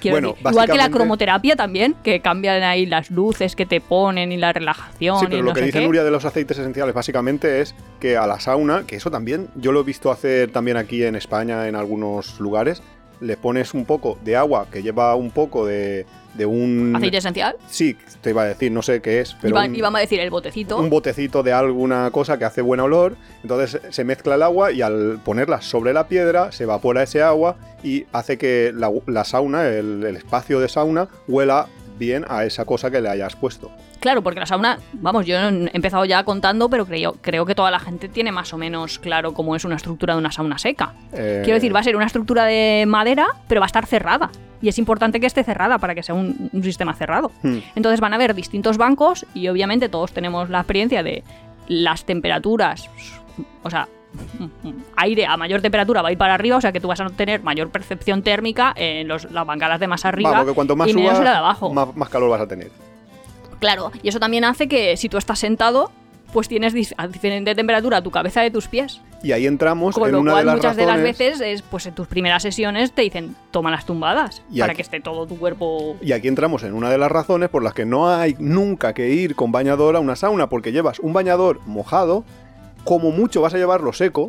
Quiero 0.00 0.16
Bueno, 0.16 0.28
decir, 0.30 0.50
igual 0.50 0.68
que 0.68 0.76
la 0.76 0.90
cromoterapia 0.90 1.54
también, 1.54 1.94
que 2.02 2.20
cambian 2.20 2.62
ahí 2.64 2.86
las 2.86 3.10
luces 3.10 3.54
que 3.54 3.66
te 3.66 3.80
ponen 3.80 4.32
y 4.32 4.36
la 4.36 4.52
relajación 4.52 5.20
Sí, 5.20 5.26
y 5.26 5.28
pero 5.28 5.42
no 5.42 5.48
lo 5.50 5.54
que 5.54 5.62
dice 5.62 5.78
qué. 5.78 5.86
Nuria 5.86 6.02
de 6.02 6.10
los 6.10 6.24
aceites 6.24 6.58
esenciales 6.58 6.94
básicamente 6.94 7.60
es 7.60 7.74
que 8.00 8.16
a 8.16 8.26
la 8.26 8.40
sauna, 8.40 8.84
que 8.84 8.96
eso 8.96 9.10
también 9.10 9.48
yo 9.54 9.70
lo 9.70 9.80
he 9.80 9.84
visto 9.84 10.10
hacer 10.10 10.50
también 10.50 10.76
aquí 10.76 11.04
en 11.04 11.14
España 11.14 11.68
en 11.68 11.76
algunos 11.76 12.40
lugares, 12.40 12.82
le 13.20 13.36
pones 13.36 13.74
un 13.74 13.84
poco 13.84 14.18
de 14.24 14.34
agua 14.36 14.66
que 14.70 14.82
lleva 14.82 15.14
un 15.14 15.30
poco 15.30 15.64
de, 15.66 16.04
de 16.34 16.46
un... 16.46 16.94
Aceite 16.96 17.18
esencial. 17.18 17.56
Sí, 17.68 17.96
te 18.20 18.30
iba 18.30 18.42
a 18.42 18.46
decir, 18.46 18.72
no 18.72 18.82
sé 18.82 19.00
qué 19.00 19.20
es, 19.20 19.36
pero 19.40 19.56
Iván, 19.56 19.74
un, 19.92 19.96
a 19.96 20.00
decir 20.00 20.20
el 20.20 20.30
botecito. 20.30 20.78
un 20.78 20.90
botecito 20.90 21.42
de 21.42 21.52
alguna 21.52 22.10
cosa 22.10 22.38
que 22.38 22.44
hace 22.44 22.62
buen 22.62 22.80
olor, 22.80 23.16
entonces 23.42 23.80
se 23.90 24.04
mezcla 24.04 24.34
el 24.36 24.42
agua 24.42 24.72
y 24.72 24.82
al 24.82 25.20
ponerla 25.24 25.60
sobre 25.60 25.92
la 25.92 26.08
piedra 26.08 26.52
se 26.52 26.64
evapora 26.64 27.02
ese 27.02 27.22
agua 27.22 27.56
y 27.82 28.06
hace 28.12 28.38
que 28.38 28.72
la, 28.74 28.90
la 29.06 29.24
sauna, 29.24 29.68
el, 29.68 30.04
el 30.04 30.16
espacio 30.16 30.60
de 30.60 30.68
sauna, 30.68 31.08
huela 31.28 31.66
bien 31.98 32.24
a 32.28 32.44
esa 32.44 32.64
cosa 32.64 32.90
que 32.90 33.00
le 33.00 33.08
hayas 33.08 33.36
puesto. 33.36 33.70
Claro, 34.02 34.20
porque 34.20 34.40
la 34.40 34.46
sauna, 34.46 34.78
vamos, 34.94 35.24
yo 35.26 35.36
he 35.38 35.70
empezado 35.72 36.04
ya 36.04 36.24
contando, 36.24 36.68
pero 36.68 36.84
creo, 36.84 37.14
creo 37.20 37.46
que 37.46 37.54
toda 37.54 37.70
la 37.70 37.78
gente 37.78 38.08
tiene 38.08 38.32
más 38.32 38.52
o 38.52 38.58
menos 38.58 38.98
claro 38.98 39.32
cómo 39.32 39.54
es 39.56 39.64
una 39.64 39.76
estructura 39.76 40.14
de 40.14 40.18
una 40.20 40.32
sauna 40.32 40.58
seca. 40.58 40.92
Eh, 41.12 41.40
Quiero 41.44 41.54
decir, 41.54 41.74
va 41.74 41.80
a 41.80 41.82
ser 41.84 41.94
una 41.96 42.06
estructura 42.06 42.44
de 42.44 42.84
madera, 42.86 43.28
pero 43.48 43.60
va 43.60 43.66
a 43.66 43.68
estar 43.68 43.86
cerrada. 43.86 44.30
Y 44.60 44.68
es 44.68 44.78
importante 44.78 45.18
que 45.20 45.26
esté 45.26 45.42
cerrada 45.44 45.78
para 45.78 45.94
que 45.94 46.02
sea 46.02 46.14
un, 46.16 46.50
un 46.52 46.62
sistema 46.64 46.94
cerrado. 46.94 47.30
hmm. 47.42 47.58
Entonces 47.76 48.00
van 48.00 48.12
a 48.12 48.16
haber 48.16 48.34
distintos 48.34 48.76
bancos 48.76 49.24
y 49.34 49.46
obviamente 49.48 49.88
todos 49.88 50.12
tenemos 50.12 50.50
la 50.50 50.58
experiencia 50.58 51.02
de 51.04 51.22
las 51.68 52.04
temperaturas, 52.04 52.90
o 53.62 53.70
sea, 53.70 53.88
aire 54.96 55.26
a 55.26 55.36
mayor 55.36 55.60
temperatura 55.62 56.02
va 56.02 56.08
a 56.08 56.12
ir 56.12 56.18
para 56.18 56.34
arriba, 56.34 56.56
o 56.56 56.60
sea 56.60 56.72
que 56.72 56.80
tú 56.80 56.88
vas 56.88 57.00
a 57.00 57.06
tener 57.10 57.42
mayor 57.42 57.70
percepción 57.70 58.22
térmica 58.22 58.72
en 58.76 59.08
los- 59.08 59.30
las 59.30 59.46
bancadas 59.46 59.80
de 59.80 59.86
más 59.86 60.04
arriba 60.04 60.30
Vamos, 60.32 60.46
que 60.46 60.54
cuanto 60.54 60.76
más 60.76 60.88
y 60.88 60.94
menos 60.94 61.10
subas, 61.10 61.18
en 61.20 61.24
la 61.24 61.30
de 61.30 61.36
abajo. 61.36 61.72
Más, 61.72 61.96
más 61.96 62.08
calor 62.08 62.30
vas 62.30 62.40
a 62.40 62.46
tener. 62.48 62.70
Claro, 63.62 63.92
y 64.02 64.08
eso 64.08 64.18
también 64.20 64.44
hace 64.44 64.66
que 64.68 64.96
si 64.96 65.08
tú 65.08 65.16
estás 65.18 65.38
sentado, 65.38 65.90
pues 66.32 66.48
tienes 66.48 66.74
a 66.96 67.06
diferente 67.06 67.54
temperatura 67.54 68.02
tu 68.02 68.10
cabeza 68.10 68.40
de 68.42 68.50
tus 68.50 68.66
pies. 68.66 69.00
Y 69.22 69.30
ahí 69.30 69.46
entramos 69.46 69.94
Con 69.94 70.08
en 70.08 70.12
lo 70.16 70.20
una 70.20 70.32
cual 70.32 70.42
de 70.42 70.46
las 70.46 70.56
muchas 70.56 70.76
de 70.76 70.84
las 70.84 71.00
veces, 71.00 71.40
es, 71.40 71.62
pues 71.62 71.86
en 71.86 71.94
tus 71.94 72.08
primeras 72.08 72.42
sesiones 72.42 72.90
te 72.92 73.02
dicen, 73.02 73.36
toma 73.52 73.70
las 73.70 73.86
tumbadas, 73.86 74.42
Y 74.50 74.58
para 74.58 74.72
aquí- 74.72 74.78
que 74.78 74.82
esté 74.82 74.98
todo 75.00 75.26
tu 75.28 75.38
cuerpo... 75.38 75.96
Y 76.02 76.10
aquí 76.10 76.26
entramos 76.26 76.64
en 76.64 76.74
una 76.74 76.90
de 76.90 76.98
las 76.98 77.12
razones 77.12 77.48
por 77.48 77.62
las 77.62 77.72
que 77.72 77.84
no 77.86 78.08
hay 78.10 78.34
nunca 78.40 78.94
que 78.94 79.10
ir 79.10 79.36
con 79.36 79.52
bañador 79.52 79.94
a 79.94 80.00
una 80.00 80.16
sauna, 80.16 80.48
porque 80.48 80.72
llevas 80.72 80.98
un 80.98 81.12
bañador 81.12 81.60
mojado, 81.66 82.24
como 82.82 83.12
mucho 83.12 83.40
vas 83.42 83.54
a 83.54 83.58
llevarlo 83.58 83.92
seco. 83.92 84.28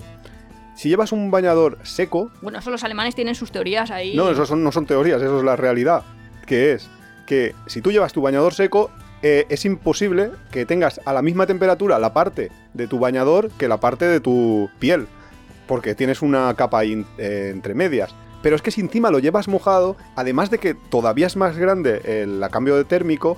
Si 0.76 0.90
llevas 0.90 1.12
un 1.12 1.32
bañador 1.32 1.80
seco, 1.84 2.30
Bueno, 2.44 2.60
eso 2.60 2.70
los 2.70 2.84
alemanes 2.84 3.16
tienen 3.16 3.34
sus 3.34 3.52
teorías 3.52 3.90
ahí. 3.90 4.16
no, 4.16 4.30
eso 4.30 4.46
son- 4.46 4.64
no 4.64 4.72
son 4.72 4.86
teorías, 4.86 5.22
eso 5.24 5.40
es 5.40 5.44
la 5.44 5.56
realidad. 5.56 6.04
Que 6.46 6.74
es 6.74 6.88
que 7.26 7.56
si 7.66 7.82
tú 7.82 7.92
llevas 7.92 8.14
tu 8.14 8.22
bañador 8.22 8.54
seco, 8.54 8.92
eh, 9.26 9.46
es 9.48 9.64
imposible 9.64 10.32
que 10.52 10.66
tengas 10.66 11.00
a 11.06 11.14
la 11.14 11.22
misma 11.22 11.48
temperatura 11.48 11.98
la 11.98 12.14
parte 12.14 12.52
de 12.74 12.88
tu 12.88 13.00
bañador 13.00 13.50
que 13.52 13.70
la 13.70 13.78
parte 13.78 14.04
de 14.04 14.20
tu 14.20 14.70
piel, 14.80 15.08
porque 15.66 15.96
tienes 15.96 16.22
una 16.22 16.54
capa 16.56 16.84
eh, 16.84 17.06
entre 17.18 17.74
medias. 17.74 18.14
Pero 18.42 18.58
es 18.58 18.62
que 18.62 18.72
si 18.72 18.82
encima 18.82 19.12
lo 19.12 19.20
llevas 19.20 19.48
mojado, 19.48 19.96
además 20.18 20.52
de 20.52 20.58
que 20.58 20.74
todavía 20.74 21.28
es 21.28 21.38
más 21.38 21.58
grande 21.58 22.02
el 22.04 22.44
cambio 22.52 22.76
de 22.76 22.84
térmico, 22.84 23.38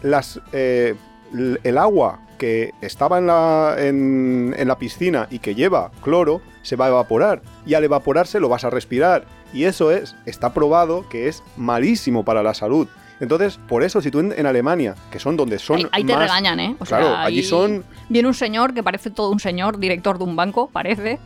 las, 0.00 0.40
eh, 0.52 0.94
el 1.34 1.76
agua 1.76 2.20
que 2.38 2.72
estaba 2.80 3.18
en 3.18 3.26
la, 3.26 3.76
en 3.78 4.66
la 4.66 4.78
piscina 4.78 5.28
y 5.30 5.40
que 5.40 5.54
lleva 5.54 5.90
cloro 6.02 6.40
se 6.62 6.76
va 6.76 6.86
a 6.86 6.88
evaporar. 6.88 7.42
Y 7.66 7.74
al 7.74 7.84
evaporarse 7.84 8.40
lo 8.40 8.48
vas 8.48 8.64
a 8.64 8.70
respirar. 8.70 9.26
Y 9.52 9.64
eso 9.64 9.90
es 9.90 10.16
está 10.24 10.54
probado 10.54 11.06
que 11.10 11.28
es 11.28 11.42
malísimo 11.58 12.24
para 12.24 12.42
la 12.42 12.54
salud 12.54 12.88
entonces 13.20 13.58
por 13.68 13.82
eso 13.82 14.00
si 14.00 14.10
tú 14.10 14.20
en, 14.20 14.32
en 14.36 14.46
Alemania 14.46 14.94
que 15.10 15.18
son 15.18 15.36
donde 15.36 15.58
son 15.58 15.76
ahí, 15.76 15.86
ahí 15.92 16.04
te 16.04 16.16
regañan, 16.16 16.58
¿eh? 16.60 16.76
O 16.78 16.86
sea, 16.86 16.98
claro 16.98 17.16
allí 17.16 17.38
ahí 17.38 17.42
son 17.44 17.84
Viene 18.08 18.26
un 18.28 18.34
señor 18.34 18.74
que 18.74 18.82
parece 18.82 19.10
todo 19.10 19.30
un 19.30 19.40
señor, 19.40 19.78
director 19.78 20.18
de 20.18 20.24
un 20.24 20.34
banco, 20.36 20.68
parece. 20.72 21.18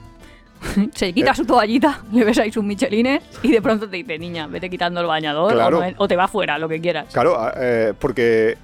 Se 0.94 1.12
quita 1.12 1.34
su 1.34 1.44
toallita, 1.44 2.00
le 2.12 2.24
ves 2.24 2.38
ahí 2.38 2.50
sus 2.50 2.64
michelines 2.64 3.22
y 3.42 3.50
de 3.52 3.60
pronto 3.60 3.88
te 3.88 3.96
dice, 3.96 4.18
niña, 4.18 4.46
vete 4.46 4.70
quitando 4.70 5.00
el 5.00 5.06
bañador 5.06 5.52
o 5.52 5.54
Claro. 5.54 5.80
no- 5.80 5.86
o, 5.98 6.08
te 6.08 6.16
va 6.16 6.26
fuera, 6.28 6.58
lo 6.58 6.68
que 6.68 6.80
quieras. 6.80 7.06
claro 7.12 7.36
eh, 7.56 7.92
porque 7.98 8.56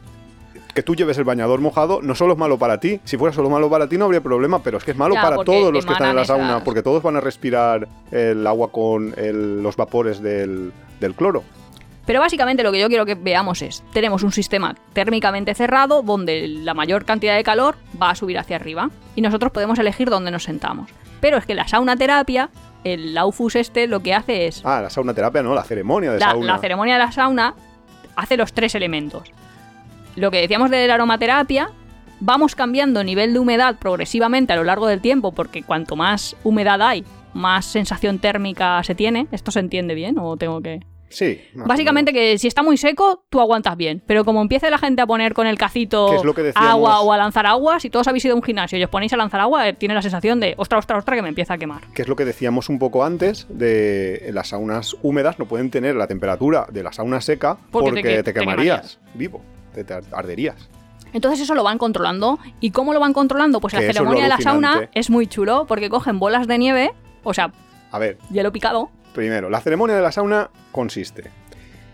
que 0.74 0.82
tú 0.84 0.94
lleves 0.94 1.18
el 1.18 1.24
bañador 1.24 1.60
mojado 1.60 2.00
no 2.00 2.14
solo 2.14 2.34
es 2.34 2.38
malo 2.38 2.56
para 2.56 2.78
ti. 2.78 3.00
Si 3.04 3.16
fuera 3.16 3.34
solo 3.34 3.50
malo 3.50 3.68
para 3.68 3.88
ti 3.88 3.98
no 3.98 4.04
habría 4.04 4.20
problema, 4.20 4.62
pero 4.62 4.78
es 4.78 4.84
que 4.84 4.92
es 4.92 4.96
malo 4.96 5.14
Ya, 5.16 5.22
para 5.22 5.36
todos 5.42 5.72
los 5.72 5.84
que 5.84 5.92
están 5.92 6.10
en 6.10 6.16
la 6.16 6.24
sauna, 6.24 6.48
esas- 6.50 6.62
porque 6.62 6.82
todos 6.82 7.02
van 7.02 7.16
a 7.16 7.20
respirar 7.20 7.88
el 8.12 8.46
agua 8.46 8.70
con 8.70 9.12
el- 9.18 9.62
los 9.62 9.76
vapores 9.76 10.22
del, 10.22 10.72
del 11.00 11.14
cloro. 11.14 11.42
Pero 12.06 12.20
básicamente 12.20 12.62
lo 12.62 12.72
que 12.72 12.80
yo 12.80 12.88
quiero 12.88 13.06
que 13.06 13.14
veamos 13.14 13.62
es, 13.62 13.84
tenemos 13.92 14.22
un 14.22 14.32
sistema 14.32 14.74
térmicamente 14.92 15.54
cerrado 15.54 16.02
donde 16.02 16.48
la 16.48 16.74
mayor 16.74 17.04
cantidad 17.04 17.36
de 17.36 17.44
calor 17.44 17.76
va 18.00 18.10
a 18.10 18.14
subir 18.14 18.38
hacia 18.38 18.56
arriba 18.56 18.90
y 19.14 19.20
nosotros 19.20 19.52
podemos 19.52 19.78
elegir 19.78 20.10
dónde 20.10 20.30
nos 20.30 20.44
sentamos. 20.44 20.90
Pero 21.20 21.36
es 21.36 21.46
que 21.46 21.54
la 21.54 21.68
sauna 21.68 21.96
terapia, 21.96 22.50
el 22.82 23.14
Laufus 23.14 23.56
este, 23.56 23.86
lo 23.86 24.00
que 24.00 24.14
hace 24.14 24.46
es 24.46 24.62
Ah, 24.64 24.80
la 24.80 24.90
sauna 24.90 25.14
terapia, 25.14 25.42
no, 25.42 25.54
la 25.54 25.62
ceremonia 25.64 26.12
de 26.12 26.18
la, 26.18 26.30
sauna. 26.30 26.46
la 26.46 26.58
ceremonia 26.58 26.94
de 26.94 27.00
la 27.00 27.12
sauna 27.12 27.54
hace 28.16 28.36
los 28.36 28.52
tres 28.52 28.74
elementos. 28.74 29.30
Lo 30.16 30.30
que 30.30 30.40
decíamos 30.40 30.70
de 30.70 30.86
la 30.88 30.94
aromaterapia, 30.94 31.70
vamos 32.18 32.54
cambiando 32.54 33.04
nivel 33.04 33.32
de 33.32 33.38
humedad 33.38 33.76
progresivamente 33.78 34.52
a 34.52 34.56
lo 34.56 34.64
largo 34.64 34.86
del 34.86 35.00
tiempo, 35.00 35.32
porque 35.32 35.62
cuanto 35.62 35.94
más 35.96 36.36
humedad 36.42 36.82
hay, 36.82 37.04
más 37.34 37.66
sensación 37.66 38.18
térmica 38.18 38.82
se 38.82 38.94
tiene. 38.94 39.28
¿Esto 39.30 39.50
se 39.50 39.60
entiende 39.60 39.94
bien 39.94 40.18
o 40.18 40.36
tengo 40.36 40.60
que...? 40.60 40.80
Sí. 41.10 41.42
Básicamente 41.54 42.12
que 42.12 42.38
si 42.38 42.46
está 42.46 42.62
muy 42.62 42.76
seco, 42.78 43.24
tú 43.28 43.40
aguantas 43.40 43.76
bien. 43.76 44.02
Pero 44.06 44.24
como 44.24 44.40
empiece 44.40 44.70
la 44.70 44.78
gente 44.78 45.02
a 45.02 45.06
poner 45.06 45.34
con 45.34 45.46
el 45.46 45.58
cacito 45.58 46.08
Que 46.10 46.16
es 46.16 46.24
lo 46.24 46.32
que 46.34 46.42
decíamos- 46.44 46.70
agua 46.70 47.00
o 47.00 47.12
a 47.12 47.16
lanzar 47.18 47.46
agua, 47.46 47.80
si 47.80 47.90
todos 47.90 48.06
habéis 48.08 48.24
ido 48.24 48.34
a 48.34 48.36
un 48.36 48.42
gimnasio 48.42 48.78
y 48.78 48.84
os 48.84 48.88
ponéis 48.90 49.12
a 49.12 49.16
lanzar 49.16 49.40
agua, 49.40 49.68
eh, 49.68 49.72
tiene 49.74 49.94
la 49.94 50.02
sensación 50.02 50.40
de, 50.40 50.54
ostra, 50.56 50.78
ostra, 50.78 50.96
ostra, 50.96 51.16
que 51.16 51.22
me 51.22 51.28
empieza 51.28 51.54
a 51.54 51.58
quemar. 51.58 51.82
que 51.94 52.02
es 52.02 52.08
lo 52.08 52.16
que 52.16 52.24
decíamos 52.24 52.68
un 52.68 52.78
poco 52.78 53.04
antes 53.04 53.46
de 53.50 54.30
las 54.32 54.48
saunas 54.48 54.96
húmedas 55.02 55.38
no 55.38 55.46
pueden 55.46 55.70
tener 55.70 55.96
la 55.96 56.06
temperatura 56.06 56.66
de 56.70 56.82
la 56.82 56.92
sauna 56.92 57.20
seca 57.20 57.58
Porque 57.70 57.90
porque, 57.90 58.02
te 58.02 58.08
que- 58.08 58.22
te, 58.22 58.32
te 58.32 58.40
quemarías 58.40 58.98
vivo, 59.14 59.42
te, 59.74 59.84
te 59.84 59.94
arderías. 60.12 60.68
Entonces 61.12 61.40
eso 61.40 61.56
lo 61.56 61.64
van 61.64 61.76
controlando. 61.78 62.38
¿Y 62.60 62.70
cómo 62.70 62.94
lo 62.94 63.00
van 63.00 63.12
controlando? 63.12 63.60
Pues 63.60 63.74
la 63.74 63.80
Que 63.80 63.86
ceremonia 63.86 64.22
de 64.22 64.28
la 64.28 64.38
sauna 64.38 64.88
es 64.94 65.10
muy 65.10 65.26
chulo 65.26 65.66
porque 65.66 65.90
cogen 65.90 66.20
bolas 66.20 66.46
de 66.46 66.56
nieve, 66.56 66.92
o 67.24 67.34
sea, 67.34 67.50
A 67.90 67.98
ver, 67.98 68.16
hielo 68.30 68.52
picado. 68.52 68.90
Primero, 69.14 69.50
la 69.50 69.60
ceremonia 69.60 69.96
de 69.96 70.02
la 70.02 70.12
sauna 70.12 70.50
consiste. 70.72 71.30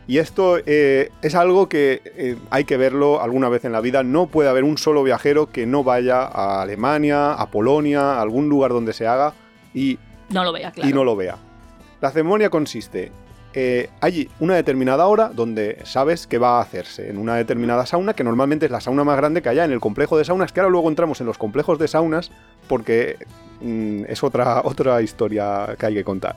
Y 0.09 0.19
esto 0.19 0.59
eh, 0.65 1.11
es 1.21 1.35
algo 1.35 1.69
que 1.69 2.01
eh, 2.05 2.37
hay 2.51 2.65
que 2.65 2.77
verlo 2.77 3.21
alguna 3.21 3.49
vez 3.49 3.65
en 3.65 3.73
la 3.73 3.81
vida. 3.81 4.05
No 4.05 4.29
puede 4.29 4.49
haber 4.49 4.63
un 4.63 4.79
solo 4.79 5.03
viajero 5.03 5.51
que 5.51 5.67
no 5.67 5.83
vaya 5.83 6.23
a 6.23 6.63
Alemania, 6.63 7.33
a 7.33 7.51
Polonia, 7.51 8.13
a 8.13 8.23
algún 8.23 8.49
lugar 8.49 8.71
donde 8.71 8.93
se 8.93 9.07
haga 9.07 9.35
y 9.75 9.99
No 10.29 10.45
lo 10.45 10.53
veas, 10.53 10.73
claro. 10.73 10.89
y 10.89 10.93
no 10.93 11.03
lo 11.03 11.17
vea. 11.17 11.37
La 12.01 12.11
ceremonia 12.11 12.51
consiste, 12.51 13.11
eh, 13.59 13.89
hay 14.03 14.29
una 14.39 14.55
determinada 14.55 15.07
hora 15.07 15.31
donde 15.31 15.79
sabes 15.85 16.27
que 16.27 16.37
va 16.37 16.59
a 16.59 16.61
hacerse, 16.61 17.09
en 17.09 17.17
una 17.17 17.37
determinada 17.37 17.87
sauna, 17.87 18.13
que 18.13 18.23
normalmente 18.23 18.67
es 18.67 18.71
la 18.71 18.83
sauna 18.83 19.03
más 19.03 19.17
grande 19.17 19.41
que 19.41 19.49
haya 19.49 19.65
en 19.65 19.73
el 19.73 19.81
complejo 19.81 20.19
de 20.19 20.27
saunas, 20.27 20.53
que 20.53 20.61
ahora 20.61 20.71
luego 20.71 20.91
entramos 20.91 21.23
en 21.23 21.27
los 21.27 21.39
complejos 21.39 21.79
de 21.79 21.89
saunas, 21.89 22.31
porque 22.69 23.17
mm, 23.63 24.05
es 24.09 24.23
otra, 24.23 24.61
otra 24.63 25.01
historia 25.01 25.75
que 25.79 25.87
hay 25.87 25.95
que 25.95 26.05
contar. 26.05 26.37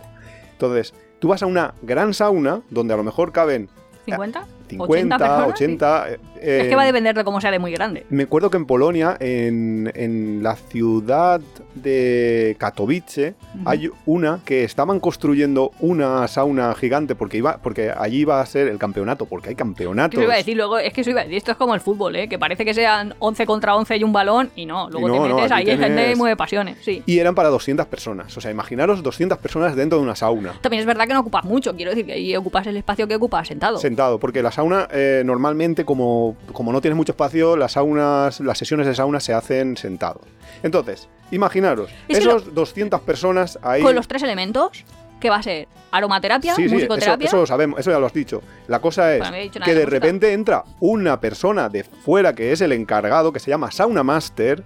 Entonces, 0.59 0.93
tú 1.19 1.29
vas 1.29 1.41
a 1.41 1.45
una 1.45 1.73
gran 1.81 2.13
sauna, 2.13 2.63
donde 2.69 2.93
a 2.93 2.97
lo 2.97 3.03
mejor 3.03 3.31
caben 3.31 3.69
¿50? 4.05 4.43
50, 4.69 5.15
80 5.15 5.47
80. 5.47 6.03
personas, 6.03 6.19
eh, 6.41 6.59
es 6.61 6.67
que 6.67 6.75
va 6.75 6.83
a 6.83 6.85
depender 6.85 7.15
de 7.15 7.23
cómo 7.23 7.41
sea 7.41 7.51
de 7.51 7.59
muy 7.59 7.71
grande. 7.71 8.05
Me 8.09 8.23
acuerdo 8.23 8.49
que 8.49 8.57
en 8.57 8.65
Polonia, 8.65 9.17
en, 9.19 9.91
en 9.95 10.43
la 10.43 10.55
ciudad 10.55 11.41
de 11.75 12.55
Katowice, 12.59 13.35
hay 13.65 13.89
una 14.05 14.39
que 14.45 14.63
estaban 14.63 14.99
construyendo 14.99 15.71
una 15.79 16.27
sauna 16.27 16.73
gigante 16.75 17.15
porque 17.15 17.37
iba 17.37 17.57
porque 17.57 17.91
allí 17.95 18.19
iba 18.19 18.41
a 18.41 18.45
ser 18.45 18.67
el 18.67 18.77
campeonato, 18.77 19.25
porque 19.25 19.49
hay 19.49 19.55
campeonatos. 19.55 20.13
eso 20.17 20.23
iba 20.23 20.33
a 20.33 20.37
decir 20.37 20.57
luego, 20.57 20.77
es 20.77 20.93
que 20.93 21.01
eso 21.01 21.09
iba 21.09 21.21
a 21.21 21.23
decir, 21.23 21.37
esto 21.37 21.51
es 21.51 21.57
como 21.57 21.73
el 21.73 21.81
fútbol, 21.81 22.15
¿eh? 22.15 22.29
que 22.29 22.39
parece 22.39 22.65
que 22.65 22.73
sean 22.73 23.15
11 23.19 23.45
contra 23.45 23.75
11 23.75 23.97
y 23.97 24.03
un 24.03 24.13
balón 24.13 24.51
y 24.55 24.65
no, 24.65 24.89
luego 24.89 25.07
Y 25.07 25.11
no, 25.11 25.23
te 25.23 25.29
no, 25.29 25.35
metes 25.35 25.51
aquí 25.51 25.69
ahí 25.69 25.77
hay 25.77 25.77
gente 25.77 26.15
mueve 26.15 26.35
pasiones, 26.35 26.77
sí. 26.81 27.03
Y 27.05 27.19
eran 27.19 27.35
para 27.35 27.49
200 27.49 27.85
personas. 27.87 28.35
O 28.35 28.41
sea, 28.41 28.51
imaginaros 28.51 29.03
200 29.03 29.37
personas 29.37 29.75
dentro 29.75 29.97
de 29.97 30.03
una 30.03 30.15
sauna. 30.15 30.53
También 30.61 30.81
es 30.81 30.85
verdad 30.85 31.07
que 31.07 31.13
no 31.13 31.21
ocupas 31.21 31.43
mucho, 31.43 31.75
quiero 31.75 31.91
decir 31.91 32.05
que 32.05 32.13
ahí 32.13 32.35
ocupas 32.35 32.67
el 32.67 32.77
espacio 32.77 33.07
que 33.07 33.15
ocupas 33.15 33.47
sentado. 33.47 33.77
Sentado, 33.77 34.19
porque 34.19 34.43
la 34.43 34.51
sauna 34.59 34.89
eh, 34.91 35.23
normalmente, 35.25 35.85
como, 35.85 36.35
como 36.51 36.73
no 36.73 36.81
tienes 36.81 36.97
mucho 36.97 37.13
espacio, 37.13 37.55
las 37.55 37.73
saunas, 37.73 38.41
las 38.41 38.57
sesiones 38.57 38.87
de 38.87 38.93
sauna 38.93 39.21
se 39.21 39.33
hacen 39.33 39.77
sentados. 39.77 40.23
Entonces, 40.63 41.07
imaginaros, 41.31 41.89
Es 42.09 42.17
esos 42.17 42.53
200 42.53 42.99
personas 43.01 43.57
ahí. 43.61 43.81
Con 43.81 43.95
los 43.95 44.09
tres 44.09 44.21
elementos, 44.21 44.83
que 45.21 45.29
va 45.29 45.37
a 45.37 45.43
ser 45.43 45.69
aromaterapia, 45.91 46.55
Sí, 46.55 46.63
sí, 46.63 46.65
eso, 46.65 46.75
musicoterapia. 46.75 47.27
eso 47.27 47.37
lo 47.37 47.45
sabemos, 47.45 47.79
eso 47.79 47.89
ya 47.89 47.99
lo 47.99 48.05
has 48.05 48.13
dicho. 48.13 48.41
La 48.67 48.81
cosa 48.81 49.13
es 49.13 49.19
Pues 49.19 49.31
nada 49.31 49.65
que 49.65 49.73
de 49.73 49.79
de 49.79 49.85
repente 49.85 50.33
entra 50.33 50.65
una 50.81 51.21
persona 51.21 51.69
de 51.69 51.85
fuera 51.85 52.35
que 52.35 52.51
es 52.51 52.59
el 52.59 52.73
encargado, 52.73 53.31
que 53.31 53.39
se 53.39 53.49
llama 53.49 53.71
Sauna 53.71 54.03
Master, 54.03 54.61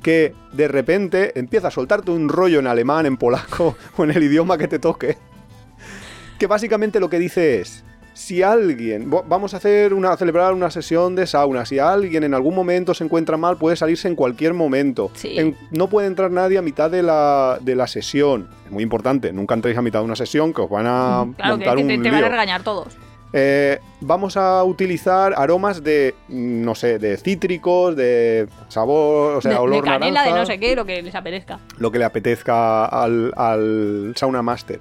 que 0.00 0.32
de 0.52 0.68
repente 0.68 1.36
empieza 1.36 1.68
a 1.68 1.70
soltarte 1.72 2.12
un 2.12 2.28
rollo 2.28 2.60
en 2.60 2.68
alemán, 2.68 3.04
en 3.04 3.16
polaco 3.16 3.76
o 3.96 4.04
en 4.04 4.12
el 4.12 4.22
idioma 4.22 4.58
que 4.58 4.68
te 4.68 4.78
toque. 4.78 5.18
Que 6.38 6.46
básicamente 6.46 7.00
lo 7.00 7.10
que 7.10 7.18
dice 7.18 7.60
es, 7.60 7.82
si 8.18 8.42
alguien, 8.42 9.08
vamos 9.28 9.54
a 9.54 9.58
hacer 9.58 9.94
una, 9.94 10.10
a 10.10 10.16
celebrar 10.16 10.52
una 10.52 10.72
sesión 10.72 11.14
de 11.14 11.24
sauna, 11.24 11.64
si 11.64 11.78
alguien 11.78 12.24
en 12.24 12.34
algún 12.34 12.52
momento 12.52 12.92
se 12.92 13.04
encuentra 13.04 13.36
mal, 13.36 13.56
puede 13.58 13.76
salirse 13.76 14.08
en 14.08 14.16
cualquier 14.16 14.54
momento. 14.54 15.12
Sí. 15.14 15.38
En- 15.38 15.56
no 15.70 15.88
puede 15.88 16.08
entrar 16.08 16.28
nadie 16.32 16.58
a 16.58 16.62
mitad 16.62 16.90
de 16.90 17.04
la, 17.04 17.58
de 17.60 17.76
la 17.76 17.86
sesión. 17.86 18.48
Es 18.66 18.72
muy 18.72 18.82
importante, 18.82 19.32
nunca 19.32 19.54
entréis 19.54 19.78
a 19.78 19.82
mitad 19.82 20.00
de 20.00 20.06
una 20.06 20.16
sesión 20.16 20.52
que 20.52 20.62
os 20.62 20.68
van 20.68 20.86
a 20.88 21.26
Claro, 21.36 21.58
que, 21.58 21.64
montar 21.64 21.76
que 21.76 21.84
te, 21.84 21.94
un 21.96 22.02
te 22.02 22.10
van 22.10 22.24
a 22.24 22.28
regañar 22.28 22.62
todos. 22.64 22.88
Eh, 23.32 23.78
vamos 24.00 24.36
a 24.36 24.64
utilizar 24.64 25.34
aromas 25.36 25.84
de, 25.84 26.14
mm, 26.28 26.62
no 26.64 26.74
sé, 26.74 26.98
de 26.98 27.18
cítricos, 27.18 27.94
de 27.94 28.48
sabor, 28.66 29.36
o 29.36 29.40
sea, 29.40 29.50
de, 29.52 29.56
de 29.58 29.62
olor 29.62 29.84
canela, 29.84 30.10
naranja, 30.22 30.34
de 30.34 30.40
no 30.40 30.46
sé 30.46 30.58
qué, 30.58 30.74
lo 30.74 30.84
que 30.84 31.02
les 31.02 31.14
apetezca. 31.14 31.60
lo 31.78 31.92
que 31.92 31.98
le 32.00 32.04
apetezca 32.04 32.86
al, 32.86 33.32
al 33.36 34.12
Sauna 34.16 34.42
Master. 34.42 34.80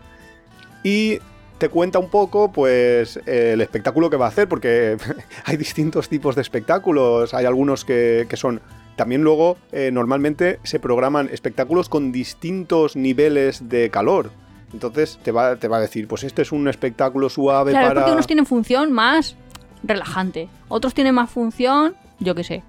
Y 0.83 1.19
te 1.57 1.69
cuenta 1.69 1.99
un 1.99 2.09
poco, 2.09 2.51
pues, 2.51 3.19
el 3.25 3.61
espectáculo 3.61 4.09
que 4.09 4.17
va 4.17 4.25
a 4.25 4.29
hacer, 4.29 4.47
porque 4.47 4.97
hay 5.45 5.57
distintos 5.57 6.09
tipos 6.09 6.35
de 6.35 6.41
espectáculos. 6.41 7.33
Hay 7.33 7.45
algunos 7.45 7.85
que, 7.85 8.25
que 8.29 8.37
son. 8.37 8.61
También 8.95 9.21
luego, 9.23 9.57
eh, 9.71 9.91
normalmente 9.91 10.59
se 10.63 10.79
programan 10.79 11.29
espectáculos 11.31 11.87
con 11.87 12.11
distintos 12.11 12.95
niveles 12.95 13.69
de 13.69 13.89
calor. 13.91 14.31
Entonces 14.73 15.19
te 15.23 15.31
va, 15.31 15.55
te 15.55 15.67
va 15.67 15.77
a 15.77 15.81
decir, 15.81 16.07
pues 16.07 16.23
este 16.23 16.41
es 16.41 16.51
un 16.51 16.67
espectáculo 16.67 17.29
suave 17.29 17.71
Claro, 17.71 17.87
para. 17.89 18.01
porque 18.01 18.11
unos 18.13 18.25
tienen 18.27 18.45
función 18.47 18.91
más 18.91 19.35
relajante, 19.83 20.49
otros 20.67 20.93
tienen 20.95 21.13
más 21.15 21.29
función, 21.29 21.95
yo 22.19 22.33
qué 22.35 22.43
sé, 22.43 22.63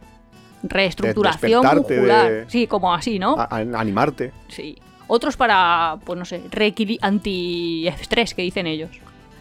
reestructuración 0.63 1.65
muscular. 1.65 2.31
de- 2.31 2.45
Sí, 2.51 2.67
como 2.67 2.95
así, 2.95 3.19
¿no? 3.19 3.37
a- 3.39 3.49
animarte. 3.57 4.33
Sí. 4.49 4.77
Otros 5.09 5.37
para, 5.37 5.97
pues 6.05 6.19
no 6.19 6.25
sé, 6.25 6.43
anti-estrés, 7.01 8.35
que 8.35 8.43
dicen 8.43 8.67
ellos. 8.67 8.91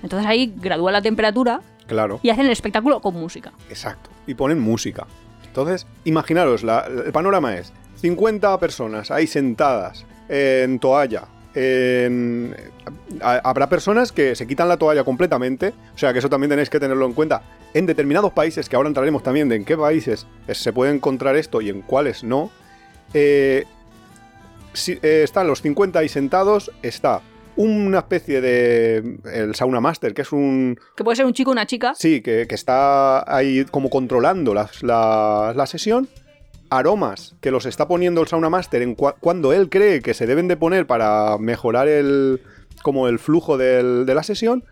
Entonces 0.01 0.27
ahí 0.27 0.53
gradúa 0.57 0.91
la 0.91 1.01
temperatura 1.01 1.61
Claro. 1.87 2.19
y 2.23 2.29
hacen 2.29 2.45
el 2.45 2.51
espectáculo 2.51 2.99
con 3.01 3.13
música. 3.15 3.51
Exacto. 3.69 4.09
Y 4.25 4.33
ponen 4.33 4.59
música. 4.59 5.05
Entonces, 5.45 5.87
imaginaros, 6.05 6.63
la- 6.63 6.85
el 7.05 7.11
panorama 7.11 7.55
es 7.55 7.71
50 7.95 8.59
personas 8.59 9.11
ahí 9.11 9.27
sentadas 9.27 10.05
en 10.29 10.79
toalla. 10.79 11.25
en- 11.59 12.55
habrá 13.23 13.67
personas 13.67 14.11
que 14.11 14.35
se 14.35 14.45
quitan 14.45 14.67
la 14.69 14.77
toalla 14.77 15.03
completamente, 15.03 15.73
o 15.95 15.97
sea 15.97 16.13
que 16.13 16.19
eso 16.19 16.29
también 16.29 16.51
tenéis 16.51 16.69
que 16.69 16.79
tenerlo 16.79 17.03
en 17.07 17.13
cuenta. 17.13 17.41
En 17.73 17.87
determinados 17.87 18.31
países, 18.31 18.69
que 18.69 18.75
ahora 18.75 18.89
entraremos 18.89 19.23
también 19.23 19.49
de 19.49 19.55
en 19.55 19.65
qué 19.65 19.75
países 19.75 20.27
se 20.51 20.71
puede 20.71 20.93
encontrar 20.93 21.35
esto 21.35 21.59
y 21.61 21.69
en 21.69 21.81
cuáles 21.81 22.23
no, 22.23 22.51
eh, 23.15 23.65
eh, 24.87 25.21
están 25.23 25.47
los 25.47 25.61
50 25.61 25.99
ahí 25.99 26.09
sentados, 26.09 26.71
está 26.81 27.21
una 27.55 27.99
especie 27.99 28.39
de... 28.39 29.17
el 29.33 29.55
sauna 29.55 29.79
master, 29.81 30.13
que 30.13 30.21
es 30.21 30.31
un, 30.31 30.79
Que 30.95 31.03
puede 31.03 31.15
ser 31.15 31.25
un 31.25 31.33
chico 31.33 31.49
o 31.49 31.53
una 31.53 31.65
chica. 31.65 31.93
Sí, 31.95 32.21
que, 32.21 32.45
que 32.47 32.53
está 32.55 33.23
ahí 33.35 33.65
como 33.65 33.89
controlando 33.89 34.53
las- 34.53 34.83
la, 34.83 35.53
la 35.55 35.65
sesión. 35.65 36.07
Aromas 36.69 37.35
que 37.39 37.49
los 37.49 37.65
está 37.65 37.87
poniendo 37.87 38.19
el 38.21 38.27
Sauna 38.27 38.49
Master 38.49 38.81
en 38.81 38.95
cua- 38.97 39.15
cuando 39.21 39.53
él 39.53 39.69
cree 39.69 40.01
que 40.01 40.13
se 40.13 40.27
deben 40.27 40.49
de 40.49 40.57
poner 40.57 40.85
para 40.85 41.37
mejorar 41.39 41.87
el, 41.87 42.41
como 42.83 43.07
el 43.07 43.19
flujo 43.19 43.57
del- 43.57 44.05
de 44.05 44.13
la 44.13 44.21
sesión. 44.23 44.65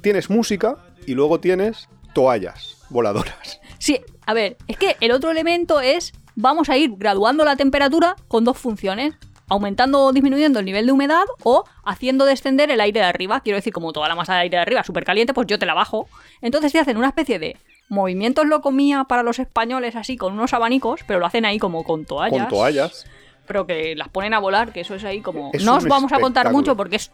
Tienes 0.00 0.30
música 0.30 0.78
y 1.06 1.12
luego 1.14 1.40
tienes 1.40 1.88
toallas 2.14 2.78
voladoras. 2.88 3.60
Sí, 3.78 4.00
a 4.26 4.32
ver, 4.34 4.56
es 4.66 4.76
que 4.78 4.96
el 5.00 5.12
otro 5.12 5.30
elemento 5.30 5.80
es, 5.80 6.12
vamos 6.36 6.70
a 6.70 6.76
ir 6.78 6.92
graduando 6.96 7.44
la 7.44 7.54
temperatura 7.56 8.16
con 8.28 8.44
dos 8.44 8.56
funciones. 8.58 9.14
Aumentando 9.48 10.00
o 10.00 10.12
disminuyendo 10.12 10.60
el 10.60 10.64
nivel 10.64 10.86
de 10.86 10.92
humedad 10.92 11.24
o 11.42 11.64
haciendo 11.84 12.24
descender 12.24 12.70
el 12.70 12.80
aire 12.80 13.00
de 13.00 13.06
arriba. 13.06 13.40
Quiero 13.40 13.56
decir, 13.56 13.72
como 13.72 13.92
toda 13.92 14.08
la 14.08 14.14
masa 14.14 14.34
de 14.34 14.40
aire 14.40 14.56
de 14.56 14.62
arriba 14.62 14.80
es 14.80 14.86
súper 14.86 15.04
caliente, 15.04 15.34
pues 15.34 15.46
yo 15.46 15.58
te 15.58 15.66
la 15.66 15.74
bajo. 15.74 16.08
Entonces 16.40 16.72
te 16.72 16.78
hacen 16.78 16.96
una 16.96 17.08
especie 17.08 17.38
de 17.38 17.56
movimientos 17.92 18.46
lo 18.46 18.60
comía 18.62 19.04
para 19.04 19.22
los 19.22 19.38
españoles 19.38 19.94
así 19.96 20.16
con 20.16 20.32
unos 20.32 20.54
abanicos, 20.54 21.02
pero 21.06 21.20
lo 21.20 21.26
hacen 21.26 21.44
ahí 21.44 21.58
como 21.58 21.84
con 21.84 22.04
toallas. 22.04 22.40
Con 22.40 22.48
toallas. 22.48 23.06
Pero 23.46 23.66
que 23.66 23.94
las 23.94 24.08
ponen 24.08 24.34
a 24.34 24.38
volar, 24.38 24.72
que 24.72 24.80
eso 24.80 24.94
es 24.94 25.04
ahí 25.04 25.20
como... 25.20 25.50
Es 25.52 25.64
no 25.64 25.76
os 25.76 25.84
vamos 25.84 26.12
a 26.12 26.18
contar 26.18 26.50
mucho 26.50 26.76
porque 26.76 26.96
es... 26.96 27.10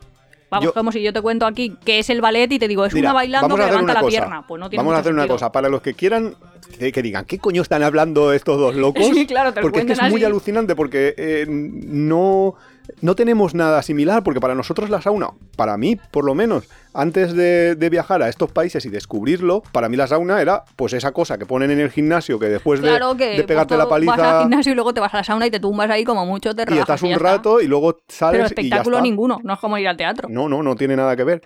Vamos, 0.50 0.64
Yo- 0.66 0.72
como 0.74 0.92
si 0.92 1.02
yo 1.02 1.12
te 1.12 1.20
cuento 1.20 1.46
aquí 1.46 1.76
que 1.84 1.98
es 1.98 2.08
el 2.10 2.20
ballet 2.20 2.50
y 2.50 2.58
te 2.58 2.68
digo, 2.68 2.84
es 2.86 2.94
Mira, 2.94 3.08
una 3.10 3.14
bailando 3.14 3.54
que 3.54 3.64
levanta 3.64 3.94
la 3.94 4.00
cosa. 4.00 4.10
pierna. 4.10 4.46
Pues 4.46 4.58
no 4.60 4.70
tiene 4.70 4.80
Vamos 4.82 4.96
a 4.96 5.00
hacer 5.00 5.12
una 5.12 5.26
cosa. 5.28 5.52
Para 5.52 5.68
los 5.68 5.82
que 5.82 5.94
quieran 5.94 6.34
que, 6.78 6.90
que 6.90 7.02
digan, 7.02 7.24
¿qué 7.26 7.38
coño 7.38 7.62
están 7.62 7.82
hablando 7.82 8.32
estos 8.32 8.58
dos 8.58 8.74
locos? 8.74 9.02
Sí, 9.12 9.26
claro, 9.26 9.52
te 9.52 9.60
lo 9.60 9.64
Porque 9.64 9.80
es 9.80 9.86
que 9.86 9.92
es 9.92 10.10
muy 10.10 10.24
alucinante 10.24 10.74
porque 10.74 11.14
eh, 11.18 11.44
no, 11.48 12.54
no 13.00 13.14
tenemos 13.14 13.54
nada 13.54 13.82
similar. 13.82 14.22
Porque 14.22 14.40
para 14.40 14.54
nosotros 14.54 14.90
la 14.90 15.00
sauna, 15.02 15.30
para 15.56 15.76
mí 15.76 15.96
por 16.10 16.24
lo 16.24 16.34
menos, 16.34 16.68
antes 16.94 17.34
de, 17.34 17.74
de 17.74 17.90
viajar 17.90 18.22
a 18.22 18.28
estos 18.28 18.50
países 18.52 18.84
y 18.84 18.88
descubrirlo, 18.90 19.62
para 19.72 19.88
mí 19.88 19.96
la 19.96 20.06
sauna 20.06 20.40
era 20.40 20.64
pues 20.76 20.92
esa 20.92 21.12
cosa 21.12 21.38
que 21.38 21.46
ponen 21.46 21.70
en 21.70 21.80
el 21.80 21.90
gimnasio 21.90 22.38
que 22.38 22.46
después 22.48 22.80
de- 22.82 22.98
que 23.18 23.36
de, 23.36 23.44
pegarte 23.44 23.74
pues, 23.74 23.78
la 23.78 23.84
tú 23.84 23.90
vas 23.90 23.92
al 23.92 24.16
paliza 24.16 24.40
gimnasio 24.42 24.72
y 24.72 24.74
luego 24.74 24.94
te 24.94 25.00
vas 25.00 25.14
a 25.14 25.18
la 25.18 25.24
sauna 25.24 25.46
y 25.46 25.50
te 25.50 25.60
tumbas 25.60 25.90
ahí 25.90 26.04
como 26.04 26.26
mucho, 26.26 26.54
te 26.54 26.62
y 26.62 26.64
relajas 26.64 26.82
estás 26.88 27.02
y 27.02 27.04
un 27.04 27.10
ya 27.10 27.16
está. 27.16 27.28
rato 27.32 27.60
y 27.60 27.66
luego 27.66 27.98
sales 28.08 28.32
Pero 28.32 28.36
y 28.38 28.40
ya 28.40 28.46
espectáculo 28.46 28.96
está. 28.98 29.02
ninguno, 29.02 29.38
no 29.42 29.54
es 29.54 29.58
como 29.60 29.78
ir 29.78 29.88
al 29.88 29.96
teatro. 29.96 30.28
No, 30.30 30.48
no, 30.48 30.62
no 30.62 30.74
tiene 30.76 30.96
nada 30.96 31.14
que 31.16 31.24
ver. 31.24 31.42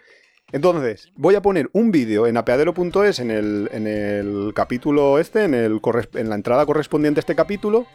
Entonces, 0.52 1.11
voy 1.16 1.35
a 1.35 1.40
poner 1.42 1.70
un 1.72 1.90
vídeo 1.90 2.26
en 2.26 2.37
apeadero.es 2.37 3.20
en 3.20 3.31
el, 3.31 3.70
en 3.72 3.87
el 3.87 4.52
capítulo 4.55 5.18
este, 5.18 5.44
en, 5.44 5.55
el 5.55 5.81
en 6.14 6.28
la 6.28 6.35
entrada 6.35 6.66
correspondiente 6.66 7.20
a 7.20 7.22
este 7.22 7.35
capítulo. 7.35 7.87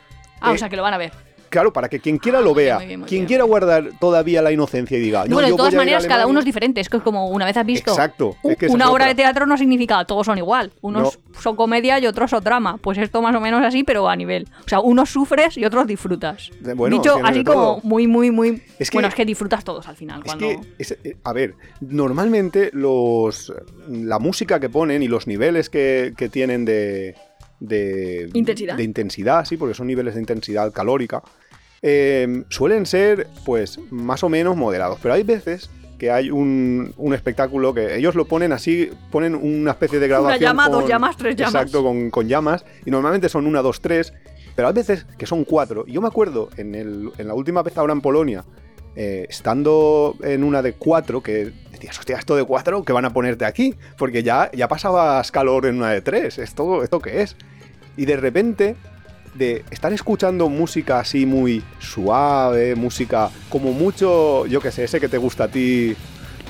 Ah, 0.42 0.52
Eh, 0.52 0.56
o 0.56 0.58
sea 0.58 0.68
que 0.70 0.76
lo 0.76 0.82
van 0.82 0.94
a 0.94 0.98
ver. 0.98 1.12
Claro, 1.50 1.72
para 1.74 1.90
que 1.90 2.00
quien 2.00 2.18
quiera 2.18 2.40
Ah, 2.40 2.42
lo 2.42 2.54
muy 2.54 2.64
bien, 2.64 2.66
vea, 2.68 2.78
muy 2.78 2.86
bien, 2.88 3.00
muy 3.02 3.10
quien 3.10 3.20
bien. 3.22 3.28
quiera 3.28 3.44
guardar 3.44 3.90
todavía 4.00 4.42
la 4.42 4.52
inocencia 4.52 4.98
y 4.98 5.02
diga, 5.02 5.26
no, 5.26 5.34
bueno, 5.36 5.48
yo 5.50 5.54
de 5.56 5.58
todas 5.58 5.74
voy 5.74 5.80
a 5.80 5.84
ir 5.84 5.90
a 5.90 5.92
maneras, 5.92 6.04
cada 6.04 6.14
Alemania". 6.16 6.32
uno 6.32 6.40
es 6.40 6.46
diferente. 6.46 6.82
Es 6.82 6.90
que 6.90 7.00
como 7.00 7.28
una 7.30 7.46
vez 7.46 7.58
has 7.58 7.66
visto 7.66 7.92
Exacto, 7.92 8.36
es 8.44 8.58
que 8.58 8.68
una 8.68 8.86
es 8.86 8.90
obra 8.90 9.04
otra. 9.06 9.08
de 9.08 9.16
teatro 9.16 9.46
no 9.46 9.58
significa 9.58 10.04
todos 10.06 10.26
son 10.26 10.38
igual. 10.38 10.72
Unos 10.82 11.20
son 11.40 11.56
comedia 11.56 12.00
y 12.00 12.08
otros 12.08 12.30
son 12.32 12.44
drama. 12.44 12.78
Pues 12.78 12.98
esto 12.98 13.22
más 13.22 13.36
o 13.36 13.40
menos 13.40 13.64
así, 13.64 13.84
pero 13.84 14.08
a 14.10 14.16
nivel. 14.16 14.48
O 14.66 14.68
sea, 14.70 14.80
unos 14.80 15.10
sufres 15.10 15.58
y 15.58 15.66
otros 15.66 15.88
disfrutas. 15.88 16.52
Bueno, 16.76 16.98
Dicho 16.98 17.18
así 17.24 17.44
como 17.44 17.62
todo. 17.62 17.80
muy, 17.84 18.08
muy, 18.08 18.32
muy... 18.32 18.62
Es 18.80 18.90
que- 18.90 18.96
bueno, 18.98 19.08
es 19.08 19.16
que 19.16 19.26
disfrutas 19.26 19.64
todos 19.64 19.88
al 19.88 19.96
final. 19.96 20.20
Es 20.20 20.26
cuando... 20.26 20.48
que, 20.48 20.60
es- 20.78 20.98
eh, 21.04 21.16
a 21.24 21.34
ver, 21.34 21.56
normalmente 21.82 22.70
los 22.74 23.54
la 23.90 24.20
música 24.20 24.60
que 24.60 24.70
ponen 24.70 25.02
y 25.04 25.08
los 25.08 25.28
niveles 25.28 25.70
que, 25.70 26.14
que 26.18 26.30
tienen 26.30 26.66
de, 26.66 27.16
de 27.60 28.30
Intensidad. 28.34 28.76
de 28.78 28.84
intensidad, 28.84 29.46
sí, 29.46 29.58
porque 29.58 29.74
son 29.74 29.88
niveles 29.88 30.14
de 30.16 30.20
intensidad 30.22 30.72
calórica, 30.72 31.22
eh, 31.82 32.44
suelen 32.50 32.86
ser, 32.86 33.28
pues, 33.46 33.80
más 33.92 34.24
o 34.24 34.30
menos 34.30 34.56
moderados. 34.56 35.00
Pero 35.02 35.14
hay 35.14 35.24
veces 35.24 35.70
que 35.98 36.12
hay 36.12 36.30
un, 36.30 36.94
un 36.98 37.14
espectáculo 37.14 37.74
que 37.74 37.96
ellos 37.98 38.14
lo 38.16 38.26
ponen 38.26 38.52
así, 38.52 38.90
ponen 39.12 39.34
una 39.36 39.72
especie 39.72 40.00
de 40.00 40.08
graduación. 40.08 40.42
llama, 40.42 40.70
dos 40.70 40.88
llamas, 40.88 41.18
tres 41.18 41.36
llamas. 41.36 41.56
Exacto, 41.56 41.84
con, 41.84 42.10
con 42.12 42.28
llamas. 42.28 42.64
Y 42.86 42.92
normalmente 42.92 43.30
son 43.30 43.48
una, 43.48 43.62
dos, 43.62 43.82
tres. 43.82 44.14
Pero 44.56 44.68
hay 44.68 44.74
veces 44.74 45.06
que 45.18 45.26
son 45.26 45.44
cuatro. 45.44 45.86
Y 45.88 45.94
yo 45.94 46.02
me 46.02 46.08
acuerdo 46.08 46.50
en, 46.58 46.76
el- 46.76 47.12
en 47.18 47.28
la 47.28 47.34
última 47.34 47.62
vez 47.64 47.78
ahora 47.78 47.94
en 47.94 48.02
Polonia, 48.02 48.44
eh, 48.96 49.26
estando 49.30 50.16
en 50.24 50.44
una 50.44 50.62
de 50.64 50.74
cuatro, 50.74 51.22
que 51.22 51.52
decías, 51.80 51.98
hostia, 52.00 52.18
esto 52.18 52.36
de 52.36 52.44
cuatro, 52.44 52.84
¿qué 52.84 52.94
van 52.94 53.06
a 53.06 53.12
ponerte 53.12 53.46
aquí? 53.46 53.74
Porque 53.98 54.24
ya, 54.24 54.50
ya 54.54 54.68
pasabas 54.68 55.32
calor 55.32 55.66
en 55.66 55.78
una 55.78 55.92
de 55.92 56.02
tres. 56.02 56.38
¿Esto, 56.38 56.84
¿Esto 56.84 57.00
qué 57.00 57.22
es? 57.22 57.36
Y 57.96 58.06
de 58.06 58.18
repente, 58.18 58.76
de 59.34 59.64
estar 59.72 59.92
escuchando 59.94 60.50
música 60.50 61.00
así 61.00 61.26
muy 61.26 61.64
suave, 61.80 62.76
música 62.76 63.30
como 63.50 63.72
mucho, 63.74 64.46
yo 64.48 64.60
que 64.62 64.72
sé, 64.72 64.84
ese 64.86 65.00
que 65.00 65.10
te 65.10 65.18
gusta 65.18 65.46
a 65.46 65.48
ti, 65.48 65.96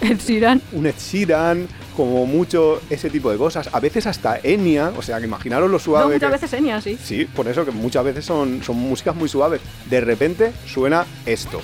Ed 0.02 0.18
Sheeran. 0.20 0.62
un 0.74 0.86
Ed 0.86 0.96
Sheeran, 0.98 1.68
como 1.96 2.26
mucho 2.28 2.80
ese 2.90 3.10
tipo 3.10 3.32
de 3.32 3.38
cosas. 3.38 3.70
A 3.74 3.80
veces 3.80 4.06
hasta 4.06 4.40
Enya, 4.44 4.92
o 4.96 5.02
sea, 5.02 5.18
que 5.20 5.26
imaginaros 5.26 5.72
lo 5.72 5.80
suave 5.80 6.06
No, 6.06 6.14
muchas 6.14 6.30
que- 6.30 6.34
veces 6.36 6.54
Enya, 6.54 6.80
sí. 6.82 6.98
Sí, 7.04 7.26
por 7.26 7.48
eso 7.48 7.66
que 7.66 7.72
muchas 7.72 8.04
veces 8.06 8.24
son, 8.24 8.62
son 8.64 8.78
músicas 8.78 9.16
muy 9.16 9.28
suaves. 9.28 9.60
De 9.90 10.00
repente 10.02 10.52
suena 10.68 11.06
esto. 11.26 11.60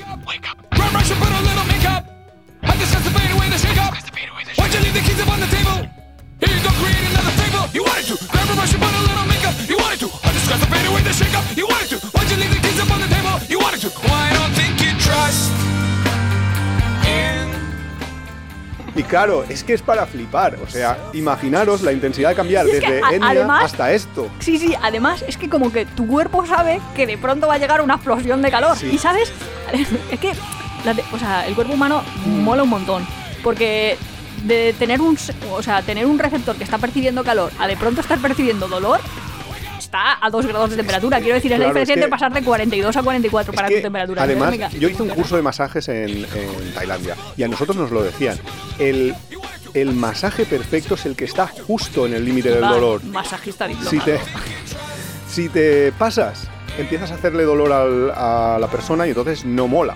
Run, 0.71 0.93
rush, 0.93 1.11
and 1.11 1.19
put 1.19 1.29
leave 4.93 5.03
the 5.03 5.09
keys 5.09 5.19
up 5.21 5.29
on 5.33 5.39
the 5.39 5.47
table? 5.47 5.77
Here 6.39 6.53
you 6.55 6.61
go, 6.63 6.69
create 6.81 7.05
another 7.09 7.33
fable. 7.41 7.65
You 7.73 7.83
wanted 7.83 8.05
to. 8.11 8.15
Grab 8.27 8.49
a 8.49 8.53
brush 8.53 8.73
and 8.73 8.81
put 8.83 8.93
a 8.93 9.01
little 9.01 9.25
makeup. 9.27 9.55
You 9.67 9.77
wanted 9.77 9.99
to. 10.05 10.09
I 10.23 10.31
discuss 10.33 10.59
the 10.59 10.67
fade 10.67 10.85
away 10.87 11.01
the 11.01 11.13
shake 11.13 11.33
up. 11.35 11.45
You 11.57 11.65
wanted 11.67 11.89
to. 11.89 11.97
Why'd 12.13 12.29
you 12.29 12.37
leave 12.37 12.53
the 12.53 12.61
keys 12.61 12.79
up 12.79 12.91
on 12.91 12.99
the 13.01 13.07
table? 13.07 13.35
You 13.49 13.59
wanted 13.59 13.81
to. 13.81 13.89
Well, 14.03 14.13
I 14.13 14.31
don't 14.37 14.53
think 14.53 14.73
you 14.83 14.91
trust 14.99 15.51
in 17.07 17.49
Y 18.95 19.03
claro, 19.03 19.43
es 19.49 19.63
que 19.63 19.73
es 19.73 19.81
para 19.81 20.05
flipar. 20.05 20.57
O 20.61 20.69
sea, 20.69 20.97
imaginaros 21.13 21.81
la 21.81 21.91
intensidad 21.91 22.29
de 22.29 22.35
cambiar 22.35 22.67
Y 22.67 22.71
es 22.71 22.79
que 22.79 22.91
desde 22.91 23.03
a- 23.03 23.29
además- 23.29 23.63
hasta 23.65 23.91
esto. 23.91 24.29
Sí, 24.39 24.59
sí, 24.59 24.75
además 24.81 25.23
es 25.27 25.37
que 25.37 25.49
como 25.49 25.71
que 25.71 25.85
tu 25.85 26.05
cuerpo 26.07 26.45
sabe 26.45 26.79
que 26.95 27.07
de 27.07 27.17
pronto 27.17 27.47
va 27.47 27.55
a 27.55 27.57
llegar 27.57 27.81
una 27.81 27.95
explosión 27.95 28.41
de 28.43 28.51
calor. 28.51 28.77
Sí. 28.77 28.89
Y 28.93 28.97
sabes, 28.99 29.31
es 30.11 30.19
que 30.19 30.33
la 30.85 30.93
te- 30.93 31.03
o 31.11 31.17
sea, 31.17 31.47
el 31.47 31.55
cuerpo 31.55 31.73
humano 31.73 32.03
mola 32.25 32.63
un 32.63 32.69
montón. 32.69 33.07
Porque 33.43 33.97
de 34.43 34.73
tener 34.77 34.99
un, 35.01 35.17
o 35.51 35.63
sea, 35.63 35.81
tener 35.81 36.05
un 36.05 36.19
receptor 36.19 36.55
que 36.55 36.63
está 36.63 36.77
percibiendo 36.77 37.23
calor 37.23 37.51
a 37.59 37.67
de 37.67 37.77
pronto 37.77 38.01
estar 38.01 38.17
percibiendo 38.19 38.67
dolor, 38.67 38.99
está 39.79 40.17
a 40.21 40.29
2 40.29 40.45
grados 40.47 40.69
de 40.71 40.77
temperatura. 40.77 41.19
Quiero 41.19 41.35
decir, 41.35 41.51
es 41.53 41.59
la 41.59 41.65
Claro, 41.65 41.79
es 41.79 41.87
diferencia 41.87 41.93
entre 42.05 42.09
pasar 42.09 42.33
de 42.33 42.41
42 42.43 42.97
a 42.97 43.03
44 43.03 43.51
Es 43.51 43.55
para 43.55 43.67
tu 43.69 43.81
temperatura. 43.81 44.23
además, 44.23 44.49
térmica. 44.51 44.69
yo 44.77 44.89
hice 44.89 45.03
un 45.03 45.09
curso 45.09 45.35
de 45.35 45.41
masajes 45.41 45.87
en, 45.89 46.09
en 46.25 46.73
Tailandia 46.73 47.15
y 47.37 47.43
a 47.43 47.47
nosotros 47.47 47.77
nos 47.77 47.91
lo 47.91 48.01
decían. 48.03 48.37
El, 48.79 49.13
el 49.73 49.93
masaje 49.93 50.45
perfecto 50.45 50.95
es 50.95 51.05
el 51.05 51.15
que 51.15 51.25
está 51.25 51.47
justo 51.47 52.05
en 52.05 52.13
el 52.13 52.25
límite 52.25 52.49
del 52.49 52.61
dolor. 52.61 53.03
Masajista 53.03 53.67
diplomado. 53.67 53.89
Si 53.91 53.99
te, 53.99 54.19
si 55.29 55.49
te 55.49 55.91
pasas, 55.93 56.47
empiezas 56.77 57.11
a 57.11 57.15
hacerle 57.15 57.43
dolor 57.43 57.71
al- 57.71 58.11
a 58.11 58.57
la 58.59 58.67
persona 58.67 59.05
y 59.05 59.09
entonces 59.09 59.45
no 59.45 59.67
mola. 59.67 59.95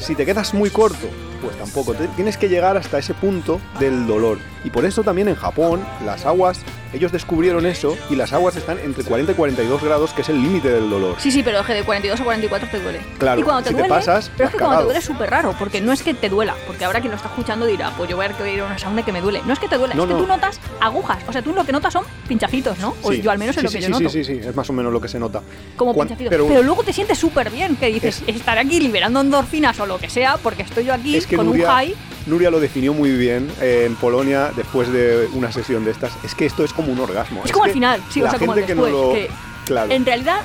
Si 0.00 0.14
te 0.14 0.24
quedas 0.24 0.54
muy 0.54 0.70
corto, 0.70 1.08
pues 1.40 1.56
tampoco. 1.56 1.94
Te- 1.94 2.08
Tienes 2.08 2.36
que 2.36 2.48
llegar 2.48 2.76
hasta 2.76 2.98
ese 2.98 3.14
punto 3.14 3.60
del 3.78 4.06
dolor. 4.06 4.38
Y 4.64 4.70
por 4.70 4.84
eso 4.84 5.02
también 5.02 5.28
en 5.28 5.36
Japón 5.36 5.84
las 6.04 6.26
aguas, 6.26 6.60
ellos 6.92 7.12
descubrieron 7.12 7.64
eso 7.64 7.96
y 8.10 8.16
las 8.16 8.32
aguas 8.32 8.56
están 8.56 8.78
entre 8.80 9.04
40 9.04 9.32
y 9.32 9.34
42 9.36 9.82
grados, 9.82 10.10
que 10.12 10.22
es 10.22 10.28
el 10.28 10.42
límite 10.42 10.68
del 10.70 10.90
dolor. 10.90 11.14
Sí, 11.18 11.30
sí, 11.30 11.42
pero 11.42 11.60
es 11.60 11.66
que 11.66 11.74
de 11.74 11.84
42 11.84 12.20
a 12.20 12.24
44 12.24 12.68
te 12.70 12.80
duele. 12.80 13.00
Claro, 13.18 13.40
y 13.40 13.44
cuando 13.44 13.62
te 13.62 13.68
si 13.70 13.74
te 13.76 13.80
duele, 13.82 13.94
pasas, 13.94 14.30
pero 14.36 14.48
es 14.48 14.50
que 14.50 14.56
has 14.56 14.60
cuando 14.60 14.60
te 14.60 14.68
cagado. 14.68 14.84
duele 14.86 14.98
es 14.98 15.04
súper 15.04 15.30
raro, 15.30 15.54
porque 15.58 15.80
no 15.80 15.92
es 15.92 16.02
que 16.02 16.12
te 16.14 16.28
duela, 16.28 16.54
porque 16.66 16.84
ahora 16.84 17.00
quien 17.00 17.12
lo 17.12 17.16
está 17.16 17.28
escuchando 17.28 17.66
dirá, 17.66 17.92
pues 17.96 18.10
yo 18.10 18.16
voy 18.16 18.26
a 18.26 18.48
ir 18.52 18.60
a 18.60 18.64
una 18.66 18.78
sauna 18.78 19.04
que 19.04 19.12
me 19.12 19.20
duele. 19.20 19.40
No 19.46 19.52
es 19.52 19.58
que 19.60 19.68
te 19.68 19.78
duele, 19.78 19.94
No, 19.94 20.02
es 20.02 20.08
que 20.08 20.14
no. 20.14 20.20
tú 20.20 20.26
notas 20.26 20.60
agujas, 20.80 21.18
o 21.28 21.32
sea, 21.32 21.40
tú 21.40 21.52
lo 21.54 21.64
que 21.64 21.72
notas 21.72 21.92
son 21.92 22.04
pinchacitos, 22.26 22.78
¿no? 22.78 22.94
O 23.02 23.12
Sí. 23.12 23.22
yo 23.22 23.30
al 23.30 23.38
menos 23.38 23.56
es 23.56 23.60
Sí, 23.60 23.64
lo 23.66 23.70
sí, 23.70 23.78
que 23.78 23.82
yo 23.84 23.88
noto. 23.90 24.08
Sí, 24.10 24.24
sí, 24.24 24.34
sí, 24.40 24.48
es 24.48 24.56
más 24.56 24.68
o 24.68 24.72
menos 24.72 24.92
lo 24.92 25.00
que 25.00 25.08
se 25.08 25.18
nota. 25.20 25.40
Como 25.76 25.94
Cuan- 25.94 26.08
pinchacitos. 26.08 26.30
Pero, 26.30 26.48
pero- 26.48 26.62
luego 26.62 26.82
te 26.82 26.92
sientes 26.92 27.16
súper 27.18 27.50
bien, 27.50 27.76
que 27.76 27.86
dices, 27.92 28.22
estaré 28.26 28.60
aquí 28.60 28.80
liberando 28.80 29.20
endorfinas 29.20 29.78
o 29.80 29.86
lo 29.86 29.98
que 29.98 30.10
sea, 30.10 30.36
porque 30.38 30.62
estoy 30.62 30.84
yo 30.84 30.94
aquí 30.94 31.16
Es 31.16 31.26
que 31.28 31.36
con 31.36 31.46
un 31.46 31.52
Nuria, 31.52 31.72
high. 31.72 31.94
Nuria 32.26 32.50
lo 32.50 32.60
definió 32.60 32.92
muy 32.94 33.10
bien 33.12 33.48
eh, 33.60 33.84
en 33.86 33.94
Polonia 33.96 34.50
después 34.56 34.90
de 34.92 35.28
una 35.34 35.50
sesión 35.52 35.84
de 35.84 35.90
estas. 35.92 36.12
Es 36.24 36.34
que 36.34 36.46
esto 36.46 36.64
es 36.64 36.72
como 36.72 36.92
un 36.92 36.98
orgasmo. 37.00 37.42
Es 37.44 37.52
como 37.52 37.64
al 37.64 37.70
final, 37.72 38.02
sí, 38.10 38.20
o 38.20 38.24
la 38.24 38.34
como 38.38 38.52
gente 38.54 38.66
que 38.66 38.74
no 38.74 38.86
lo- 38.86 39.12
que 39.12 39.30
Claro. 39.66 39.90
En 39.92 40.04
realidad, 40.06 40.40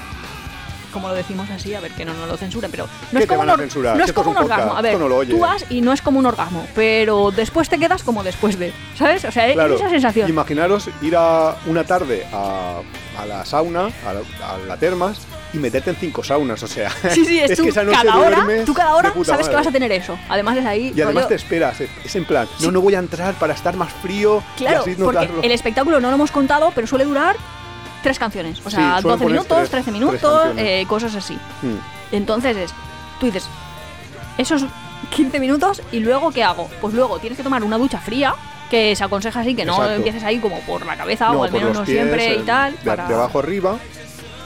como 0.94 1.10
lo 1.10 1.14
decimos 1.16 1.50
así, 1.50 1.74
a 1.74 1.80
ver 1.82 1.91
que 1.91 2.06
no 2.06 2.14
nos 2.14 2.28
lo 2.30 2.38
censuren, 2.38 2.72
pero 2.72 2.88
no 3.12 3.18
¿Qué 3.20 3.24
es 3.24 3.30
como 3.30 3.41
un, 3.41 3.50
or- 3.50 3.58
no 3.58 4.04
es 4.04 4.10
es 4.10 4.14
como 4.14 4.32
un 4.32 4.38
orgasmo. 4.38 4.78
A 4.78 4.82
ver, 4.82 4.98
no 4.98 5.10
lo 5.10 5.26
tú 5.26 5.39
vas 5.39 5.66
y 5.70 5.82
no 5.82 5.91
es 5.91 6.02
como 6.02 6.20
un 6.20 6.26
orgasmo, 6.26 6.66
pero 6.76 7.32
después 7.32 7.68
te 7.68 7.78
quedas 7.80 8.04
como 8.04 8.24
después 8.24 8.58
de, 8.58 8.72
¿sabes? 8.98 9.26
O 9.26 9.32
sea, 9.32 9.48
es 9.48 9.54
Claro, 9.56 9.76
esa 9.76 9.89
sensación. 9.89 10.30
Imaginaros 10.30 10.89
ir 11.02 11.16
a 11.18 11.56
una 11.66 11.84
tarde 11.84 12.26
a, 12.32 12.80
a 13.20 13.26
la 13.26 13.44
sauna, 13.46 13.88
a 14.08 14.14
la, 14.14 14.20
a 14.54 14.58
la 14.68 14.78
termas, 14.78 15.18
y 15.54 15.58
meterte 15.60 15.89
en 15.91 15.96
cinco 15.98 16.24
saunas. 16.24 16.62
O 16.64 16.68
sea, 16.68 16.89
Sí, 17.12 17.26
sí, 17.26 17.39
es, 17.39 17.56
tú 17.58 17.64
que 17.64 17.70
esa 17.70 17.84
noche 17.84 17.98
cada 18.02 18.18
hora, 18.20 18.48
tú 18.66 18.74
cada 18.74 18.96
hora 18.96 19.10
sabes 19.10 19.26
que 19.26 19.34
madre. 19.36 19.56
vas 19.56 19.68
a 19.68 19.72
tener 19.72 19.91
eso. 19.91 20.18
Además 20.30 20.58
es 20.58 20.66
ahí. 20.66 20.94
Y 20.96 21.02
además 21.02 21.26
rollo- 21.26 21.28
te 21.30 21.36
esperas, 21.36 21.82
es, 21.82 21.89
es 22.04 22.16
en 22.16 22.26
plan, 22.26 22.48
no, 22.62 22.72
no 22.72 22.82
voy 22.82 22.96
a 22.96 23.00
entrar 23.00 23.34
para 23.36 23.54
estar 23.54 23.76
más 23.76 23.91
frío 23.94 24.44
Claro, 24.58 24.84
y 24.86 24.91
así 24.91 25.02
porque 25.02 25.30
el 25.41 25.52
espectáculo 25.52 26.00
no 26.00 26.10
lo 26.10 26.16
hemos 26.16 26.32
contado, 26.32 26.72
pero 26.74 26.88
suele 26.88 27.06
durar 27.06 27.36
tres 28.04 28.20
canciones. 28.20 28.60
O 28.64 28.70
Sí, 28.70 28.76
sea, 28.76 29.01
suelen 29.01 29.04
12 29.04 29.18
poner 29.24 29.32
minutos, 29.39 29.58
tres- 29.58 29.70
13 29.72 29.84
tres 29.91 29.93
minutos, 29.99 30.43
eh, 30.58 30.86
cosas 30.88 31.16
así. 31.16 31.34
Mm. 31.62 31.78
Entonces 32.12 32.56
es, 32.58 32.74
tú 33.20 33.26
dices, 33.26 33.47
esos 34.38 34.66
15 35.16 35.39
minutos 35.39 35.82
y 35.91 35.99
luego 35.99 36.32
¿qué 36.32 36.43
hago? 36.43 36.70
Pues 36.82 36.93
luego 36.93 37.18
tienes 37.20 37.38
que 37.38 37.43
tomar 37.43 37.64
una 37.64 37.78
ducha 37.78 37.99
fría, 37.99 38.36
que 38.70 38.95
se 38.95 39.04
aconseja 39.04 39.39
así, 39.41 39.56
que 39.56 39.66
no 39.66 39.74
Exacto. 39.74 39.93
empieces 39.95 40.24
ahí 40.24 40.39
como 40.39 40.60
por 40.62 40.86
la 40.86 40.95
cabeza 40.95 41.28
No, 41.30 41.41
o 41.41 41.43
al 41.43 41.51
menos 41.51 41.74
no 41.78 41.84
pies, 41.84 41.97
siempre 41.97 42.36
y 42.36 42.39
tal. 42.43 42.74
De, 42.74 42.78
para- 42.84 43.08
de 43.08 43.14
abajo 43.14 43.39
arriba. 43.39 43.78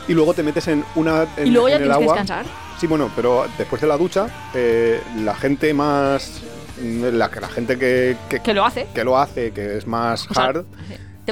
Y 0.07 0.13
luego 0.13 0.33
te 0.33 0.41
metes 0.43 0.67
en 0.69 0.85
una. 0.95 1.25
En, 1.35 1.47
y 1.47 1.51
luego 1.51 1.67
ya 1.69 1.75
en 1.75 1.81
el 1.83 1.87
tienes 1.89 1.97
que 1.97 2.03
agua. 2.03 2.21
descansar. 2.23 2.45
Sí, 2.79 2.87
bueno, 2.87 3.09
pero 3.15 3.45
después 3.57 3.81
de 3.81 3.87
la 3.87 3.97
ducha, 3.97 4.27
eh, 4.53 5.01
la 5.17 5.35
gente 5.35 5.73
más. 5.73 6.41
La, 6.81 7.27
la 7.29 7.47
gente 7.49 7.77
que, 7.79 8.15
que, 8.29 8.39
Que 8.39 8.53
lo 8.53 8.63
hace. 8.63 8.87
que 8.93 9.03
lo 9.03 9.17
hace, 9.17 9.51
que 9.51 9.77
es 9.77 9.87
más 9.87 10.27
O 10.29 10.33
sea, 10.35 10.43
hard, 10.45 10.65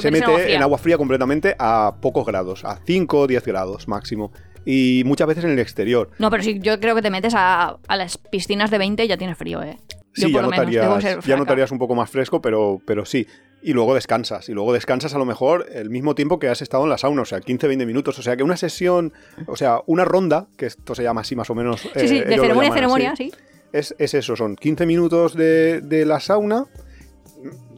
te 0.00 0.08
se 0.08 0.10
mete 0.10 0.24
en 0.24 0.30
agua 0.30 0.40
fría. 0.40 0.56
en 0.56 0.62
agua 0.62 0.78
fría 0.78 0.98
completamente 0.98 1.56
a 1.58 1.96
pocos 2.00 2.24
grados, 2.26 2.64
a 2.64 2.78
5 2.84 3.18
o 3.18 3.26
10 3.26 3.44
grados 3.44 3.88
máximo. 3.88 4.32
Y 4.64 5.02
muchas 5.06 5.28
veces 5.28 5.44
en 5.44 5.50
el 5.50 5.58
exterior. 5.60 6.10
No, 6.18 6.28
pero 6.30 6.42
sí, 6.42 6.58
yo 6.60 6.80
creo 6.80 6.94
que 6.94 7.02
te 7.02 7.10
metes 7.10 7.34
a, 7.36 7.76
a 7.86 7.96
las 7.96 8.18
piscinas 8.18 8.70
de 8.70 8.78
20 8.78 9.04
y 9.04 9.08
ya 9.08 9.16
tienes 9.16 9.38
frío, 9.38 9.62
¿eh? 9.62 9.78
Sí, 10.12 10.22
por 10.28 10.32
ya 10.32 10.42
lo 10.42 10.48
menos, 10.48 10.70
debo 10.70 10.94
notarías, 10.94 11.24
ya 11.26 11.36
notarías 11.36 11.70
un 11.72 11.78
poco 11.78 11.94
más 11.94 12.08
fresco, 12.10 12.40
pero, 12.40 12.80
pero 12.86 13.04
sí. 13.04 13.26
Y 13.62 13.74
luego 13.74 13.94
descansas. 13.94 14.48
Y 14.48 14.52
luego 14.52 14.72
descansas 14.72 15.14
a 15.14 15.18
lo 15.18 15.24
mejor 15.26 15.66
el 15.72 15.90
mismo 15.90 16.14
tiempo 16.14 16.38
que 16.38 16.48
has 16.48 16.62
estado 16.62 16.84
en 16.84 16.90
la 16.90 16.98
sauna, 16.98 17.22
o 17.22 17.24
sea, 17.26 17.40
15-20 17.40 17.84
minutos. 17.86 18.18
O 18.18 18.22
sea, 18.22 18.36
que 18.36 18.42
una 18.42 18.56
sesión, 18.56 19.12
o 19.46 19.56
sea, 19.56 19.80
una 19.86 20.04
ronda, 20.04 20.46
que 20.56 20.66
esto 20.66 20.94
se 20.94 21.02
llama 21.02 21.20
así 21.20 21.36
más 21.36 21.50
o 21.50 21.54
menos. 21.54 21.82
Sí, 21.82 21.88
eh, 21.94 22.08
sí, 22.08 22.16
ellos 22.16 22.28
de 22.28 22.36
ceremonia 22.38 22.70
a 22.70 22.74
ceremonia, 22.74 23.10
así. 23.12 23.30
sí. 23.30 23.36
Es, 23.72 23.94
es 23.98 24.14
eso, 24.14 24.36
son 24.36 24.56
15 24.56 24.86
minutos 24.86 25.34
de, 25.34 25.80
de 25.82 26.06
la 26.06 26.18
sauna. 26.20 26.64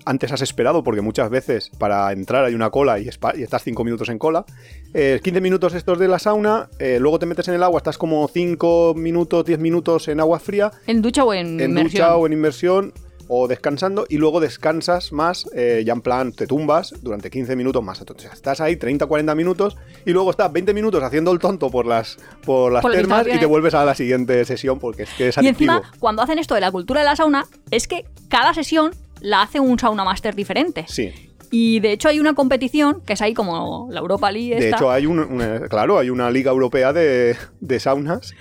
Antes 0.09 0.32
has 0.32 0.40
esperado, 0.40 0.82
porque 0.82 1.02
muchas 1.02 1.28
veces 1.28 1.70
para 1.76 2.11
entrar 2.12 2.42
hay 2.42 2.54
una 2.54 2.70
cola 2.70 2.98
y, 2.98 3.09
estás 3.09 3.62
5 3.62 3.84
minutos 3.84 4.09
en 4.09 4.18
cola. 4.18 4.46
Eh, 4.94 5.20
15 5.22 5.42
minutos 5.42 5.74
estos 5.74 5.98
de 5.98 6.09
la 6.09 6.18
sauna, 6.18 6.70
eh, 6.78 6.96
luego 6.98 7.18
te 7.18 7.26
metes 7.26 7.46
en 7.48 7.54
el 7.54 7.62
agua, 7.62 7.76
estás 7.76 7.98
como 7.98 8.26
5 8.26 8.94
minutos, 8.96 9.44
10 9.44 9.59
minutos 9.59 10.09
en 10.09 10.20
agua 10.20 10.38
fría, 10.38 10.72
¿En 10.86 11.02
ducha 11.02 11.24
o 11.24 11.34
en, 11.34 11.61
en 11.61 11.72
inmersión? 11.72 11.84
ducha 11.84 12.16
o 12.16 12.26
en 12.26 12.32
inmersión 12.32 12.94
o 13.28 13.46
descansando 13.46 14.06
y 14.09 14.16
luego 14.16 14.40
descansas 14.40 15.12
más, 15.12 15.46
eh, 15.54 15.82
ya 15.84 15.92
en 15.92 16.00
plan 16.00 16.32
te 16.32 16.46
tumbas 16.46 16.94
durante 17.02 17.28
15 17.28 17.54
minutos 17.54 17.84
más. 17.84 18.00
Entonces 18.00 18.32
estás 18.32 18.62
ahí 18.62 18.76
30-40 18.76 19.36
minutos 19.36 19.76
y 20.06 20.12
luego 20.12 20.30
estás 20.30 20.50
20 20.50 20.72
minutos 20.72 21.02
haciendo 21.02 21.30
el 21.32 21.38
tonto 21.38 21.70
por 21.70 21.84
las, 21.84 22.16
por 22.46 22.72
las 22.72 22.80
Por 22.80 22.92
termas 22.92 23.26
y 23.26 23.38
te 23.38 23.44
vuelves 23.44 23.74
a 23.74 23.84
la 23.84 23.94
siguiente 23.94 24.42
sesión 24.46 24.78
porque 24.78 25.02
es 25.02 25.11
que 25.11 25.28
es 25.28 25.36
Y 25.36 25.40
adictivo. 25.40 25.74
encima, 25.74 25.92
cuando 26.00 26.22
hacen 26.22 26.38
esto 26.38 26.54
de 26.54 26.62
la 26.62 26.72
cultura 26.72 27.00
de 27.00 27.06
la 27.06 27.16
sauna, 27.16 27.44
es 27.70 27.86
que 27.86 28.06
cada 28.28 28.54
sesión 28.54 28.92
la 29.20 29.42
hace 29.42 29.60
un 29.60 29.78
sauna 29.78 30.04
master 30.04 30.34
diferente. 30.34 30.84
Sí, 30.88 31.12
Y 31.50 31.80
de 31.80 31.92
hecho 31.92 32.08
hay 32.08 32.20
una 32.20 32.34
competición, 32.34 33.00
que 33.06 33.14
es 33.14 33.22
ahí 33.22 33.34
como 33.34 33.88
la 33.90 34.00
Europa 34.00 34.30
League 34.30 34.54
de 34.60 34.70
hecho 34.70 34.90
hay 34.90 35.06
un, 35.06 35.18
una- 35.20 35.60
claro, 35.68 35.98
hay 35.98 36.10
una 36.10 36.30
liga 36.30 36.50
europea 36.50 36.92
de, 36.92 37.36
de 37.60 37.80
saunas. 37.80 38.34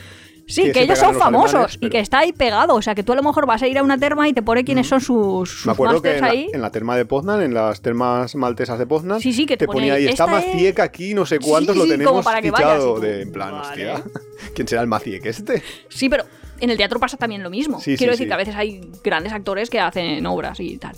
sí, 0.49 0.71
que 0.71 0.81
ellos 0.83 0.97
son 0.99 1.15
famosos 1.15 1.53
alemanes, 1.55 1.77
y 1.81 1.89
que 1.89 1.99
está 1.99 2.19
ahí 2.19 2.31
pegado. 2.33 2.75
O 2.75 2.81
sea, 2.81 2.95
que 2.95 3.03
tú 3.03 3.11
a 3.13 3.15
lo 3.15 3.23
mejor 3.23 3.45
vas 3.45 3.61
a 3.61 3.67
ir 3.67 3.77
a 3.77 3.83
una 3.83 3.97
terma 3.97 4.27
y 4.29 4.33
te 4.33 4.41
pone 4.41 4.63
quiénes 4.63 4.87
son 4.87 5.01
sus, 5.01 5.49
sus 5.49 5.65
Me 5.65 5.71
acuerdo 5.73 6.01
que 6.01 6.15
en 6.15 6.21
la, 6.21 6.27
ahí. 6.27 6.47
en 6.53 6.61
la 6.61 6.69
terma 6.71 6.95
de 6.97 7.03
Poznan, 7.05 7.41
en 7.41 7.53
las 7.53 7.81
termas 7.81 8.33
maltesas 8.35 8.77
de 8.79 8.85
Poznan, 8.87 9.19
Sí, 9.21 9.33
sí, 9.33 9.45
que 9.45 9.55
te 9.57 9.67
te 9.67 9.71
ponía 9.73 9.93
ahí, 9.95 10.07
está 10.07 10.25
Maciek 10.27 10.79
aquí, 10.79 11.13
no 11.13 11.25
sé 11.25 11.39
cuántos, 11.39 11.75
Sí, 11.75 11.81
lo 11.81 11.87
tenemos 11.87 12.11
como 12.11 12.23
para 12.23 12.41
que 12.41 12.49
fichado. 12.51 12.95
tú, 12.95 13.01
de, 13.01 13.21
en 13.23 13.31
plan, 13.33 13.51
vale. 13.51 13.67
hostia, 13.91 14.03
¿quién 14.55 14.67
será 14.67 14.81
el 14.81 14.87
Maciek 14.87 15.25
este? 15.25 15.61
Sí, 15.89 16.07
pero 16.09 16.23
en 16.59 16.69
el 16.69 16.77
teatro 16.77 16.99
pasa 16.99 17.17
también 17.17 17.43
lo 17.43 17.49
mismo. 17.49 17.79
Sí, 17.79 17.97
Quiero 17.97 18.13
sí, 18.13 18.17
decir 18.19 18.25
sí. 18.25 18.27
que 18.29 18.33
a 18.33 18.37
veces 18.37 18.55
hay 18.55 18.81
grandes 19.03 19.33
actores 19.33 19.69
que 19.69 19.79
hacen 19.79 20.25
obras 20.25 20.59
y 20.59 20.77
tal. 20.77 20.95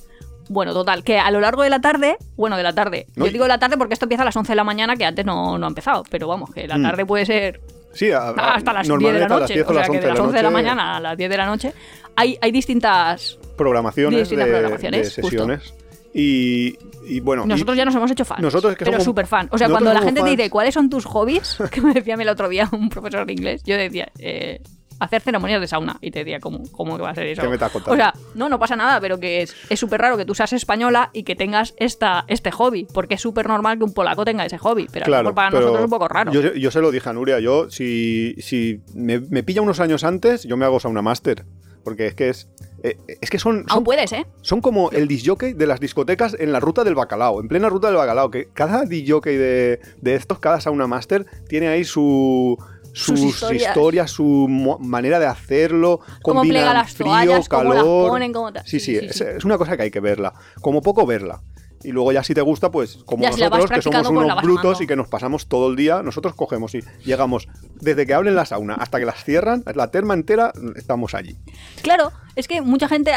Bueno, 0.50 0.74
total, 0.74 1.04
que 1.04 1.20
a 1.20 1.30
lo 1.30 1.40
largo 1.40 1.62
de 1.62 1.70
la 1.70 1.80
tarde, 1.80 2.18
bueno, 2.36 2.58
de 2.58 2.64
la 2.64 2.74
tarde, 2.74 3.06
No, 3.16 3.26
yo 3.28 3.32
digo 3.32 3.44
de 3.46 3.50
la 3.50 3.60
tarde 3.60 3.78
porque 3.78 3.94
esto 3.94 4.06
empieza 4.06 4.24
a 4.24 4.26
las 4.26 4.36
11 4.36 4.52
de 4.52 4.56
la 4.56 4.64
mañana, 4.64 4.96
que 4.96 5.06
antes 5.06 5.24
no, 5.26 5.58
no 5.60 5.66
ha 5.66 5.70
empezado, 5.70 6.04
pero 6.10 6.28
vamos, 6.28 6.50
que 6.52 6.68
la 6.68 6.78
Mm. 6.78 6.84
tarde 6.84 7.06
puede 7.06 7.26
ser 7.26 7.62
Sí, 7.94 8.12
a- 8.12 8.30
a- 8.30 8.56
hasta 8.56 8.74
las 8.74 8.88
10 8.88 9.00
de 9.00 9.14
la 9.14 9.20
las 9.28 9.30
noche, 9.42 9.54
10 9.54 9.68
o 9.68 9.74
sea, 9.74 9.84
que 9.84 10.00
de 10.00 10.08
las 10.08 10.20
11 10.20 10.38
de 10.38 10.44
la 10.44 10.50
noche, 10.50 10.64
mañana 10.64 10.98
a 10.98 11.00
las 11.00 11.18
10 11.18 11.30
de 11.30 11.38
la 11.38 11.46
noche 11.46 11.74
hay, 12.16 12.38
hay 12.42 12.52
distintas... 12.52 13.38
Programaciones, 13.58 14.22
distintas 14.22 14.48
de, 14.48 14.52
programaciones, 14.54 15.16
de 15.16 15.22
justo. 15.22 15.38
sesiones. 15.38 15.74
Y, 16.14 16.76
y 17.08 17.20
bueno, 17.20 17.44
y- 17.46 17.48
Nosotros 17.48 17.78
ya 17.78 17.86
nos 17.86 17.94
hemos 17.96 18.10
hecho 18.10 18.26
fans. 18.26 18.42
Nosotros 18.42 18.72
es 18.72 18.78
que 18.78 18.86
pero 18.86 18.98
somos- 18.98 19.06
súper 19.06 19.28
fan. 19.28 19.48
O 19.52 19.58
sea, 19.58 19.70
cuando 19.70 19.94
la 19.94 20.02
gente 20.02 20.22
te 20.24 20.30
dice 20.30 20.50
cuáles 20.50 20.74
son 20.74 20.90
tus 20.90 21.06
hobbies, 21.06 21.58
que 21.72 21.82
me 21.82 21.94
decía 21.94 22.16
el 22.16 22.30
otro 22.30 22.50
día 22.50 22.68
un 22.72 22.90
profesor 22.90 23.26
de 23.28 23.34
inglés, 23.34 23.62
yo 23.64 23.78
decía, 23.78 24.10
eh, 24.18 24.62
hacer 25.00 25.22
ceremonias 25.22 25.62
de 25.62 25.68
sauna. 25.68 25.98
Y 26.02 26.12
te 26.12 26.20
decía, 26.20 26.40
¿cómo, 26.40 26.64
cómo 26.72 26.98
que 26.98 27.04
va 27.04 27.12
a 27.12 27.16
ser 27.16 27.28
eso? 27.28 27.42
¿Qué 27.42 27.48
me 27.48 27.56
estás 27.56 27.72
contando? 27.72 27.94
O 27.94 27.98
sea, 27.98 28.14
no, 28.36 28.50
no 28.50 28.60
pasa 28.60 28.76
nada, 28.76 29.00
pero 29.00 29.20
que 29.20 29.42
es 29.42 29.56
es 29.70 29.80
súper 29.80 30.02
raro 30.02 30.18
que 30.18 30.26
tú 30.26 30.36
seas 30.36 30.54
española 30.54 31.10
y 31.14 31.24
que 31.24 31.36
tengas 31.36 31.74
esta, 31.78 32.26
este 32.28 32.52
hobby. 32.52 32.88
Porque 32.94 33.16
es 33.16 33.22
súper 33.22 33.48
normal 33.48 33.78
que 33.78 33.84
un 33.84 33.94
polaco 33.94 34.26
tenga 34.26 34.46
ese 34.46 34.58
hobby. 34.58 34.88
Pero 34.92 35.06
a 35.06 35.08
lo 35.08 35.12
claro, 35.12 35.24
mejor 35.24 35.36
para 35.36 35.50
nosotros 35.52 35.78
es 35.78 35.84
un 35.84 35.90
poco 35.90 36.08
raro. 36.08 36.32
Yo, 36.32 36.54
yo 36.54 36.72
se 36.72 36.82
lo 36.82 36.92
dije 36.92 37.10
a 37.10 37.14
Nuria, 37.14 37.40
yo 37.40 37.70
si, 37.70 38.36
si 38.40 38.82
me, 38.94 39.20
me 39.20 39.44
pilla 39.44 39.62
unos 39.62 39.80
años 39.80 40.04
antes, 40.04 40.44
yo 40.44 40.58
me 40.58 40.66
hago 40.66 40.80
sauna 40.80 41.02
master. 41.02 41.46
Porque 41.84 42.08
es 42.08 42.14
que 42.14 42.30
es, 42.30 42.50
eh, 42.84 42.98
es 43.22 43.30
que 43.30 43.40
son, 43.40 43.66
Aún 43.70 43.84
puedes, 43.84 44.12
¿eh? 44.12 44.26
son 44.42 44.62
como 44.62 44.92
el 44.92 45.08
disjockey 45.08 45.54
de 45.54 45.66
las 45.66 45.80
discotecas 45.80 46.36
en 46.38 46.52
la 46.52 46.60
ruta 46.60 46.84
del 46.84 46.96
bacalao, 46.96 47.40
en 47.42 47.48
plena 47.48 47.70
ruta 47.70 47.88
del 47.88 47.98
bacalao, 47.98 48.30
que 48.30 48.50
cada 48.54 48.84
disjockey 48.84 49.38
de, 49.38 49.80
de 50.02 50.16
estos, 50.16 50.40
cada 50.40 50.60
sauna 50.62 50.88
master, 50.88 51.26
tiene 51.48 51.68
ahí 51.68 51.84
su... 51.84 52.58
Sus, 52.94 53.20
Sus 53.20 53.30
historias. 53.30 53.70
historias. 53.70 54.12
su 54.12 54.48
manera 54.80 55.20
de 55.20 55.26
hacerlo, 55.28 56.00
Cómo 56.22 56.40
combinan 56.42 56.62
plega 56.64 56.74
las 56.74 56.94
frío, 56.94 57.08
toallas, 57.12 57.50
cómo 57.50 57.74
las 57.74 57.84
calor. 57.84 58.10
ponen, 58.10 58.34
cómo. 58.34 58.50
Sí, 58.66 58.80
sí, 58.80 58.80
Sí, 58.80 59.00
sí, 59.00 59.06
es, 59.08 59.16
sí. 59.18 59.24
es 59.38 59.46
una 59.46 59.58
cosa 59.58 59.76
que 59.78 59.84
hay 59.84 59.92
que 59.92 60.00
verla. 60.00 60.34
Como 60.62 60.82
poco 60.82 61.06
verla. 61.06 61.42
Y 61.84 61.92
luego 61.92 62.12
ya 62.12 62.24
si 62.24 62.34
te 62.34 62.42
gusta, 62.42 62.72
pues 62.72 62.98
como 63.06 63.24
Ya 63.24 63.30
nosotros, 63.30 63.70
que 63.72 63.82
somos 63.82 64.08
unos 64.10 64.42
brutos 64.42 64.66
amando. 64.66 64.84
y 64.84 64.88
que 64.88 64.96
nos 64.96 65.08
pasamos 65.08 65.48
todo 65.48 65.70
el 65.70 65.76
día, 65.78 66.04
nosotros 66.04 66.36
cogemos 66.36 66.76
y 66.76 66.82
llegamos 67.06 67.48
desde 67.80 68.06
que 68.06 68.14
abren 68.14 68.36
la 68.36 68.46
sauna 68.46 68.74
hasta 68.76 69.00
que 69.00 69.06
las 69.06 69.24
cierran, 69.24 69.64
la 69.74 69.90
terma 69.92 70.14
entera, 70.14 70.52
estamos 70.76 71.14
allí. 71.14 71.38
Claro, 71.82 72.12
es 72.36 72.48
que 72.48 72.62
mucha 72.62 72.88
gente 72.90 73.12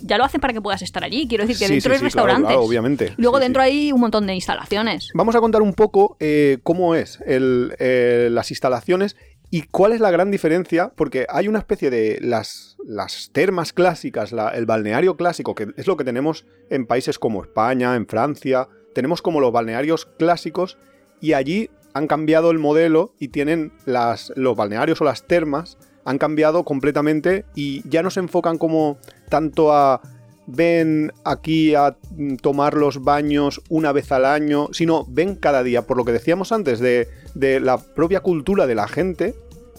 ya 0.00 0.18
lo 0.18 0.24
hacen 0.24 0.40
para 0.40 0.52
que 0.52 0.60
puedas 0.60 0.82
estar 0.82 1.02
allí. 1.02 1.26
Quiero 1.28 1.44
decir 1.44 1.58
que 1.58 1.66
Sí, 1.66 1.72
dentro 1.74 1.90
sí, 1.90 1.94
hay 1.94 1.98
sí, 1.98 2.04
restaurantes. 2.04 2.46
claro, 2.46 2.62
obviamente. 2.62 3.14
Luego 3.16 3.40
dentro 3.40 3.62
hay 3.62 3.90
un 3.92 4.00
montón 4.00 4.26
de 4.26 4.34
instalaciones. 4.34 5.10
Vamos 5.14 5.34
a 5.34 5.40
contar 5.40 5.62
un 5.62 5.74
poco 5.74 6.16
eh, 6.20 6.58
cómo 6.62 6.94
es 6.94 7.18
el, 7.26 7.74
eh, 7.80 8.28
las 8.30 8.50
instalaciones 8.50 9.16
y 9.50 9.62
cuál 9.62 9.92
es 9.92 10.00
la 10.00 10.10
gran 10.10 10.30
diferencia, 10.30 10.92
porque 10.94 11.26
hay 11.28 11.48
una 11.48 11.58
especie 11.58 11.90
de 11.90 12.18
las, 12.20 12.76
las 12.84 13.30
termas 13.32 13.72
clásicas, 13.72 14.32
el 14.32 14.66
balneario 14.66 15.16
clásico, 15.16 15.54
que 15.54 15.68
es 15.76 15.86
lo 15.86 15.96
que 15.96 16.04
tenemos 16.04 16.44
en 16.68 16.86
países 16.86 17.18
como 17.18 17.42
España, 17.42 17.96
en 17.96 18.06
Francia, 18.06 18.68
tenemos 18.94 19.22
como 19.22 19.40
los 19.40 19.52
balnearios 19.52 20.06
clásicos 20.18 20.76
y 21.20 21.32
allí 21.32 21.70
han 21.94 22.06
cambiado 22.06 22.50
el 22.50 22.58
modelo 22.58 23.14
y 23.18 23.28
tienen 23.28 23.72
las, 23.86 24.32
los 24.36 24.56
balnearios 24.56 25.00
o 25.00 25.04
las 25.04 25.26
termas, 25.26 25.78
han 26.04 26.18
cambiado 26.18 26.64
completamente 26.64 27.44
y 27.54 27.88
ya 27.88 28.02
no 28.02 28.10
se 28.10 28.20
enfocan 28.20 28.58
como 28.58 28.98
tanto 29.28 29.72
a 29.72 30.00
ven 30.48 31.12
aquí 31.24 31.74
a 31.74 31.96
mm, 32.16 32.36
tomar 32.36 32.74
los 32.74 33.04
baños 33.04 33.60
una 33.68 33.92
vez 33.92 34.10
al 34.12 34.24
año, 34.24 34.68
sino 34.72 35.04
ven 35.08 35.36
cada 35.36 35.62
día, 35.62 35.82
por 35.86 35.96
lo 35.98 36.04
que 36.04 36.12
decíamos 36.12 36.50
antes, 36.52 36.80
de, 36.80 37.06
de 37.34 37.60
la 37.60 37.78
propia 37.78 38.20
cultura 38.20 38.66
de 38.66 38.74
la 38.74 38.88
gente, 38.88 39.34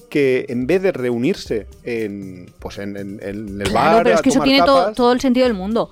que 0.09 0.45
en 0.49 0.67
vez 0.67 0.82
de 0.82 0.91
reunirse 0.91 1.67
en, 1.84 2.51
pues 2.59 2.78
en, 2.78 2.95
en- 2.97 3.20
en 3.22 3.61
el 3.61 3.67
Claro, 3.70 3.95
bar, 3.95 4.03
pero 4.03 4.15
es 4.15 4.22
que 4.22 4.30
eso 4.30 4.39
tomar 4.39 4.47
tiene 4.47 4.93
todo 4.95 5.11
el 5.11 5.20
sentido 5.20 5.45
del 5.47 5.55
mundo. 5.55 5.91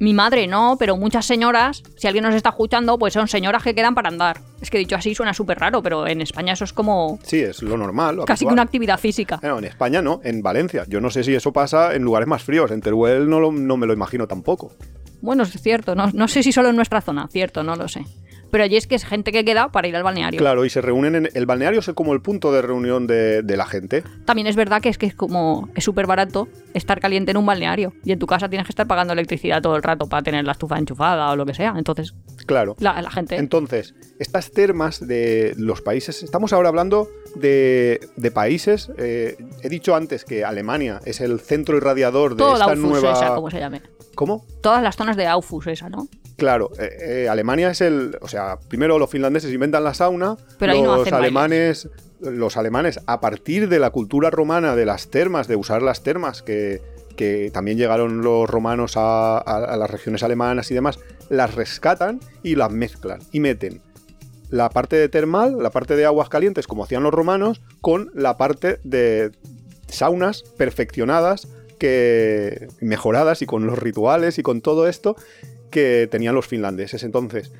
Mi 0.00 0.14
madre 0.14 0.46
no, 0.46 0.76
pero 0.78 0.96
muchas 0.96 1.26
señoras, 1.26 1.82
si 1.96 2.06
alguien 2.06 2.22
nos 2.24 2.34
está 2.34 2.50
escuchando, 2.50 2.96
pues 2.98 3.12
son 3.14 3.26
señoras 3.26 3.64
que 3.64 3.74
quedan 3.74 3.94
para 3.96 4.08
andar. 4.08 4.40
Es 4.60 4.70
que 4.70 4.78
dicho 4.78 4.94
así 4.94 5.12
suena 5.14 5.34
súper 5.34 5.58
raro, 5.58 5.82
pero 5.82 6.06
en 6.06 6.20
España 6.20 6.52
eso 6.52 6.64
es 6.64 6.72
como 6.72 7.18
Sí, 7.24 7.38
es 7.40 7.62
lo 7.62 7.76
normal. 7.76 8.16
lo 8.16 8.24
casi 8.24 8.46
que 8.46 8.52
una 8.52 8.62
actividad 8.62 8.98
física. 8.98 9.38
Bueno, 9.40 9.58
en 9.58 9.64
España 9.64 10.00
no, 10.00 10.20
en 10.22 10.40
Valencia. 10.40 10.84
Yo 10.88 11.00
no 11.00 11.10
sé 11.10 11.24
si 11.24 11.34
eso 11.34 11.52
pasa 11.52 11.94
en 11.94 12.02
lugares 12.02 12.28
más 12.28 12.42
fríos. 12.44 12.70
En 12.70 12.80
Teruel 12.80 13.28
no, 13.28 13.40
lo- 13.40 13.50
no 13.52 13.76
me 13.76 13.86
lo 13.88 13.92
imagino 13.92 14.28
tampoco. 14.28 14.70
Bueno, 15.20 15.42
es 15.42 15.50
cierto, 15.60 15.96
no, 15.96 16.10
no 16.12 16.28
sé 16.28 16.44
si 16.44 16.52
solo 16.52 16.68
en 16.68 16.76
nuestra 16.76 17.00
zona, 17.00 17.26
cierto, 17.26 17.64
no 17.64 17.74
lo 17.74 17.88
sé. 17.88 18.04
Pero 18.50 18.64
allí 18.64 18.76
es 18.76 18.86
que 18.86 18.94
es 18.94 19.04
gente 19.04 19.32
que 19.32 19.44
queda 19.44 19.70
para 19.70 19.88
ir 19.88 19.96
al 19.96 20.02
balneario. 20.02 20.38
Claro, 20.38 20.64
y 20.64 20.70
se 20.70 20.80
reúnen 20.80 21.14
en. 21.16 21.28
El 21.34 21.46
balneario 21.46 21.80
es 21.80 21.90
como 21.94 22.12
el 22.14 22.20
punto 22.20 22.52
de 22.52 22.62
reunión 22.62 23.06
de, 23.06 23.42
de 23.42 23.56
la 23.56 23.66
gente. 23.66 24.02
También 24.24 24.46
es 24.46 24.56
verdad 24.56 24.80
que 24.80 24.88
es 24.88 24.98
que 24.98 25.06
es 25.06 25.14
como 25.14 25.68
es 25.74 25.84
súper 25.84 26.06
barato 26.06 26.48
estar 26.74 27.00
caliente 27.00 27.30
en 27.30 27.36
un 27.36 27.46
balneario 27.46 27.92
y 28.04 28.12
en 28.12 28.18
tu 28.18 28.26
casa 28.26 28.48
tienes 28.48 28.66
que 28.66 28.72
estar 28.72 28.86
pagando 28.86 29.12
electricidad 29.12 29.60
todo 29.62 29.76
el 29.76 29.82
rato 29.82 30.08
para 30.08 30.22
tener 30.22 30.44
la 30.44 30.52
estufa 30.52 30.78
enchufada 30.78 31.30
o 31.30 31.36
lo 31.36 31.44
que 31.46 31.54
sea. 31.54 31.74
Entonces, 31.76 32.14
Claro. 32.46 32.76
la, 32.78 33.00
la 33.02 33.10
gente... 33.10 33.36
Entonces, 33.36 33.94
estas 34.18 34.50
termas 34.52 35.06
de 35.06 35.54
los 35.58 35.82
países, 35.82 36.22
estamos 36.22 36.52
ahora 36.52 36.68
hablando 36.70 37.08
de, 37.34 38.00
de 38.16 38.30
países, 38.30 38.90
eh, 38.96 39.36
he 39.62 39.68
dicho 39.68 39.94
antes 39.94 40.24
que 40.24 40.44
Alemania 40.44 41.00
es 41.04 41.20
el 41.20 41.40
centro 41.40 41.76
irradiador 41.76 42.32
de 42.32 42.38
todo 42.38 42.56
la 42.56 42.64
esta 42.64 42.74
nueva... 42.76 43.12
esa, 43.12 43.34
como 43.34 43.50
se 43.50 43.58
llame. 43.58 43.82
¿Cómo? 44.18 44.44
Todas 44.62 44.82
las 44.82 44.96
zonas 44.96 45.16
de 45.16 45.28
Aufus 45.28 45.68
esa, 45.68 45.88
¿no? 45.88 46.08
Claro, 46.36 46.70
eh, 46.76 47.22
eh, 47.24 47.28
Alemania 47.28 47.70
es 47.70 47.80
el... 47.80 48.18
O 48.20 48.26
sea, 48.26 48.58
primero 48.68 48.98
los 48.98 49.08
finlandeses 49.08 49.52
inventan 49.52 49.84
la 49.84 49.94
sauna, 49.94 50.36
Pero 50.58 50.72
ahí 50.72 50.82
no 50.82 50.96
los 50.96 51.02
hacen 51.02 51.14
alemanes... 51.14 51.88
Los 52.20 52.56
alemanes, 52.56 52.98
a 53.06 53.20
partir 53.20 53.68
de 53.68 53.78
la 53.78 53.90
cultura 53.90 54.28
romana 54.30 54.74
de 54.74 54.84
las 54.84 55.06
termas, 55.08 55.46
de 55.46 55.54
usar 55.54 55.82
las 55.82 56.02
termas, 56.02 56.42
que, 56.42 56.82
que 57.16 57.52
también 57.52 57.78
llegaron 57.78 58.22
los 58.22 58.50
romanos 58.50 58.96
a, 58.96 59.38
a- 59.38 59.64
a 59.72 59.76
las 59.76 59.88
regiones 59.88 60.24
alemanas 60.24 60.68
y 60.72 60.74
demás, 60.74 60.98
las 61.28 61.54
rescatan 61.54 62.18
y 62.42 62.56
las 62.56 62.72
mezclan 62.72 63.20
y 63.30 63.38
meten 63.38 63.82
la 64.50 64.68
parte 64.68 64.96
de 64.96 65.08
termal, 65.08 65.62
la 65.62 65.70
parte 65.70 65.94
de 65.94 66.06
aguas 66.06 66.28
calientes, 66.28 66.66
como 66.66 66.82
hacían 66.82 67.04
los 67.04 67.14
romanos, 67.14 67.60
con 67.80 68.10
la 68.14 68.36
parte 68.36 68.80
de 68.82 69.30
saunas 69.86 70.42
perfeccionadas, 70.56 71.46
que 71.78 72.68
mejoradas 72.80 73.40
y 73.42 73.46
con 73.46 73.66
los 73.66 73.78
rituales 73.78 74.38
y 74.38 74.42
con 74.42 74.60
todo 74.60 74.88
esto 74.88 75.16
que 75.70 76.08
tenían 76.10 76.34
los 76.34 76.46
finlandeses. 76.46 77.02
Entonces, 77.04 77.52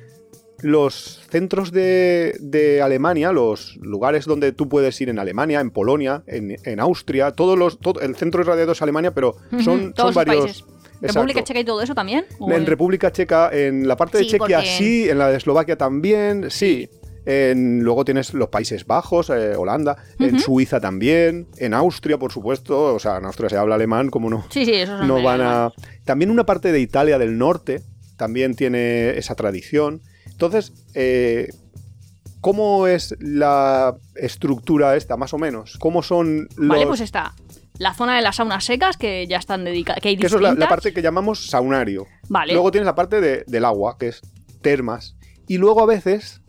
los 0.61 1.21
centros 1.29 1.71
de, 1.71 2.35
de 2.41 2.81
Alemania, 2.81 3.31
los 3.31 3.77
lugares 3.77 4.25
donde 4.25 4.51
tú 4.51 4.67
puedes 4.67 4.99
ir 4.99 5.07
en 5.09 5.17
Alemania, 5.19 5.61
en 5.61 5.71
Polonia, 5.71 6.23
en, 6.27 6.57
en 6.63 6.79
Austria, 6.79 7.31
todos 7.31 7.57
los, 7.57 7.79
todo- 7.79 8.01
el 8.01 8.15
centro 8.15 8.41
irradiado 8.41 8.73
es 8.73 8.81
Alemania, 8.81 9.11
pero 9.13 9.37
son, 9.63 9.93
todos 9.93 9.95
son 9.95 10.05
los 10.07 10.15
varios. 10.15 10.65
¿República. 11.01 11.43
Checa 11.45 11.59
y 11.61 11.63
todo 11.63 11.81
eso 11.81 11.95
también? 11.95 12.25
¿O 12.39 12.49
En 12.51 12.57
en- 12.57 12.65
República 12.65 13.09
Checa, 13.09 13.49
en 13.53 13.87
la 13.87 13.95
parte 13.95 14.17
de 14.17 14.25
Sí, 14.25 14.31
Chequia 14.31 14.57
porque- 14.57 14.69
sí, 14.77 15.09
en 15.09 15.17
la 15.17 15.29
de 15.29 15.37
Eslovaquia 15.37 15.77
también, 15.77 16.51
sí. 16.51 16.89
En- 17.25 17.83
luego 17.83 18.05
tienes 18.05 18.33
los 18.33 18.49
Países 18.49 18.85
Bajos, 18.85 19.29
eh, 19.29 19.55
Holanda, 19.55 19.97
en. 20.19 20.39
Suiza 20.39 20.79
también, 20.79 21.47
en 21.57 21.73
Austria, 21.73 22.17
por 22.17 22.31
supuesto, 22.31 22.95
o 22.95 22.99
sea, 22.99 23.17
en 23.17 23.25
Austria 23.25 23.49
se 23.49 23.57
habla 23.57 23.75
alemán, 23.75 24.09
como 24.09 24.29
no, 24.29 24.45
Sí, 24.49 24.65
sí, 24.65 24.73
eso 24.73 24.97
son 24.97 25.07
no 25.07 25.21
van 25.21 25.41
a... 25.41 25.71
También 26.05 26.31
una 26.31 26.45
parte 26.45 26.71
de 26.71 26.79
Italia 26.79 27.17
del 27.19 27.37
norte 27.37 27.81
también 28.17 28.55
tiene 28.55 29.17
esa 29.17 29.35
tradición. 29.35 30.01
Entonces, 30.31 30.73
eh, 30.93 31.49
¿cómo 32.41 32.87
es 32.87 33.15
la 33.19 33.95
estructura 34.15 34.95
esta, 34.95 35.17
más 35.17 35.33
o 35.33 35.37
menos? 35.37 35.77
¿Cómo 35.79 36.01
son 36.03 36.47
los... 36.55 36.69
Vale, 36.69 36.87
pues 36.87 37.01
está 37.01 37.33
la 37.77 37.93
zona 37.93 38.17
de 38.17 38.21
las 38.21 38.35
saunas 38.35 38.65
secas 38.65 38.97
que 38.97 39.25
ya 39.27 39.37
están 39.37 39.63
dedicadas, 39.63 40.01
que 40.01 40.09
hay 40.09 40.17
que 40.17 40.25
eso 40.27 40.35
es 40.35 40.41
la, 40.41 40.53
la 40.53 40.67
parte 40.67 40.91
que 40.93 41.01
llamamos 41.01 41.47
saunario. 41.47 42.07
Vale. 42.27 42.51
Luego 42.51 42.71
tienes 42.71 42.85
la 42.85 42.93
parte 42.95 43.21
de- 43.21 43.45
del 43.47 43.63
agua, 43.63 43.97
que 43.97 44.09
es 44.09 44.19
termas. 44.61 45.15
Y 45.47 45.57
luego 45.59 45.81
a 45.81 45.85
veces 45.85 46.41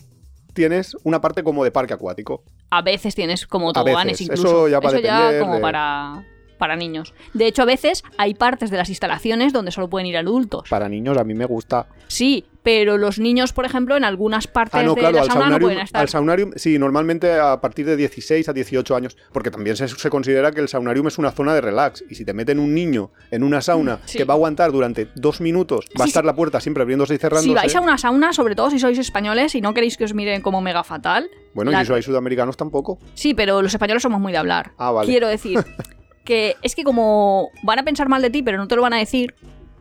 tienes 0.53 0.97
una 1.05 1.21
parte 1.21 1.43
como 1.43 1.65
de 1.65 1.71
parque 1.71 1.95
acuático. 1.95 2.43
A 2.71 2.83
veces 2.83 3.15
tienes 3.15 3.47
como 3.47 3.73
toboganes 3.73 4.21
incluso. 4.21 4.47
eso 4.49 4.69
ya 4.69 4.81
va 4.81 4.91
a 4.91 4.93
depender 4.93 5.41
como 5.41 5.55
de- 5.57 5.61
para, 5.61 6.25
para 6.59 6.77
niños. 6.77 7.15
De 7.35 7.47
hecho, 7.47 7.63
a 7.63 7.65
veces 7.65 8.03
hay 8.19 8.35
partes 8.35 8.71
de 8.71 8.77
las 8.77 8.89
instalaciones 8.89 9.53
donde 9.53 9.71
solo 9.73 9.89
pueden 9.89 10.07
ir 10.07 10.17
adultos. 10.17 10.69
Para 10.69 10.89
niños 10.89 11.17
a 11.19 11.25
mí 11.25 11.35
me 11.35 11.47
gusta. 11.47 11.87
Sí, 12.07 12.45
pero 12.63 12.99
los 12.99 13.19
niños, 13.19 13.53
por 13.53 13.65
ejemplo, 13.65 13.97
en 13.97 14.05
algunas 14.05 14.47
partes 14.47 14.75
Ah, 14.81 14.83
no, 14.83 14.95
de 14.95 15.01
claro, 15.01 15.17
la 15.17 15.23
al 15.23 15.27
sauna 15.29 15.49
no 15.51 15.59
pueden 15.59 15.79
estar. 15.81 16.01
al 16.03 16.09
saunarium, 16.09 16.53
sí, 16.57 16.79
normalmente 16.79 17.33
a 17.33 17.61
partir 17.61 17.87
de 17.87 17.97
16 17.97 18.49
a 18.49 18.53
18 18.53 18.95
años, 18.97 19.17
porque 19.33 19.51
también 19.51 19.77
se, 19.77 19.89
se 19.89 20.11
considera 20.11 20.53
que 20.53 20.61
el 20.61 20.69
saunarium 20.69 21.07
es 21.09 21.17
una 21.19 21.31
zona 21.31 21.55
de 21.55 21.61
relax, 21.63 22.05
y 22.11 22.15
si 22.15 22.25
te 22.25 22.33
meten 22.35 22.59
un 22.59 22.75
niño 22.75 23.11
en 23.31 23.43
una 23.43 23.61
sauna 23.63 23.99
Sí. 24.05 24.19
que 24.19 24.25
va 24.25 24.35
a 24.35 24.37
aguantar 24.37 24.73
durante 24.73 25.09
dos 25.15 25.41
minutos, 25.41 25.87
va 25.99 26.05
a 26.05 26.09
estar 26.09 26.23
sí. 26.23 26.27
la 26.27 26.35
puerta 26.35 26.61
siempre 26.61 26.83
abriéndose 26.83 27.15
y 27.15 27.19
cerrándose. 27.19 27.49
Si 27.49 27.55
vais 27.55 27.75
a 27.77 27.81
una 27.81 27.97
sauna, 27.97 28.33
sobre 28.33 28.55
todo 28.55 28.71
si 28.71 28.79
sois 28.79 28.99
españoles 28.99 29.55
y 29.55 29.61
no 29.61 29.73
queréis 29.75 29.97
que 29.97 30.05
os 30.05 30.13
miren 30.15 30.43
como 30.43 30.61
mega 30.61 30.85
fatal. 30.85 31.31
Bueno, 31.55 31.71
la- 31.71 31.79
y 31.79 31.85
si 31.85 31.87
sois 31.89 32.05
sudamericanos 32.05 32.57
tampoco. 32.57 32.99
Sí, 33.15 33.33
pero 33.35 33.63
los 33.63 33.73
españoles 33.73 34.03
somos 34.03 34.21
muy 34.21 34.33
de 34.33 34.39
hablar. 34.39 34.73
Ah, 34.77 34.91
vale. 34.91 35.09
Quiero 35.09 35.29
decir 35.29 35.59
que 36.25 36.57
es 36.63 36.75
que 36.75 36.85
como 36.85 37.49
van 37.63 37.79
a 37.79 37.83
pensar 37.85 38.09
mal 38.09 38.21
de 38.23 38.31
ti, 38.31 38.43
pero 38.43 38.59
no 38.59 38.69
te 38.69 38.77
lo 38.77 38.83
van 38.83 38.93
a 38.93 38.99
decir, 38.99 39.35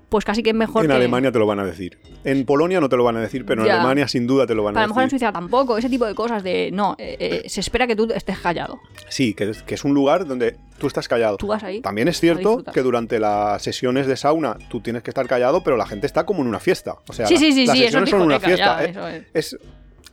pues 0.09 0.25
casi 0.25 0.43
que 0.43 0.49
es 0.49 0.55
mejor 0.55 0.83
En 0.83 0.89
que... 0.89 0.95
Alemania 0.95 1.31
te 1.31 1.39
lo 1.39 1.45
van 1.45 1.59
a 1.59 1.65
decir. 1.65 1.99
En 2.23 2.45
Polonia 2.45 2.81
no 2.81 2.89
te 2.89 2.97
lo 2.97 3.03
van 3.03 3.17
a 3.17 3.21
decir, 3.21 3.45
pero 3.45 3.63
en. 3.63 3.71
Alemania 3.71 4.07
sin 4.07 4.25
duda 4.27 4.47
te 4.47 4.55
lo 4.55 4.63
van 4.63 4.75
a 4.75 4.79
a 4.79 4.83
lo 4.83 4.87
mejor 4.89 5.03
en 5.03 5.07
decir. 5.07 5.19
Suiza 5.19 5.31
tampoco, 5.31 5.77
ese 5.77 5.89
tipo 5.89 6.05
de 6.05 6.15
cosas 6.15 6.43
de... 6.43 6.71
No, 6.73 6.95
eh, 6.97 7.41
eh, 7.43 7.49
se 7.49 7.59
espera 7.59 7.87
que 7.87 7.95
tú 7.95 8.09
estés 8.13 8.39
callado. 8.39 8.79
Sí, 9.07 9.33
que 9.33 9.51
es, 9.51 9.63
que 9.63 9.75
es 9.75 9.83
un 9.83 9.93
lugar 9.93 10.25
donde 10.25 10.57
tú 10.79 10.87
estás 10.87 11.07
callado. 11.07 11.37
Tú 11.37 11.47
vas 11.47 11.63
ahí. 11.63 11.81
También 11.81 12.07
es 12.07 12.19
cierto 12.19 12.63
que 12.63 12.81
durante 12.81 13.19
las 13.19 13.61
sesiones 13.61 14.07
de 14.07 14.17
sauna 14.17 14.57
tú 14.69 14.81
tienes 14.81 15.03
que 15.03 15.11
estar 15.11 15.27
callado, 15.27 15.63
pero 15.63 15.77
la 15.77 15.85
gente 15.85 16.07
está 16.07 16.25
como 16.25 16.41
en 16.41 16.47
una 16.47 16.59
fiesta. 16.59 16.95
O 17.07 17.13
sea, 17.13 17.27
Sí, 17.27 17.37
sí, 17.37 17.51
sí, 17.51 17.65
las 17.65 17.77
sí, 17.77 17.83
sesiones 17.83 18.09
son 18.09 18.21
una 18.21 18.39
fiesta. 18.39 18.91
ya, 18.91 19.11
¿eh? 19.15 19.27
es. 19.33 19.53
es, 19.53 19.59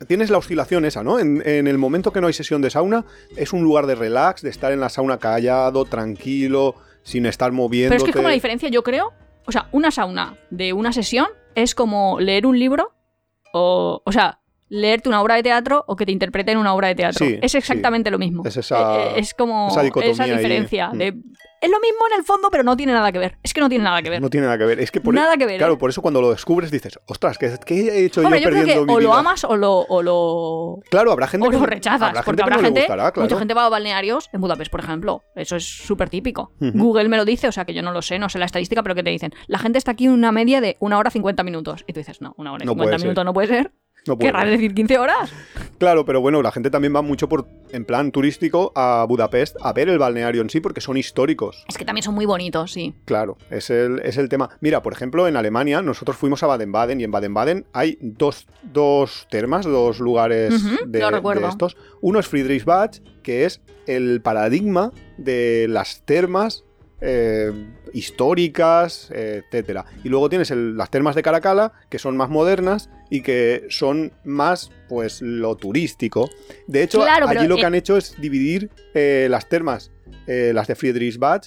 tienes 0.06 0.28
la 0.28 0.38
oscilación 0.38 0.84
esa, 0.84 1.02
¿no? 1.02 1.18
En, 1.18 1.42
en 1.46 1.66
el 1.66 1.78
momento 1.78 2.12
que 2.12 2.20
no 2.20 2.26
hay 2.26 2.34
sesión 2.34 2.60
de 2.60 2.68
sauna, 2.68 3.06
es 3.34 3.54
un 3.54 3.62
lugar 3.62 3.86
de 3.86 3.94
relax, 3.94 4.42
de 4.42 4.50
estar 4.50 4.72
en 4.72 4.80
la 4.80 4.90
sauna 4.90 5.16
callado, 5.18 5.86
tranquilo, 5.86 6.74
sin 7.02 7.24
estar 7.24 7.52
moviéndote. 7.52 7.96
Pero 7.96 7.98
es 7.98 8.04
que 8.04 8.10
es 8.10 8.16
como 8.16 8.28
la 8.28 8.34
diferencia, 8.34 8.68
yo 8.68 8.82
creo. 8.82 9.12
O 9.46 9.52
sea, 9.52 9.68
una 9.72 9.90
sauna 9.90 10.36
de 10.50 10.72
una 10.72 10.92
sesión 10.92 11.26
es 11.54 11.74
como 11.74 12.20
leer 12.20 12.46
un 12.46 12.58
libro 12.58 12.92
o. 13.52 14.02
O 14.04 14.12
sea, 14.12 14.40
leerte 14.68 15.08
una 15.08 15.20
obra 15.22 15.36
de 15.36 15.42
teatro 15.42 15.84
o 15.86 15.94
que 15.96 16.04
te 16.06 16.12
interpreten 16.12 16.58
una 16.58 16.74
obra 16.74 16.88
de 16.88 16.94
teatro. 16.96 17.24
Sí, 17.24 17.38
es 17.40 17.54
exactamente 17.54 18.10
lo 18.10 18.18
mismo. 18.18 18.42
Es 18.44 18.56
esa- 18.56 18.96
Eh, 18.96 19.08
eh, 19.08 19.12
es 19.18 19.34
como 19.34 19.68
esa 19.68 20.24
ahí. 20.24 20.30
diferencia. 20.36 20.90
Mm. 20.92 21.00
Es 21.58 21.70
lo 21.70 21.80
mismo 21.80 21.98
en 22.12 22.18
el 22.18 22.24
fondo, 22.24 22.48
pero 22.50 22.62
no 22.64 22.76
tiene 22.76 22.92
nada 22.92 23.10
que 23.12 23.18
ver. 23.18 23.38
Es 23.42 23.54
que 23.54 23.60
no 23.62 23.68
tiene 23.68 23.82
nada 23.84 24.02
que 24.02 24.10
ver. 24.10 24.20
No 24.20 24.28
tiene 24.28 24.46
nada 24.46 24.58
que 24.58 24.66
ver. 24.66 24.78
Es 24.78 24.90
que 24.90 25.00
por 25.00 25.14
Nada 25.14 25.36
que 25.38 25.46
ver, 25.46 25.56
Claro, 25.58 25.74
¿eh? 25.74 25.76
por 25.78 25.88
eso 25.88 26.02
cuando 26.02 26.20
lo 26.20 26.30
descubres 26.30 26.70
dices, 26.70 26.98
ostras, 27.06 27.38
¿qué, 27.38 27.50
qué 27.64 27.74
he 27.88 28.04
hecho 28.04 28.20
Hombre, 28.20 28.40
yo 28.40 28.44
yo 28.44 28.50
creo 28.50 28.60
que 28.62 28.66
perdiendo 28.72 28.92
o 28.92 29.00
lo 29.00 29.14
amas 29.14 29.42
o 29.44 29.56
lo, 29.56 29.78
o 29.80 30.02
lo, 30.02 30.80
Claro, 30.90 31.12
habrá 31.12 31.26
gente 31.28 31.48
o 31.48 31.50
lo 31.50 31.64
rechazas. 31.64 32.02
habrá 32.10 32.22
porque 32.22 32.42
gente 32.42 32.42
habrá 32.42 32.56
no 32.56 32.62
gente, 32.62 32.80
gustará, 32.80 33.10
claro. 33.12 33.24
mucha 33.24 33.38
gente 33.38 33.54
va 33.54 33.64
a 33.66 33.68
balnearios 33.70 34.28
en 34.32 34.40
Budapest, 34.42 34.70
por 34.70 34.80
ejemplo. 34.80 35.22
Eso 35.34 35.56
es 35.56 35.64
súper 35.64 36.10
típico. 36.10 36.52
Google 36.60 37.08
me 37.08 37.16
lo 37.16 37.24
dice, 37.24 37.48
o 37.48 37.52
sea 37.52 37.64
que 37.64 37.72
yo 37.72 37.82
no 37.82 37.92
lo 37.92 38.02
sé, 38.02 38.18
no 38.18 38.28
sé 38.28 38.38
la 38.38 38.44
estadística, 38.46 38.82
pero 38.82 38.94
que 38.94 39.02
te 39.02 39.10
dicen, 39.10 39.32
la 39.46 39.58
gente 39.58 39.78
está 39.78 39.92
aquí 39.92 40.08
una 40.08 40.32
media 40.32 40.60
de 40.60 40.76
una 40.80 40.98
hora 40.98 41.10
50 41.10 41.42
minutos. 41.42 41.84
Y 41.86 41.92
tú 41.94 42.00
dices, 42.00 42.20
no, 42.20 42.34
una 42.36 42.52
hora 42.52 42.64
y 42.64 42.66
No 42.66 42.72
50 42.72 42.84
puede 42.90 42.98
ser. 42.98 43.06
minutos 43.06 43.24
no 43.24 43.32
puede 43.32 43.48
ser. 43.48 43.72
No 44.06 44.16
decir 44.16 44.74
15 44.74 44.98
horas. 44.98 45.32
Claro, 45.78 46.04
pero 46.04 46.20
bueno, 46.20 46.42
la 46.42 46.52
gente 46.52 46.70
también 46.70 46.94
va 46.94 47.02
mucho 47.02 47.28
por 47.28 47.46
en 47.70 47.84
plan 47.84 48.10
turístico 48.10 48.72
a 48.74 49.04
Budapest 49.08 49.56
a 49.60 49.72
ver 49.72 49.88
el 49.88 49.98
balneario 49.98 50.42
en 50.42 50.50
sí 50.50 50.60
porque 50.60 50.80
son 50.80 50.96
históricos. 50.96 51.64
Es 51.68 51.76
que 51.76 51.84
también 51.84 52.02
son 52.02 52.14
muy 52.14 52.24
bonitos, 52.24 52.72
sí. 52.72 52.94
Claro, 53.04 53.36
es 53.50 53.70
el, 53.70 54.00
es 54.00 54.16
el 54.16 54.28
tema. 54.28 54.50
Mira, 54.60 54.82
por 54.82 54.92
ejemplo, 54.92 55.28
en 55.28 55.36
Alemania 55.36 55.82
nosotros 55.82 56.16
fuimos 56.16 56.42
a 56.42 56.46
Baden-Baden 56.46 57.00
y 57.00 57.04
en 57.04 57.10
Baden-Baden 57.10 57.66
hay 57.72 57.98
dos, 58.00 58.46
dos 58.62 59.26
termas, 59.30 59.66
dos 59.66 60.00
lugares 60.00 60.62
de, 60.86 60.98
de 60.98 61.48
estos. 61.48 61.76
Uno 62.00 62.18
es 62.20 62.28
Friedrichsbad, 62.28 62.92
que 63.22 63.44
es 63.44 63.60
el 63.86 64.20
paradigma 64.22 64.92
de 65.18 65.66
las 65.68 66.02
termas 66.04 66.64
eh, 67.00 67.52
históricas, 67.92 69.10
etcétera. 69.10 69.84
Y 70.04 70.08
luego 70.08 70.28
tienes 70.28 70.50
el- 70.50 70.76
las 70.76 70.90
termas 70.90 71.14
de 71.14 71.22
Caracalla, 71.22 71.72
que 71.90 71.98
son 71.98 72.16
más 72.16 72.28
modernas 72.30 72.88
y 73.10 73.20
que 73.20 73.66
son 73.68 74.12
más, 74.24 74.70
pues, 74.88 75.20
lo 75.22 75.56
turístico. 75.56 76.30
De 76.66 76.82
hecho, 76.82 77.00
Claro, 77.02 77.28
allí 77.28 77.46
lo 77.46 77.56
que 77.56 77.62
eh, 77.62 77.66
han 77.66 77.74
hecho 77.74 77.96
es 77.96 78.14
dividir 78.20 78.70
eh, 78.94 79.26
las 79.30 79.48
termas, 79.48 79.90
eh, 80.26 80.52
las 80.54 80.66
de 80.68 80.74
Friedrichsbad, 80.74 81.42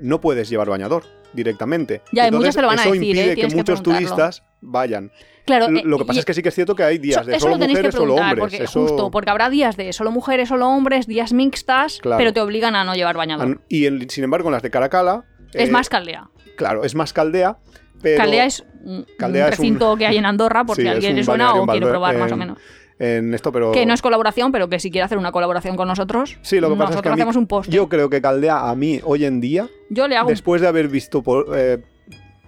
no 0.00 0.20
puedes 0.20 0.48
llevar 0.48 0.68
bañador 0.68 1.04
directamente. 1.34 2.00
Ya, 2.12 2.30
muchos 2.30 2.54
te 2.54 2.62
lo 2.62 2.68
van 2.68 2.78
a 2.78 2.82
eso 2.82 2.92
decir, 2.92 3.06
impide 3.16 3.34
que 3.34 3.40
que 3.48 3.54
muchos 3.54 3.82
turistas 3.82 4.42
vayan. 4.62 5.10
Claro, 5.46 5.70
Lo 5.70 5.78
eh, 5.78 5.82
lo 5.84 5.96
que 5.98 6.04
pasa 6.04 6.18
y- 6.18 6.20
es 6.20 6.24
que 6.26 6.34
sí 6.34 6.42
que 6.42 6.48
es 6.50 6.54
cierto 6.54 6.74
que 6.74 6.82
hay 6.82 6.98
días 6.98 7.20
Eso- 7.22 7.30
de 7.30 7.36
eso 7.36 7.40
solo 7.44 7.54
lo 7.54 7.60
tenéis 7.60 7.78
que 7.78 7.82
mujeres, 7.86 7.94
solo 7.94 8.14
hombres. 8.16 8.38
porque 8.40 8.62
eso- 8.64 8.80
justo, 8.82 9.10
porque 9.10 9.30
habrá 9.30 9.48
días 9.48 9.76
de 9.76 9.92
solo 9.92 10.10
mujeres, 10.10 10.48
solo 10.48 10.68
hombres, 10.68 11.06
días 11.06 11.32
mixtas, 11.32 11.98
Claro. 12.02 12.18
pero 12.18 12.32
te 12.32 12.40
obligan 12.40 12.74
a 12.76 12.84
no 12.84 12.94
llevar 12.94 13.16
bañador. 13.16 13.46
han- 13.46 13.60
Y 13.68 13.86
sin 14.08 14.24
embargo, 14.24 14.48
en 14.48 14.52
las 14.54 14.62
de 14.62 14.70
Caracalla. 14.70 15.24
es 15.54 15.68
eh, 15.68 15.72
más 15.72 15.88
caldea. 15.88 16.28
Claro, 16.56 16.84
es 16.84 16.94
más 16.94 17.12
caldea. 17.12 17.58
Pero 18.02 18.18
Caldea 18.18 18.44
es 18.44 18.62
un, 18.84 19.06
Caldea 19.18 19.46
un 19.46 19.52
es 19.52 19.58
un- 19.58 19.62
recinto 19.64 19.96
que 19.96 20.06
hay 20.06 20.16
en 20.18 20.26
Andorra, 20.26 20.64
por 20.64 20.76
Sí, 20.76 20.86
alguien 20.86 21.16
le 21.16 21.24
suena 21.24 21.54
o 21.54 21.66
quiere 21.66 21.86
probar 21.86 22.16
más 22.18 22.30
o 22.30 22.34
en- 22.34 22.38
menos. 22.40 22.58
en 22.98 23.32
esto, 23.34 23.52
pero. 23.52 23.72
Que 23.72 23.86
no 23.86 23.94
es 23.94 24.02
colaboración, 24.02 24.52
pero 24.52 24.68
que 24.68 24.80
si 24.80 24.90
quiere 24.90 25.04
hacer 25.04 25.16
una 25.18 25.32
colaboración 25.32 25.76
con 25.76 25.86
nosotros, 25.88 26.38
Sí, 26.42 26.60
lo 26.60 26.68
que 26.68 26.74
pasa 26.76 26.90
nosotros 26.90 26.96
es 26.96 27.02
que 27.02 27.08
mí- 27.10 27.20
hacemos 27.22 27.36
un 27.36 27.46
post. 27.46 27.70
yo 27.70 27.88
creo 27.88 28.10
que 28.10 28.20
Caldea 28.20 28.68
a 28.68 28.74
mí 28.74 29.00
hoy 29.04 29.24
en 29.24 29.40
día, 29.40 29.68
Yo 29.90 30.08
le 30.08 30.16
hago 30.16 30.28
un 30.28 30.32
después 30.32 30.60
de 30.60 30.68
haber 30.68 30.88
visto. 30.88 31.22
po- 31.22 31.54
eh, 31.54 31.78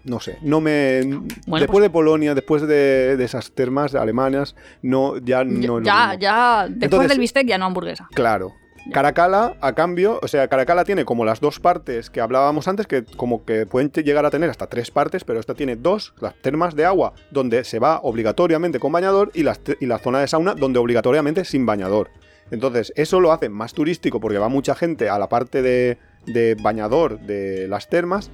no 0.05 0.20
sé, 0.20 0.38
no 0.42 0.61
me. 0.61 1.03
Bueno, 1.46 1.61
después 1.64 1.82
de 1.82 1.90
Polonia, 1.90 2.34
después 2.34 2.62
de, 2.62 3.16
de 3.16 3.24
esas 3.24 3.53
termas 3.53 3.94
alemanas, 3.94 4.55
no, 4.82 5.16
ya 5.18 5.44
no. 5.44 5.59
es 5.61 5.66
lo 5.66 5.82
ya, 5.82 6.14
ya, 6.18 6.62
después 6.68 6.82
Entonces- 6.84 7.09
del 7.11 7.18
bistec 7.18 7.46
ya 7.46 7.59
no 7.59 7.66
hamburguesa. 7.66 8.09
Claro. 8.14 8.55
Caracalla, 8.92 9.55
a 9.61 9.74
cambio, 9.74 10.18
o 10.22 10.28
sea, 10.28 10.49
Caracalla 10.49 10.82
tiene 10.82 11.05
como 11.05 11.26
las 11.26 11.40
dos 11.40 11.61
partes 11.61 12.09
que 12.09 12.22
hablábamos 12.22 12.68
antes, 12.68 12.86
que 12.86 13.05
como 13.05 13.44
que 13.44 13.66
pueden 13.66 13.90
llegar 13.92 14.24
a 14.24 14.30
tener 14.30 14.49
hasta 14.49 14.66
tres 14.68 14.90
partes, 14.90 15.24
pero 15.24 15.38
esta 15.40 15.53
tiene 15.53 15.76
dos, 15.76 16.14
las 16.20 16.34
termas 16.40 16.74
de 16.74 16.86
agua, 16.86 17.12
donde 17.30 17.64
se 17.64 17.80
va 17.80 18.01
obligatoriamente 18.03 18.78
con 18.78 18.90
bañador, 18.92 19.30
y, 19.34 19.42
las 19.42 19.61
y 19.80 19.84
la 19.84 19.99
zona 19.99 20.20
de 20.20 20.28
sauna, 20.28 20.55
donde 20.55 20.78
obligatoriamente 20.78 21.44
sin 21.44 21.66
bañador. 21.66 22.09
Entonces, 22.51 22.94
eso 22.96 23.20
lo 23.20 23.30
hace 23.32 23.51
más 23.51 23.74
turístico 23.74 24.20
porque 24.20 24.38
va 24.38 24.49
mucha 24.49 24.74
gente 24.74 25.11
a 25.11 25.18
la 25.18 25.28
parte 25.28 25.61
de, 25.61 25.99
de 26.24 26.55
bañador 26.55 27.20
de 27.20 27.68
las 27.68 27.90
termas, 27.90 28.30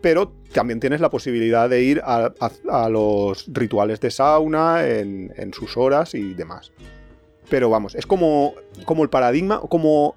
pero 0.00 0.32
también 0.52 0.80
tienes 0.80 1.00
la 1.00 1.10
posibilidad 1.10 1.68
de 1.68 1.82
ir 1.82 2.00
a, 2.04 2.32
a- 2.40 2.84
a 2.84 2.88
los 2.88 3.44
rituales 3.48 4.00
de 4.00 4.10
sauna 4.10 4.86
en, 4.86 5.32
en 5.36 5.52
sus 5.52 5.76
horas 5.76 6.14
y 6.14 6.34
demás. 6.34 6.72
Pero 7.48 7.70
vamos, 7.70 7.94
es 7.94 8.06
como, 8.06 8.54
como 8.84 9.02
el 9.02 9.08
paradigma, 9.08 9.60
como, 9.60 10.16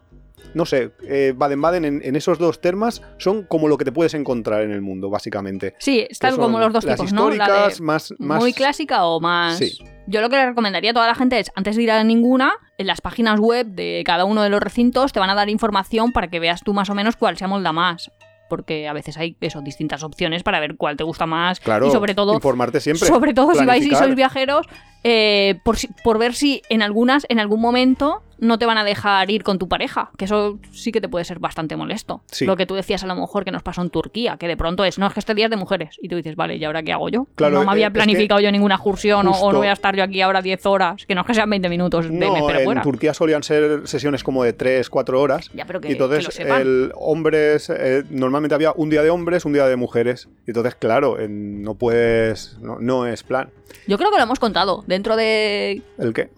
no 0.53 0.65
sé, 0.65 0.91
eh, 1.03 1.33
Baden-Baden 1.35 1.85
en, 1.85 2.01
en 2.03 2.15
esos 2.17 2.37
dos 2.37 2.59
termas 2.59 3.01
son 3.17 3.43
como 3.43 3.69
lo 3.69 3.77
que 3.77 3.85
te 3.85 3.91
puedes 3.93 4.13
encontrar 4.13 4.63
en 4.63 4.71
el 4.71 4.81
mundo, 4.81 5.09
básicamente. 5.09 5.73
Sí, 5.79 6.05
están 6.09 6.35
como 6.35 6.59
los 6.59 6.73
dos 6.73 6.83
las 6.83 6.95
tipos, 6.97 7.13
¿no? 7.13 7.29
La 7.29 7.35
históricas, 7.35 7.77
de 7.77 7.83
más, 7.85 8.13
más... 8.19 8.39
muy 8.41 8.51
clásica 8.53 9.05
o 9.05 9.19
más... 9.21 9.57
Sí. 9.57 9.77
Yo 10.07 10.19
lo 10.19 10.29
que 10.29 10.35
le 10.35 10.45
recomendaría 10.47 10.91
a 10.91 10.93
toda 10.93 11.07
la 11.07 11.15
gente 11.15 11.39
es, 11.39 11.51
antes 11.55 11.77
de 11.77 11.83
ir 11.83 11.91
a 11.91 12.03
ninguna, 12.03 12.51
en 12.77 12.87
las 12.87 12.99
páginas 12.99 13.39
web 13.39 13.67
de 13.67 14.03
cada 14.05 14.25
uno 14.25 14.41
de 14.43 14.49
los 14.49 14.59
recintos 14.59 15.13
te 15.13 15.19
van 15.21 15.29
a 15.29 15.35
dar 15.35 15.47
información 15.49 16.11
para 16.11 16.27
que 16.29 16.39
veas 16.41 16.61
tú 16.63 16.73
más 16.73 16.89
o 16.89 16.95
menos 16.95 17.15
cuál 17.15 17.37
se 17.37 17.45
amolda 17.45 17.71
más. 17.71 18.11
Porque 18.51 18.85
a 18.89 18.91
veces 18.91 19.15
hay 19.15 19.37
eso, 19.39 19.61
distintas 19.61 20.03
opciones 20.03 20.43
para 20.43 20.59
ver 20.59 20.75
cuál 20.75 20.97
te 20.97 21.05
gusta 21.05 21.25
más. 21.25 21.61
Claro, 21.61 21.87
y 21.87 21.91
sobre 21.91 22.13
todo, 22.13 22.33
informarte 22.33 22.81
siempre. 22.81 23.07
sobre 23.07 23.33
todo 23.33 23.55
si 23.55 23.63
vais 23.63 23.85
y 23.85 23.95
sois 23.95 24.13
viajeros, 24.13 24.67
eh, 25.05 25.57
por, 25.63 25.77
por 26.03 26.17
ver 26.17 26.35
si 26.35 26.61
en 26.69 26.81
algunas, 26.81 27.25
en 27.29 27.39
algún 27.39 27.61
momento, 27.61 28.23
no 28.41 28.59
te 28.59 28.65
van 28.65 28.77
a 28.77 28.83
dejar 28.83 29.31
ir 29.31 29.43
con 29.43 29.57
tu 29.57 29.69
pareja. 29.69 30.11
Que 30.17 30.25
eso 30.25 30.59
sí 30.71 30.91
que 30.91 30.99
te 30.99 31.07
puede 31.07 31.23
ser 31.23 31.39
bastante 31.39 31.77
molesto. 31.77 32.23
Sí. 32.29 32.45
Lo 32.45 32.57
que 32.57 32.65
tú 32.65 32.75
decías 32.75 33.01
a 33.03 33.07
lo 33.07 33.15
mejor 33.15 33.45
que 33.45 33.51
nos 33.51 33.63
pasó 33.63 33.81
en 33.81 33.89
Turquía, 33.89 34.35
que 34.37 34.47
de 34.49 34.57
pronto 34.57 34.83
es, 34.83 34.99
no, 34.99 35.07
es 35.07 35.13
que 35.13 35.19
este 35.21 35.33
día 35.33 35.45
es 35.45 35.51
de 35.51 35.57
mujeres. 35.57 35.95
Y 36.01 36.09
tú 36.09 36.17
dices, 36.17 36.35
vale, 36.35 36.57
¿y 36.57 36.65
ahora 36.65 36.83
qué 36.83 36.91
hago 36.91 37.07
yo? 37.07 37.27
Claro, 37.35 37.53
no 37.53 37.59
me 37.61 37.65
eh, 37.67 37.69
había 37.71 37.87
que 37.87 37.93
planificado 37.93 38.41
yo 38.41 38.51
ninguna 38.51 38.75
excursión 38.75 39.27
o- 39.27 39.51
no 39.51 39.57
voy 39.59 39.67
a 39.67 39.73
estar 39.73 39.95
yo 39.95 40.03
aquí 40.03 40.21
ahora 40.21 40.41
10 40.41 40.65
horas. 40.65 41.05
Que 41.05 41.15
no 41.15 41.21
es 41.21 41.27
que 41.27 41.33
sean 41.35 41.49
20 41.49 41.69
minutos 41.69 42.05
de 42.09 42.11
No, 42.11 42.49
en 42.49 42.63
fuera. 42.65 42.81
Turquía 42.81 43.13
solían 43.13 43.43
ser 43.43 43.87
sesiones 43.87 44.23
como 44.23 44.43
de 44.43 44.53
3, 44.53 44.89
4 44.89 45.21
horas. 45.21 45.49
Ya, 45.53 45.65
pero 45.65 45.79
que, 45.79 45.89
y 45.89 45.91
entonces 45.93 46.19
que 46.19 46.25
lo 46.25 46.31
sepan. 46.31 46.61
el 46.61 46.91
hombres 46.95 47.69
eh, 47.69 48.03
normalmente 48.09 48.55
había 48.55 48.73
un 48.75 48.89
día 48.89 49.03
de 49.03 49.09
hombres, 49.11 49.45
un 49.45 49.53
día 49.53 49.67
de 49.67 49.75
mujeres. 49.75 50.27
Y 50.47 50.49
entonces, 50.51 50.73
claro, 50.75 51.19
en- 51.19 51.61
no 51.61 51.75
puedes. 51.75 52.57
No, 52.59 52.79
no 52.79 53.05
es 53.05 53.21
plan. 53.23 53.49
Yo 53.87 53.97
creo 53.97 54.09
que 54.11 54.17
lo 54.17 54.23
hemos 54.23 54.39
contado 54.39 54.83
dentro 54.87 55.15
de 55.15 55.81
¿El 55.99 56.13
qué? 56.13 56.29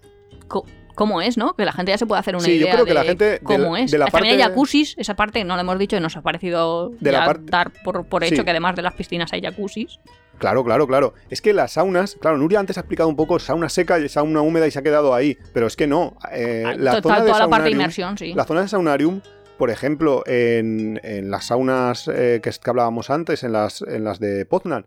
co- 0.47 0.65
cómo 0.95 1.21
es, 1.21 1.37
¿no? 1.37 1.55
Que 1.55 1.65
la 1.65 1.71
gente 1.73 1.91
ya 1.91 1.97
se 1.97 2.05
puede 2.05 2.19
hacer 2.19 2.35
una 2.35 2.43
Sí, 2.45 2.51
yo 2.59 2.65
idea 2.65 2.73
creo 2.73 2.85
que 2.85 2.91
de 2.91 2.95
la 2.95 3.03
gente 3.03 3.39
cómo 3.43 3.77
es. 3.77 3.91
de 3.91 3.97
la 3.97 4.07
jacuzzis, 4.09 4.95
esa 4.97 5.15
parte 5.15 5.43
no 5.43 5.55
la 5.55 5.61
hemos 5.61 5.77
dicho 5.79 5.95
y 5.95 5.99
nos 5.99 6.15
ha 6.17 6.21
parecido 6.21 6.89
De 6.99 7.11
la 7.11 7.35
dar 7.41 7.71
por, 7.83 8.05
por 8.05 8.23
hecho 8.23 8.37
Sí. 8.37 8.43
que 8.43 8.51
además 8.51 8.75
de 8.75 8.81
las 8.81 8.93
piscinas 8.93 9.31
hay 9.33 9.41
jacuzzis. 9.41 9.99
Claro, 10.39 10.63
claro, 10.63 10.87
claro. 10.87 11.13
Es 11.29 11.41
que 11.41 11.53
las 11.53 11.73
saunas, 11.73 12.17
claro, 12.19 12.37
Nuria 12.37 12.59
antes 12.59 12.77
ha 12.77 12.81
explicado 12.81 13.07
un 13.07 13.15
poco 13.15 13.39
sauna 13.39 13.69
seca 13.69 13.99
y 13.99 14.09
sauna 14.09 14.41
húmeda 14.41 14.67
y 14.67 14.71
se 14.71 14.79
ha 14.79 14.81
quedado 14.81 15.13
ahí, 15.13 15.37
pero 15.53 15.67
es 15.67 15.75
que 15.75 15.87
no. 15.87 16.17
eh, 16.31 16.63
Ah, 16.65 16.73
la 16.77 16.91
to- 17.01 17.03
zona 17.03 17.15
toda 17.23 17.33
de 17.35 17.39
la 17.39 17.49
parte 17.49 17.65
de 17.65 17.71
inmersión, 17.71 18.17
sí. 18.17 18.33
La 18.33 18.43
zona 18.45 18.61
de 18.63 18.67
saunarium, 18.67 19.21
por 19.57 19.69
ejemplo, 19.69 20.23
en, 20.25 20.99
en 21.03 21.29
las 21.29 21.45
saunas 21.45 22.07
eh, 22.07 22.39
que, 22.43 22.49
que 22.49 22.69
hablábamos 22.69 23.09
antes, 23.11 23.43
en 23.43 23.53
las, 23.53 23.83
en 23.83 24.03
las 24.03 24.19
de 24.19 24.45
Poznan, 24.45 24.85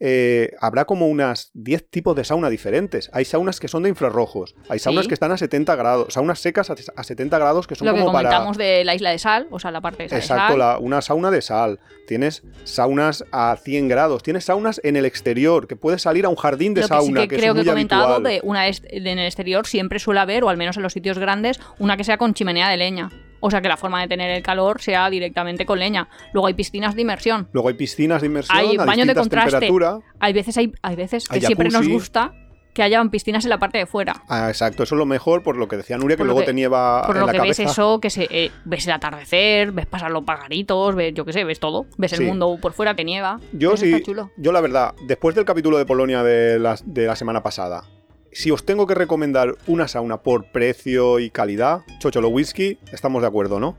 eh, 0.00 0.50
habrá 0.60 0.84
como 0.84 1.06
unas 1.08 1.50
10 1.54 1.88
tipos 1.88 2.16
de 2.16 2.24
sauna 2.24 2.50
diferentes. 2.50 3.10
Hay 3.12 3.24
saunas 3.24 3.60
que 3.60 3.68
son 3.68 3.82
de 3.84 3.88
infrarrojos, 3.88 4.54
hay 4.68 4.78
saunas 4.78 5.04
Sí. 5.04 5.08
que 5.08 5.14
están 5.14 5.32
a 5.32 5.36
70 5.38 5.76
grados, 5.76 6.14
saunas 6.14 6.40
secas 6.40 6.70
a, 6.70 6.74
a 6.96 7.04
70 7.04 7.38
grados 7.38 7.66
que 7.66 7.74
son 7.74 7.86
Lo 7.86 7.94
que 7.94 8.00
como 8.00 8.12
para... 8.12 8.28
comentamos 8.28 8.56
de 8.58 8.84
la 8.84 8.94
isla 8.94 9.10
de 9.10 9.18
sal, 9.18 9.46
o 9.50 9.58
sea, 9.58 9.70
la 9.70 9.80
parte 9.80 10.06
de 10.08 10.16
Exacto, 10.16 10.48
sal. 10.52 10.58
la- 10.58 10.78
una 10.78 11.00
sauna 11.02 11.30
de 11.30 11.42
sal. 11.42 11.78
Tienes 12.06 12.42
saunas 12.64 13.24
a 13.32 13.56
100 13.56 13.88
grados. 13.88 14.22
Tienes 14.22 14.44
saunas 14.44 14.80
en 14.84 14.96
el 14.96 15.04
exterior, 15.06 15.66
que 15.66 15.76
puedes 15.76 16.02
salir 16.02 16.26
a 16.26 16.28
un 16.28 16.36
jardín 16.36 16.74
de 16.74 16.82
Lo 16.82 16.88
que 16.88 16.94
sauna, 16.94 17.20
sí 17.22 17.28
que, 17.28 17.36
que, 17.36 17.40
creo 17.40 17.52
es 17.54 17.62
que 17.62 17.62
he 17.62 17.70
comentado 17.72 18.14
habitual. 18.14 18.22
de 18.22 18.40
una 18.42 18.62
de 18.64 18.76
en 18.90 19.18
el 19.18 19.26
exterior 19.26 19.66
siempre 19.66 19.98
suele 19.98 20.20
haber, 20.20 20.44
o 20.44 20.48
al 20.48 20.56
menos 20.56 20.76
en 20.76 20.82
los 20.82 20.92
sitios 20.92 21.18
grandes, 21.18 21.60
una 21.78 21.96
que 21.96 22.04
sea 22.04 22.18
con 22.18 22.34
chimenea 22.34 22.68
de 22.68 22.76
leña. 22.76 23.10
O 23.46 23.50
sea 23.50 23.60
que 23.60 23.68
la 23.68 23.76
forma 23.76 24.00
de 24.00 24.08
tener 24.08 24.30
el 24.30 24.42
calor 24.42 24.80
sea 24.80 25.10
directamente 25.10 25.66
con 25.66 25.78
leña. 25.78 26.08
Luego 26.32 26.46
hay 26.46 26.54
piscinas 26.54 26.94
de 26.94 27.02
inmersión. 27.02 27.46
Luego 27.52 27.68
hay 27.68 27.74
piscinas 27.74 28.22
de 28.22 28.28
inmersión 28.28 28.56
Hay 28.56 28.76
a 28.78 28.84
baños 28.86 29.06
de 29.06 29.14
contraste. 29.14 29.68
Hay 30.18 30.32
veces, 30.32 30.56
hay, 30.56 30.72
hay 30.80 30.96
veces 30.96 31.28
que 31.28 31.34
Hay 31.34 31.40
siempre 31.42 31.68
nos 31.68 31.86
gusta 31.86 32.32
que 32.72 32.82
hayan 32.82 33.10
piscinas 33.10 33.44
en 33.44 33.50
la 33.50 33.58
parte 33.58 33.76
de 33.76 33.84
fuera. 33.84 34.22
Ah, 34.30 34.48
exacto, 34.48 34.82
eso 34.82 34.94
es 34.94 34.98
lo 34.98 35.04
mejor, 35.04 35.42
por 35.42 35.56
lo 35.58 35.68
que 35.68 35.76
decía 35.76 35.98
Nuria, 35.98 36.16
que 36.16 36.20
Por 36.22 36.26
luego 36.26 36.40
que- 36.40 36.46
te 36.46 36.54
nieva 36.54 37.02
Por 37.06 37.16
en 37.16 37.20
lo 37.20 37.26
la 37.26 37.32
que 37.32 37.38
cabeza. 37.38 37.62
ves 37.64 37.70
eso, 37.72 38.00
que 38.00 38.08
se, 38.08 38.26
eh, 38.30 38.50
ves 38.64 38.86
el 38.86 38.92
atardecer, 38.94 39.72
ves 39.72 39.84
pasar 39.86 40.10
los 40.10 40.24
pagaritos, 40.24 40.94
ves, 40.94 41.12
yo 41.14 41.26
qué 41.26 41.34
sé, 41.34 41.44
ves 41.44 41.60
todo. 41.60 41.84
Ves 41.98 42.12
Sí. 42.12 42.22
el 42.22 42.28
mundo 42.28 42.56
por 42.62 42.72
fuera, 42.72 42.94
te 42.96 43.04
nieva. 43.04 43.38
Yo 43.52 43.76
sí, 43.76 44.00
chulo. 44.02 44.30
yo 44.38 44.52
la 44.52 44.62
verdad, 44.62 44.94
después 45.06 45.34
del 45.36 45.44
capítulo 45.44 45.76
de 45.76 45.84
Polonia 45.84 46.22
de 46.22 46.58
la, 46.58 46.76
de 46.84 47.06
la 47.06 47.14
semana 47.14 47.42
pasada, 47.42 47.84
si 48.34 48.50
os 48.50 48.66
tengo 48.66 48.86
que 48.86 48.94
recomendar 48.94 49.54
una 49.66 49.88
sauna 49.88 50.18
por 50.18 50.44
precio 50.44 51.18
y 51.20 51.30
calidad, 51.30 51.80
Chocholo 52.00 52.28
Whisky, 52.28 52.78
estamos 52.92 53.22
de 53.22 53.28
acuerdo, 53.28 53.58
¿no? 53.60 53.76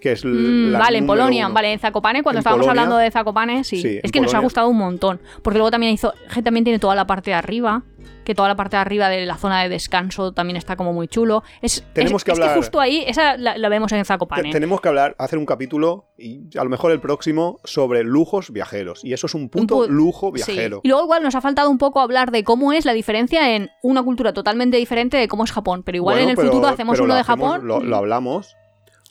Que 0.00 0.12
es 0.12 0.24
Mm, 0.24 0.72
vale, 0.72 0.98
en 0.98 1.06
Polonia, 1.06 1.46
uno. 1.46 1.54
vale, 1.54 1.72
en 1.72 1.80
Zakopane, 1.80 2.22
cuando 2.22 2.38
En 2.38 2.40
estábamos 2.40 2.66
Polonia. 2.66 2.82
hablando 2.82 2.98
de 3.02 3.10
Zakopane, 3.10 3.64
sí. 3.64 3.82
Sí, 3.82 3.98
es 4.02 4.12
que 4.12 4.20
nos 4.20 4.32
ha 4.32 4.38
gustado 4.38 4.68
un 4.68 4.76
montón. 4.78 5.20
Porque 5.42 5.58
luego 5.58 5.70
también 5.72 5.92
hizo, 5.92 6.12
también 6.44 6.62
tiene 6.64 6.78
toda 6.78 6.94
la 6.94 7.04
parte 7.06 7.30
de 7.30 7.34
arriba, 7.34 7.82
que 8.28 8.34
toda 8.34 8.46
la 8.48 8.56
parte 8.56 8.76
de 8.76 8.82
arriba 8.82 9.08
de 9.08 9.24
la 9.24 9.38
zona 9.38 9.62
de 9.62 9.70
descanso 9.70 10.32
también 10.32 10.58
está 10.58 10.76
como 10.76 10.92
muy 10.92 11.08
chulo. 11.08 11.42
Es, 11.62 11.82
Tenemos 11.94 12.20
es- 12.20 12.24
que 12.24 12.32
es 12.32 12.38
hablar- 12.38 12.56
justo 12.58 12.78
ahí, 12.78 13.02
esa 13.06 13.38
la, 13.38 13.56
la 13.56 13.68
vemos 13.70 13.90
en 13.92 14.04
Zakopane. 14.04 14.52
Tenemos 14.52 14.82
que 14.82 14.88
hablar, 14.88 15.16
hacer 15.18 15.38
un 15.38 15.46
capítulo, 15.46 16.04
y 16.18 16.42
a 16.58 16.62
lo 16.62 16.68
mejor 16.68 16.92
el 16.92 17.00
próximo, 17.00 17.58
sobre 17.64 18.04
lujos 18.04 18.50
viajeros. 18.52 19.02
Y 19.02 19.14
eso 19.14 19.26
es 19.28 19.34
un 19.34 19.48
puto 19.48 19.86
pu- 19.86 19.88
lujo 19.88 20.26
Sí. 20.28 20.34
viajero. 20.52 20.80
Y 20.82 20.88
luego 20.88 21.04
igual 21.04 21.22
nos 21.22 21.34
ha 21.36 21.40
faltado 21.40 21.70
un 21.70 21.78
poco 21.78 22.00
hablar 22.00 22.30
de 22.30 22.44
cómo 22.44 22.74
es 22.74 22.84
la 22.84 22.92
diferencia 22.92 23.56
en 23.56 23.70
una 23.82 24.02
cultura 24.02 24.34
totalmente 24.34 24.76
diferente 24.76 25.16
de 25.16 25.26
cómo 25.26 25.44
es 25.44 25.50
Japón. 25.52 25.82
Pero 25.82 25.96
igual 25.96 26.16
Bueno, 26.16 26.24
en 26.24 26.30
el 26.32 26.36
pero- 26.36 26.48
futuro 26.48 26.68
hacemos 26.68 27.00
uno 27.00 27.14
de 27.14 27.20
hacemos- 27.20 27.50
Japón. 27.52 27.66
Lo, 27.66 27.80
lo 27.80 27.96
hablamos. 27.96 28.56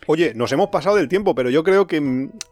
Oye, 0.08 0.34
nos 0.36 0.52
hemos 0.54 0.70
pasado 0.70 0.96
del 0.96 1.10
tiempo, 1.10 1.36
pero 1.36 1.50
yo 1.50 1.64
creo 1.64 1.86
que 1.86 2.00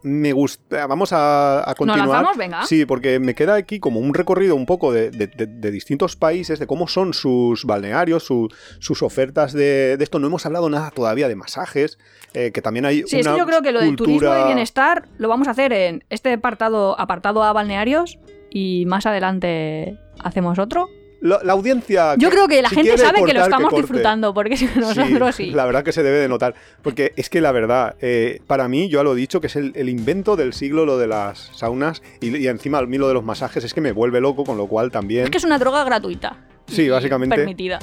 me 0.02 0.32
gusta. 0.32 0.86
Vamos 0.86 1.12
a, 1.12 1.68
a 1.68 1.74
continuar. 1.74 2.06
lanzamos? 2.08 2.36
Venga. 2.36 2.66
Sí, 2.66 2.84
porque 2.84 3.18
me 3.18 3.34
queda 3.34 3.54
aquí 3.54 3.80
como 3.80 3.98
un 3.98 4.12
recorrido 4.12 4.54
un 4.54 4.66
poco 4.66 4.92
de, 4.92 5.10
de- 5.10 5.26
de- 5.26 5.46
de 5.46 5.70
distintos 5.70 6.16
países, 6.16 6.58
de 6.58 6.66
cómo 6.66 6.86
son 6.86 7.14
sus 7.14 7.64
balnearios, 7.64 8.24
su- 8.24 8.48
sus 8.78 9.02
ofertas 9.02 9.54
de, 9.54 9.96
esto. 10.00 10.18
No 10.18 10.26
hemos 10.26 10.44
hablado 10.44 10.68
nada 10.68 10.90
todavía 10.90 11.28
de 11.28 11.34
masajes, 11.36 11.98
eh, 12.34 12.52
que 12.52 12.60
también 12.60 12.84
hay 12.84 13.04
Sí, 13.06 13.20
es 13.20 13.26
una 13.26 13.34
que 13.34 13.40
yo 13.40 13.46
creo 13.46 13.62
que 13.62 13.72
lo 13.72 13.80
del 13.80 13.96
turismo 13.96 14.18
cultura- 14.20 14.38
de 14.40 14.44
bienestar 14.46 15.08
lo 15.16 15.28
vamos 15.28 15.48
a 15.48 15.52
hacer 15.52 15.72
en 15.72 16.04
este 16.10 16.34
apartado, 16.34 16.98
apartado 17.00 17.42
a 17.42 17.52
balnearios 17.54 18.18
y 18.50 18.84
más 18.86 19.06
adelante 19.06 19.98
hacemos 20.22 20.58
otro. 20.58 20.88
La, 21.20 21.40
la 21.42 21.54
audiencia. 21.54 22.14
Yo 22.16 22.28
creo 22.30 22.46
que 22.46 22.60
la 22.60 22.68
si 22.68 22.76
gente 22.76 22.98
sabe 22.98 23.14
que 23.24 23.32
lo 23.32 23.40
cortar, 23.40 23.42
estamos 23.44 23.70
corte. 23.70 23.82
disfrutando, 23.82 24.34
porque 24.34 24.56
si 24.56 24.66
nosotros 24.76 25.34
sí. 25.34 25.50
La 25.50 25.64
verdad 25.64 25.82
que 25.82 25.92
se 25.92 26.02
debe 26.02 26.18
de 26.18 26.28
notar. 26.28 26.54
Porque 26.82 27.12
es 27.16 27.30
que 27.30 27.40
la 27.40 27.52
verdad, 27.52 27.96
eh, 28.00 28.40
para 28.46 28.68
mí, 28.68 28.88
yo 28.88 28.98
ya 29.00 29.02
lo 29.04 29.14
he 29.14 29.16
dicho, 29.16 29.40
que 29.40 29.46
es 29.46 29.56
el, 29.56 29.72
el 29.76 29.88
invento 29.88 30.36
del 30.36 30.52
siglo 30.52 30.84
lo 30.84 30.98
de 30.98 31.06
las 31.06 31.50
saunas 31.54 32.02
y, 32.20 32.36
y 32.36 32.46
encima 32.48 32.78
a 32.78 32.82
mí 32.82 32.98
lo 32.98 33.08
de 33.08 33.14
los 33.14 33.24
masajes 33.24 33.64
es 33.64 33.72
que 33.72 33.80
me 33.80 33.92
vuelve 33.92 34.20
loco, 34.20 34.44
con 34.44 34.56
lo 34.58 34.66
cual 34.66 34.90
también. 34.90 35.24
Es 35.24 35.30
que 35.30 35.38
es 35.38 35.44
una 35.44 35.58
droga 35.58 35.84
gratuita. 35.84 36.36
Sí, 36.66 36.82
y 36.82 36.88
básicamente. 36.90 37.36
Permitida. 37.36 37.78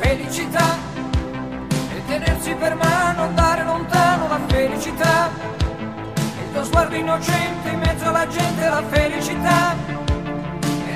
Felicità 0.00 0.76
e 1.96 2.06
tenersi 2.06 2.52
per 2.54 2.74
mano, 2.74 3.22
andare 3.22 3.64
lontano 3.64 4.28
la 4.28 4.40
felicità. 4.48 5.30
Il 6.46 6.52
tuo 6.52 6.64
sguardo 6.64 6.94
innocente 6.96 7.68
in 7.72 7.78
mezzo 7.78 8.08
alla 8.08 8.26
gente, 8.28 8.60
la 8.68 8.82
felicità. 8.90 9.74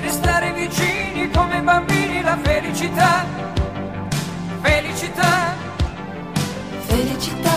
E 0.08 0.10
restare 0.10 0.54
vicini 0.54 1.28
come 1.34 1.60
bambini, 1.60 2.22
la 2.22 2.38
felicità. 2.42 3.26
Felicità. 4.62 5.54
Felicità. 6.86 7.50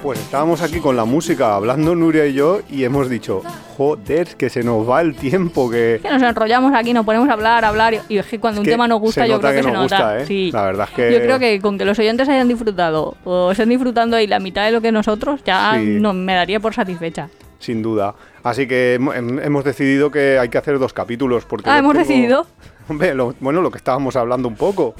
Pues 0.00 0.20
estábamos 0.20 0.62
aquí 0.62 0.78
con 0.78 0.94
la 0.94 1.04
música, 1.04 1.56
hablando 1.56 1.96
Nuria 1.96 2.24
y 2.28 2.34
yo, 2.34 2.60
y 2.70 2.84
hemos 2.84 3.10
dicho, 3.10 3.42
joder, 3.76 4.36
que 4.36 4.48
se 4.48 4.62
nos 4.62 4.88
va 4.88 5.00
el 5.00 5.16
tiempo, 5.16 5.68
que. 5.68 5.98
Que 6.00 6.08
nos 6.08 6.22
enrollamos 6.22 6.72
aquí, 6.72 6.92
nos 6.92 7.04
ponemos 7.04 7.28
a 7.28 7.32
hablar, 7.32 7.64
a 7.64 7.68
hablar, 7.70 7.94
y 8.08 8.18
es 8.18 8.26
que 8.26 8.38
cuando 8.38 8.60
un 8.60 8.64
que 8.64 8.70
tema 8.70 8.86
nos 8.86 9.00
gusta, 9.00 9.26
yo 9.26 9.40
creo 9.40 9.50
que, 9.50 9.56
que 9.56 9.62
se 9.64 9.72
nos 9.72 9.82
nota. 9.82 9.96
gusta, 9.96 10.18
¿eh? 10.20 10.26
Sí. 10.26 10.50
La 10.52 10.62
verdad 10.62 10.86
es 10.88 10.94
que- 10.94 11.12
Yo 11.14 11.18
creo 11.18 11.38
que 11.40 11.60
con 11.60 11.76
que 11.78 11.84
los 11.84 11.98
oyentes 11.98 12.28
hayan 12.28 12.46
disfrutado 12.46 13.16
o 13.24 13.50
estén 13.50 13.68
disfrutando 13.70 14.16
ahí 14.16 14.28
la 14.28 14.38
mitad 14.38 14.64
de 14.66 14.70
lo 14.70 14.80
que 14.80 14.92
nosotros, 14.92 15.40
ya 15.44 15.72
Sí. 15.74 15.98
no, 16.00 16.12
me 16.12 16.34
daría 16.36 16.60
por 16.60 16.72
satisfecha. 16.74 17.28
Sin 17.58 17.82
duda. 17.82 18.14
Así 18.42 18.66
que 18.66 18.98
hem- 19.00 19.12
hem- 19.14 19.44
hemos 19.44 19.64
decidido 19.64 20.10
que 20.10 20.38
hay 20.38 20.48
que 20.48 20.58
hacer 20.58 20.78
dos 20.78 20.92
capítulos. 20.92 21.44
Porque 21.46 21.68
Ah, 21.70 21.78
hemos 21.78 21.92
tengo- 21.94 22.06
decidido. 22.06 22.46
Hombre, 22.88 23.14
lo- 23.14 23.34
bueno, 23.40 23.60
lo 23.62 23.70
que 23.70 23.78
estábamos 23.78 24.14
hablando 24.16 24.46
un 24.48 24.54
poco. 24.56 24.94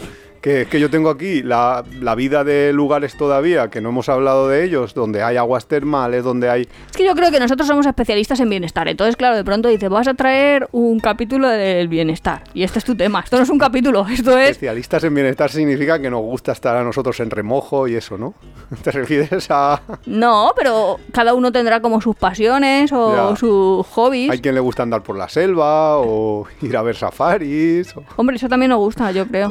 Que 0.46 0.60
es 0.62 0.68
que 0.68 0.78
yo 0.78 0.88
tengo 0.88 1.10
aquí 1.10 1.42
la, 1.42 1.82
la 2.00 2.14
vida 2.14 2.44
de 2.44 2.72
lugares 2.72 3.16
todavía 3.16 3.68
que 3.68 3.80
no 3.80 3.88
hemos 3.88 4.08
hablado 4.08 4.46
de 4.48 4.62
ellos, 4.62 4.94
donde 4.94 5.20
hay 5.20 5.36
aguas 5.36 5.66
termales, 5.66 6.22
donde 6.22 6.48
hay. 6.48 6.68
Es 6.88 6.96
que 6.96 7.04
yo 7.04 7.16
creo 7.16 7.32
que 7.32 7.40
nosotros 7.40 7.66
somos 7.66 7.84
especialistas 7.84 8.38
en 8.38 8.48
bienestar. 8.48 8.86
Entonces, 8.86 9.16
claro, 9.16 9.34
de 9.34 9.42
pronto 9.42 9.68
dices, 9.68 9.90
vas 9.90 10.06
a 10.06 10.14
traer 10.14 10.68
un 10.70 11.00
capítulo 11.00 11.48
del 11.48 11.88
bienestar. 11.88 12.44
Y 12.54 12.62
este 12.62 12.78
es 12.78 12.84
tu 12.84 12.94
tema. 12.94 13.22
Esto 13.24 13.38
no 13.38 13.42
es 13.42 13.50
un 13.50 13.58
capítulo, 13.58 14.06
esto 14.08 14.38
es... 14.38 14.50
Especialistas 14.50 15.02
en 15.02 15.14
bienestar 15.16 15.50
significa 15.50 15.98
que 16.00 16.10
nos 16.10 16.20
gusta 16.20 16.52
estar 16.52 16.76
a 16.76 16.84
nosotros 16.84 17.18
en 17.18 17.30
remojo 17.30 17.88
y 17.88 17.96
eso, 17.96 18.16
¿no? 18.16 18.34
¿Te 18.84 18.92
refieres 18.92 19.48
a.? 19.50 19.82
No, 20.06 20.52
pero 20.56 21.00
cada 21.10 21.34
uno 21.34 21.50
tendrá 21.50 21.80
como 21.80 22.00
sus 22.00 22.14
pasiones 22.14 22.92
o 22.92 23.30
Ya. 23.32 23.36
sus 23.36 23.84
hobbies. 23.88 24.30
Hay 24.30 24.38
quien 24.40 24.54
le 24.54 24.60
gusta 24.60 24.84
andar 24.84 25.02
por 25.02 25.16
la 25.18 25.28
selva 25.28 25.98
o 25.98 26.46
ir 26.62 26.76
a 26.76 26.82
ver 26.82 26.94
safaris. 26.94 27.96
o- 27.96 28.04
Hombre, 28.14 28.36
eso 28.36 28.48
también 28.48 28.70
nos 28.70 28.78
gusta, 28.78 29.10
yo 29.10 29.26
creo. 29.26 29.50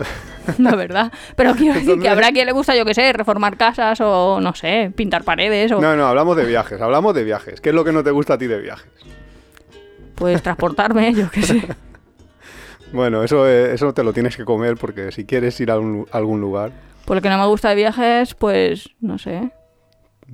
La 0.59 0.69
verdad. 0.75 0.84
Pero 1.35 1.53
quiero 1.55 1.73
decir 1.75 1.99
que 1.99 2.09
habrá 2.09 2.31
quien 2.31 2.45
le 2.45 2.51
gusta, 2.51 2.75
yo 2.75 2.85
qué 2.85 2.93
sé, 2.93 3.11
reformar 3.13 3.57
casas 3.57 3.99
o, 4.01 4.39
no 4.41 4.53
sé, 4.55 4.91
pintar 4.95 5.23
paredes 5.23 5.71
o 5.71 5.79
No, 5.81 5.95
no, 5.95 6.07
hablamos 6.07 6.35
de 6.37 6.45
viajes, 6.45 6.81
hablamos 6.81 7.13
de 7.15 7.23
viajes. 7.23 7.61
¿Qué 7.61 7.69
es 7.69 7.75
lo 7.75 7.83
que 7.83 7.91
no 7.91 8.03
te 8.03 8.11
gusta 8.11 8.33
a 8.35 8.37
ti 8.37 8.47
de 8.47 8.59
viajes? 8.59 8.89
pues 10.15 10.41
transportarme, 10.41 11.13
yo 11.15 11.29
qué 11.29 11.41
sé. 11.41 11.61
Bueno, 12.93 13.23
eso, 13.23 13.47
eh, 13.49 13.73
eso 13.73 13.93
te 13.93 14.03
lo 14.03 14.13
tienes 14.13 14.37
que 14.37 14.45
comer 14.45 14.77
porque 14.77 15.11
si 15.11 15.25
quieres 15.25 15.59
ir 15.59 15.71
a, 15.71 15.77
un- 15.79 16.07
a 16.11 16.17
algún 16.17 16.39
lugar, 16.39 16.71
Por 17.05 17.17
lo 17.17 17.21
que 17.21 17.29
no 17.29 17.37
me 17.37 17.45
gusta 17.47 17.69
de 17.69 17.75
viajes, 17.75 18.33
pues, 18.35 18.89
no 19.01 19.17
sé, 19.17 19.51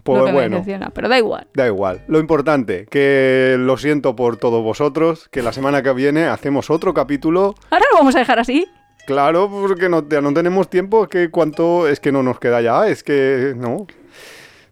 pues 0.03 0.23
me 0.23 0.31
bueno. 0.31 0.63
Pero 0.93 1.09
da 1.09 1.17
igual. 1.17 1.47
da 1.55 1.65
igual. 1.65 2.01
Lo 2.07 2.19
importante, 2.19 2.85
que 2.89 3.55
lo 3.57 3.77
siento 3.77 4.15
por 4.15 4.37
todos 4.37 4.63
vosotros, 4.63 5.27
que 5.29 5.41
la 5.41 5.51
semana 5.51 5.81
que 5.81 5.91
viene 5.93 6.25
hacemos 6.27 6.69
otro 6.69 6.93
capítulo. 6.93 7.55
Ahora 7.71 7.85
lo 7.91 7.97
vamos 7.97 8.15
a 8.15 8.19
dejar 8.19 8.39
así. 8.39 8.67
Claro, 9.05 9.49
porque 9.49 9.89
no, 9.89 10.07
ya 10.07 10.21
no 10.21 10.33
tenemos 10.33 10.69
tiempo, 10.69 11.03
es 11.03 11.09
que 11.09 11.29
cuánto, 11.29 11.87
es 11.87 11.99
que 11.99 12.11
no 12.11 12.23
nos 12.23 12.39
queda 12.39 12.61
ya, 12.61 12.87
es 12.87 13.03
que 13.03 13.53
no. 13.57 13.87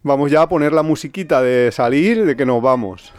Vamos 0.02 0.32
ya 0.32 0.44
a 0.44 0.50
poner 0.50 0.72
la 0.72 0.84
musiquita 0.84 1.42
de 1.42 1.72
salir, 1.72 2.26
de 2.26 2.36
que 2.36 2.46
nos 2.46 2.62
vamos. 2.62 3.14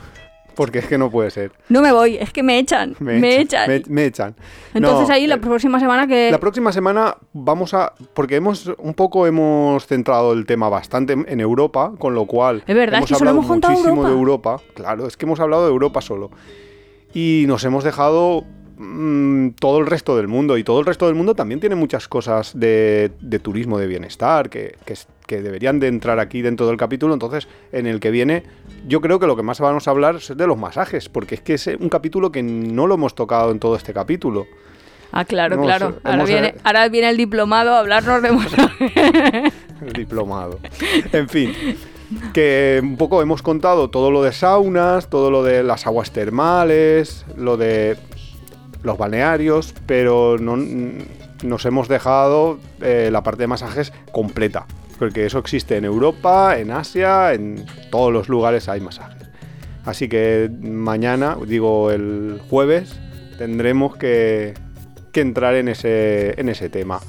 Porque 0.54 0.80
es 0.80 0.86
que 0.86 0.98
no 0.98 1.10
puede 1.10 1.30
ser. 1.30 1.52
No 1.68 1.80
me 1.80 1.92
voy, 1.92 2.16
es 2.16 2.32
que 2.32 2.42
me 2.42 2.58
echan. 2.58 2.94
Me, 2.98 3.40
echan. 3.40 3.68
Me, 3.68 3.82
me 3.88 4.04
echan. 4.06 4.34
Entonces 4.74 5.08
No, 5.08 5.14
ahí 5.14 5.26
la 5.26 5.36
eh, 5.36 5.38
próxima 5.38 5.80
semana 5.80 6.06
que... 6.06 6.30
La 6.30 6.40
próxima 6.40 6.72
semana 6.72 7.16
vamos 7.32 7.72
a. 7.72 7.94
Porque 8.14 8.36
hemos 8.36 8.66
un 8.78 8.94
poco 8.94 9.26
hemos 9.26 9.86
centrado 9.86 10.32
el 10.32 10.44
tema 10.46 10.68
bastante 10.68 11.12
en, 11.12 11.40
Europa, 11.40 11.92
con 11.98 12.14
lo 12.14 12.26
cual. 12.26 12.62
Es 12.66 12.74
verdad, 12.74 12.98
hemos 12.98 13.10
es 13.10 13.14
que 13.14 13.18
solo 13.18 13.30
hablado 13.30 13.38
hemos 13.38 13.46
contado 13.46 13.72
muchísimo 13.74 14.04
de. 14.04 14.12
Europa. 14.12 14.60
Claro, 14.74 15.06
es 15.06 15.16
que 15.16 15.24
hemos 15.24 15.40
hablado 15.40 15.64
de 15.64 15.70
Europa 15.70 16.00
solo. 16.00 16.30
Y 17.14 17.44
nos 17.46 17.64
hemos 17.64 17.82
dejado 17.82 18.44
mm, 18.80 19.50
todo 19.60 19.78
el 19.78 19.86
resto 19.86 20.16
del 20.16 20.26
mundo. 20.28 20.56
Y 20.58 20.64
todo 20.64 20.80
el 20.80 20.86
resto 20.86 21.06
del 21.06 21.14
mundo 21.14 21.34
también 21.34 21.60
tiene 21.60 21.74
muchas 21.74 22.08
cosas 22.08 22.52
de, 22.58 23.12
de 23.20 23.38
turismo 23.38 23.78
de 23.78 23.86
bienestar 23.86 24.50
que, 24.50 24.76
que 25.26 25.42
deberían 25.42 25.78
de 25.80 25.88
entrar 25.88 26.18
aquí 26.18 26.42
dentro 26.42 26.66
del 26.66 26.76
capítulo. 26.76 27.14
Entonces, 27.14 27.46
en 27.72 27.86
el 27.86 28.00
que 28.00 28.10
viene, 28.10 28.42
yo 28.88 29.00
creo 29.00 29.20
que 29.20 29.26
lo 29.26 29.36
que 29.36 29.42
más 29.42 29.60
vamos 29.60 29.86
a 29.86 29.90
hablar 29.90 30.16
es 30.16 30.36
de 30.36 30.46
los 30.46 30.58
masajes. 30.58 31.08
Porque 31.08 31.36
es 31.36 31.40
que 31.40 31.54
es 31.54 31.66
un 31.66 31.88
capítulo 31.88 32.32
que 32.32 32.42
no 32.42 32.86
lo 32.86 32.94
hemos 32.94 33.14
tocado 33.14 33.50
en 33.50 33.60
todo 33.60 33.76
este 33.76 33.92
capítulo. 33.92 34.46
Ah, 35.12 35.24
claro, 35.24 35.56
No, 35.56 35.62
claro. 35.62 35.90
sí, 35.92 35.96
Ahora 36.04 36.24
viene, 36.24 36.54
ahora 36.62 36.88
viene 36.88 37.10
el 37.10 37.16
diplomado 37.16 37.74
a 37.74 37.80
hablarnos 37.80 38.22
de 38.22 38.32
masaje. 38.32 39.52
El 39.80 39.94
diplomado. 39.94 40.60
En 41.10 41.26
fin, 41.28 41.52
que 42.34 42.80
un 42.82 42.98
poco 42.98 43.22
hemos 43.22 43.40
contado 43.40 43.88
todo 43.88 44.10
lo 44.10 44.22
de 44.22 44.32
saunas, 44.32 45.08
todo 45.08 45.30
lo 45.30 45.42
de 45.42 45.62
las 45.62 45.86
aguas 45.86 46.10
termales, 46.10 47.24
lo 47.36 47.56
de 47.56 47.96
los 48.82 48.98
balnearios, 48.98 49.74
pero 49.86 50.38
no, 50.38 50.56
nos 51.42 51.64
hemos 51.66 51.88
dejado 51.88 52.58
eh, 52.80 53.08
la 53.12 53.22
parte 53.22 53.42
de 53.42 53.46
masajes 53.46 53.92
completa. 54.12 54.66
Porque 54.98 55.24
eso 55.24 55.38
existe 55.38 55.76
en 55.76 55.84
Europa, 55.84 56.58
en 56.58 56.70
Asia, 56.70 57.32
en 57.32 57.64
todos 57.90 58.12
los 58.12 58.28
lugares 58.28 58.68
hay 58.68 58.80
masajes. 58.80 59.28
Así 59.84 60.08
que 60.08 60.50
mañana, 60.60 61.36
digo 61.46 61.90
el 61.90 62.40
jueves, 62.50 63.00
tendremos 63.38 63.96
que, 63.96 64.54
que 65.12 65.22
entrar 65.22 65.54
en 65.54 65.68
ese, 65.68 66.38
en 66.38 66.50
ese 66.50 66.68
tema. 66.68 67.00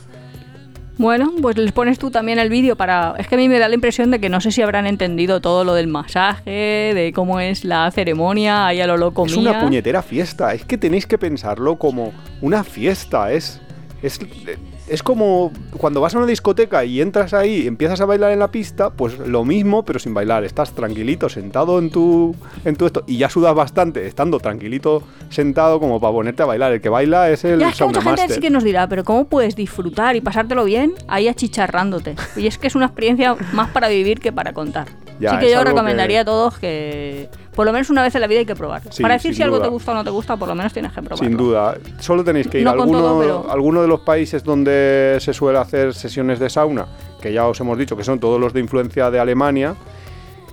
Bueno, 1.01 1.31
pues 1.41 1.57
les 1.57 1.71
pones 1.71 1.97
tú 1.97 2.11
también 2.11 2.37
el 2.37 2.49
vídeo 2.49 2.75
para... 2.75 3.15
Es 3.17 3.27
que 3.27 3.33
a 3.33 3.37
mí 3.39 3.49
me 3.49 3.57
da 3.57 3.67
la 3.67 3.73
impresión 3.73 4.11
de 4.11 4.19
que 4.19 4.29
no 4.29 4.39
sé 4.39 4.51
si 4.51 4.61
habrán 4.61 4.85
entendido 4.85 5.41
todo 5.41 5.63
lo 5.63 5.73
del 5.73 5.87
masaje, 5.87 6.51
de 6.93 7.11
cómo 7.13 7.39
es 7.39 7.65
la 7.65 7.89
ceremonia, 7.89 8.67
ahí 8.67 8.81
a 8.81 8.85
lo 8.87 8.97
loco 8.97 9.25
Es 9.25 9.35
mía. 9.35 9.49
una 9.49 9.61
puñetera 9.61 10.03
fiesta. 10.03 10.53
Es 10.53 10.63
que 10.63 10.77
tenéis 10.77 11.07
que 11.07 11.17
pensarlo 11.17 11.77
como 11.77 12.13
una 12.39 12.63
fiesta. 12.63 13.31
Es, 13.31 13.59
es, 14.03 14.19
es 14.87 15.03
como 15.03 15.51
cuando 15.77 16.01
vas 16.01 16.13
a 16.15 16.17
una 16.17 16.27
discoteca 16.27 16.83
y 16.83 17.01
entras 17.01 17.33
ahí 17.33 17.63
y 17.63 17.67
empiezas 17.67 18.01
a 18.01 18.05
bailar 18.05 18.31
en 18.31 18.39
la 18.39 18.49
pista, 18.49 18.89
pues 18.89 19.17
lo 19.19 19.45
mismo, 19.45 19.83
pero 19.85 19.99
sin 19.99 20.13
bailar. 20.13 20.43
Estás 20.43 20.73
tranquilito, 20.73 21.29
sentado 21.29 21.79
en 21.79 21.89
tu, 21.89 22.35
en 22.65 22.75
tu 22.75 22.85
esto, 22.85 23.03
y 23.07 23.17
ya 23.17 23.29
sudas 23.29 23.55
bastante, 23.55 24.05
estando 24.07 24.39
tranquilito, 24.39 25.03
sentado, 25.29 25.79
como 25.79 25.99
para 26.01 26.11
ponerte 26.13 26.43
a 26.43 26.45
bailar. 26.45 26.73
El 26.73 26.81
que 26.81 26.89
baila 26.89 27.29
es 27.29 27.43
el 27.45 27.59
Ya 27.59 27.69
es 27.69 27.77
que 27.77 27.85
mucha 27.85 28.01
gente 28.01 28.21
master. 28.21 28.35
sí 28.35 28.41
que 28.41 28.49
nos 28.49 28.63
dirá, 28.63 28.87
pero 28.87 29.03
¿cómo 29.03 29.25
puedes 29.25 29.55
disfrutar 29.55 30.15
y 30.15 30.21
pasártelo 30.21 30.65
bien 30.65 30.93
ahí 31.07 31.27
achicharrándote? 31.27 32.15
Y 32.35 32.47
es 32.47 32.57
que 32.57 32.67
es 32.67 32.75
una 32.75 32.87
experiencia 32.87 33.35
más 33.53 33.69
para 33.69 33.87
vivir 33.87 34.19
que 34.19 34.31
para 34.33 34.53
contar. 34.53 34.87
Ya, 35.19 35.31
Así 35.33 35.45
que 35.45 35.51
yo 35.51 35.63
recomendaría 35.63 36.17
que- 36.17 36.21
a 36.21 36.25
todos 36.25 36.57
que 36.57 37.29
por 37.55 37.65
lo 37.65 37.73
menos 37.73 37.89
una 37.89 38.01
vez 38.03 38.15
en 38.15 38.21
la 38.21 38.27
vida 38.27 38.39
hay 38.39 38.45
que 38.45 38.55
probar. 38.55 38.81
Sí, 38.89 39.01
para 39.01 39.15
decir 39.15 39.35
si 39.35 39.43
algo 39.43 39.61
te 39.61 39.67
gusta 39.67 39.91
o 39.91 39.95
no 39.95 40.03
te 40.03 40.09
gusta, 40.09 40.37
por 40.37 40.47
lo 40.47 40.55
menos 40.55 40.71
tienes 40.73 40.91
que 40.93 41.01
probarlo. 41.01 41.27
Sin 41.27 41.37
duda. 41.37 41.77
Solo 41.99 42.23
tenéis 42.23 42.47
que 42.47 42.59
ir 42.59 42.63
No 42.63 42.69
a 42.71 42.73
alguno, 42.73 42.99
todo, 42.99 43.19
pero- 43.19 43.51
alguno 43.51 43.81
de 43.81 43.87
los 43.87 43.99
países 44.01 44.43
donde 44.43 45.17
se 45.19 45.33
suele 45.33 45.59
hacer 45.59 45.93
sesiones 45.93 46.39
de 46.39 46.49
sauna, 46.49 46.85
que 47.21 47.33
ya 47.33 47.47
os 47.47 47.59
hemos 47.59 47.77
dicho 47.77 47.95
que 47.97 48.03
son 48.03 48.19
todos 48.19 48.39
los 48.39 48.53
de 48.53 48.61
influencia 48.61 49.11
de 49.11 49.19
Alemania, 49.19 49.75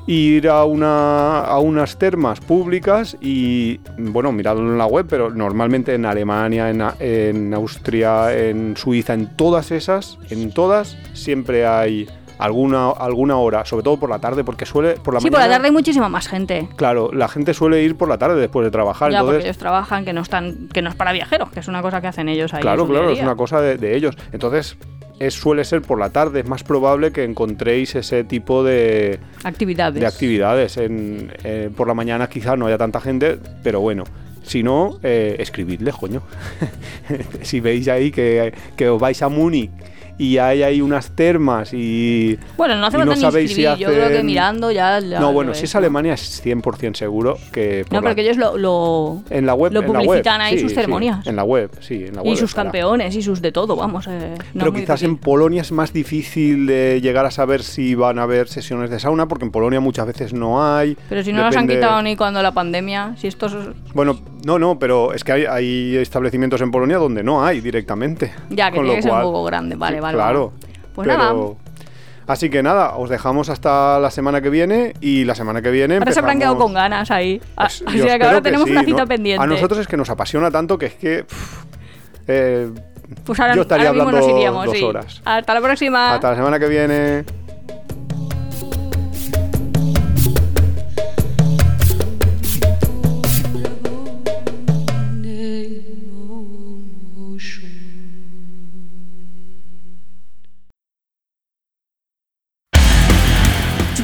ir 0.06 0.48
a, 0.48 0.64
una, 0.64 1.40
a 1.40 1.58
unas 1.58 1.98
termas 1.98 2.40
públicas 2.40 3.14
y, 3.20 3.78
bueno, 3.98 4.32
miradlo 4.32 4.62
en 4.62 4.78
la 4.78 4.86
web, 4.86 5.06
pero 5.08 5.28
normalmente 5.30 5.94
en 5.94 6.06
Alemania, 6.06 6.70
en 6.70 7.52
Austria, 7.54 8.34
en 8.34 8.74
Suiza, 8.76 9.12
en 9.12 9.36
todas 9.36 9.70
esas, 9.70 10.18
en 10.30 10.50
todas, 10.52 10.96
siempre 11.12 11.66
hay 11.66 12.08
alguna, 12.38 12.90
alguna 12.90 13.36
hora, 13.36 13.64
sobre 13.64 13.82
todo 13.82 13.98
por 13.98 14.10
la 14.10 14.18
tarde, 14.18 14.44
porque 14.44 14.66
suele, 14.66 14.94
por 14.94 15.14
la 15.14 15.20
sí, 15.20 15.26
por 15.26 15.32
mañana... 15.32 15.48
la 15.48 15.54
tarde 15.56 15.66
hay 15.68 15.72
muchísima 15.72 16.08
más 16.08 16.28
gente. 16.28 16.68
Claro, 16.76 17.10
la 17.12 17.28
gente 17.28 17.54
suele 17.54 17.82
ir 17.82 17.96
por 17.96 18.08
la 18.08 18.18
tarde 18.18 18.40
después 18.40 18.64
de 18.64 18.70
trabajar, 18.70 19.10
Ya, 19.10 19.20
porque 19.20 19.36
entonces... 19.36 19.44
ellos 19.46 19.58
trabajan, 19.58 20.04
que 20.04 20.12
no 20.12 20.20
están, 20.22 20.68
que 20.72 20.82
no 20.82 20.88
es 20.88 20.94
para 20.94 21.12
viajeros, 21.12 21.50
que 21.50 21.60
es 21.60 21.68
una 21.68 21.82
cosa 21.82 22.00
que 22.00 22.06
hacen 22.06 22.28
ellos 22.28 22.54
ahí. 22.54 22.62
Claro, 22.62 22.86
claro, 22.86 23.10
es 23.10 23.20
una 23.20 23.36
cosa 23.36 23.60
de, 23.60 23.76
de 23.76 23.96
ellos. 23.96 24.16
Entonces, 24.32 24.76
es, 25.18 25.34
suele 25.34 25.64
ser 25.64 25.82
por 25.82 25.98
la 25.98 26.10
tarde, 26.10 26.40
es 26.40 26.48
más 26.48 26.62
probable 26.62 27.12
que 27.12 27.24
encontréis 27.24 27.94
ese 27.94 28.24
tipo 28.24 28.62
de, 28.62 29.18
Actividades. 29.44 30.00
de 30.00 30.06
actividades. 30.06 30.76
En, 30.76 31.32
eh, 31.44 31.70
por 31.76 31.88
la 31.88 31.94
mañana 31.94 32.28
quizás 32.28 32.58
no 32.58 32.66
haya 32.66 32.78
tanta 32.78 33.00
gente, 33.00 33.38
pero 33.62 33.80
bueno. 33.80 34.04
Si 34.42 34.62
no, 34.62 34.98
eh, 35.02 35.36
escribidles, 35.40 35.94
coño. 35.94 36.22
si 37.42 37.60
veis 37.60 37.86
ahí 37.88 38.10
que, 38.10 38.54
que 38.76 38.88
os 38.88 38.98
vais 38.98 39.20
a 39.20 39.28
Múnich 39.28 39.70
y 40.18 40.38
hay 40.38 40.62
ahí 40.62 40.80
unas 40.80 41.10
termas 41.12 41.72
y... 41.72 42.38
Bueno, 42.56 42.76
no 42.76 42.86
hace 42.86 42.96
y 42.96 43.00
falta 43.00 43.14
no 43.14 43.20
sabéis 43.20 43.54
si. 43.54 43.62
Yo 43.62 43.76
creo 43.76 44.08
que 44.08 44.22
mirando 44.22 44.70
ya. 44.72 44.98
ya 45.00 45.20
no, 45.20 45.32
bueno, 45.32 45.54
si 45.54 45.64
es. 45.64 45.74
Alemania 45.76 46.14
es 46.14 46.44
100% 46.44 46.94
seguro 46.96 47.38
que... 47.52 47.84
por 47.84 47.92
No, 47.92 47.98
la- 48.00 48.02
pero 48.02 48.14
que 48.16 48.22
ellos 48.22 48.36
lo, 48.36 48.56
lo, 48.58 49.22
en 49.30 49.46
la 49.46 49.54
web, 49.54 49.72
lo 49.72 49.80
en 49.80 49.86
la 49.86 49.92
web, 50.00 50.06
publicitan 50.06 50.40
ahí 50.40 50.54
sí, 50.56 50.60
sus 50.62 50.70
sí, 50.70 50.74
ceremonias. 50.74 51.26
en 51.26 51.36
la 51.36 51.44
web, 51.44 51.70
sí, 51.80 52.04
en 52.08 52.16
la 52.16 52.22
web 52.22 52.32
y 52.32 52.36
sus 52.36 52.50
estará. 52.50 52.64
campeones 52.64 53.14
y 53.14 53.22
sus 53.22 53.40
de 53.40 53.52
todo, 53.52 53.76
vamos. 53.76 54.06
eh, 54.08 54.34
no 54.54 54.60
Pero 54.60 54.72
quizás 54.72 55.02
en. 55.02 55.16
Polonia 55.18 55.62
es 55.62 55.72
más 55.72 55.92
difícil 55.92 56.66
de 56.66 57.00
llegar 57.00 57.26
a 57.26 57.30
saber 57.30 57.62
si 57.62 57.94
van 57.94 58.18
a 58.18 58.22
haber 58.24 58.48
sesiones 58.48 58.88
de 58.90 58.98
sauna, 58.98 59.28
porque 59.28 59.44
en 59.44 59.50
Polonia 59.50 59.78
muchas 59.80 60.06
veces 60.06 60.32
no 60.32 60.64
hay. 60.64 60.96
Pero 61.08 61.22
si 61.22 61.32
no 61.32 61.42
las 61.42 61.54
han 61.56 61.66
Depende- 61.66 61.74
quitado 61.76 62.02
ni 62.02 62.16
cuando 62.16 62.42
la 62.42 62.52
pandemia, 62.52 63.14
si 63.16 63.26
estos. 63.26 63.54
Bueno, 63.94 64.18
no, 64.44 64.58
no, 64.58 64.78
pero 64.78 65.12
es 65.12 65.24
que 65.24 65.32
hay, 65.32 65.44
hay 65.46 65.96
establecimientos 65.96 66.60
en 66.60 66.70
Polonia 66.70 66.98
donde 66.98 67.22
no 67.22 67.44
hay 67.44 67.60
directamente. 67.60 68.32
Ya, 68.50 68.70
que 68.70 68.78
tiene 68.80 68.96
que 68.96 69.02
ser 69.02 69.12
un 69.12 69.22
poco 69.22 69.44
grande. 69.44 69.76
Vale, 69.76 70.00
vale. 70.00 70.16
Claro. 70.16 70.52
vale. 70.60 70.74
Pues 70.94 71.08
pero- 71.08 71.18
nada. 71.18 71.34
Así 72.26 72.50
que 72.50 72.62
nada, 72.62 72.96
os 72.96 73.08
dejamos 73.08 73.48
hasta 73.48 73.98
la 74.00 74.10
semana 74.10 74.42
que 74.42 74.50
viene 74.50 74.92
y 75.00 75.24
la 75.24 75.34
semana 75.34 75.62
que 75.62 75.70
viene. 75.70 75.94
Ahora 75.96 76.12
se 76.12 76.18
habrán 76.18 76.38
quedado 76.38 76.58
con 76.58 76.74
ganas 76.74 77.10
ahí. 77.10 77.40
Ah, 77.56 77.62
Pues, 77.64 77.82
Así 77.86 77.96
yo 77.98 78.04
que 78.04 78.12
ahora 78.12 78.34
que 78.34 78.42
tenemos 78.42 78.66
sí, 78.66 78.72
una 78.72 78.84
cita 78.84 79.00
¿no? 79.02 79.06
pendiente. 79.08 79.42
A 79.42 79.46
nosotros 79.46 79.80
es 79.80 79.86
que 79.88 79.96
nos 79.96 80.10
apasiona 80.10 80.50
tanto 80.50 80.76
que 80.76 80.86
es 80.86 80.94
que. 80.96 81.24
pff, 81.24 81.64
eh, 82.26 82.68
Pues 83.24 83.40
ahora, 83.40 83.54
yo 83.56 83.62
estaría 83.62 83.88
ahora 83.88 83.94
mismo 84.04 84.08
hablando 84.10 84.28
nos 84.28 84.36
iríamos, 84.36 84.66
dos 84.66 84.76
sí. 84.76 84.84
horas. 84.84 85.22
Hasta 85.24 85.54
la 85.54 85.60
próxima. 85.62 86.14
hasta 86.16 86.30
la 86.30 86.36
semana 86.36 86.58
que 86.58 86.68
viene. 86.68 87.24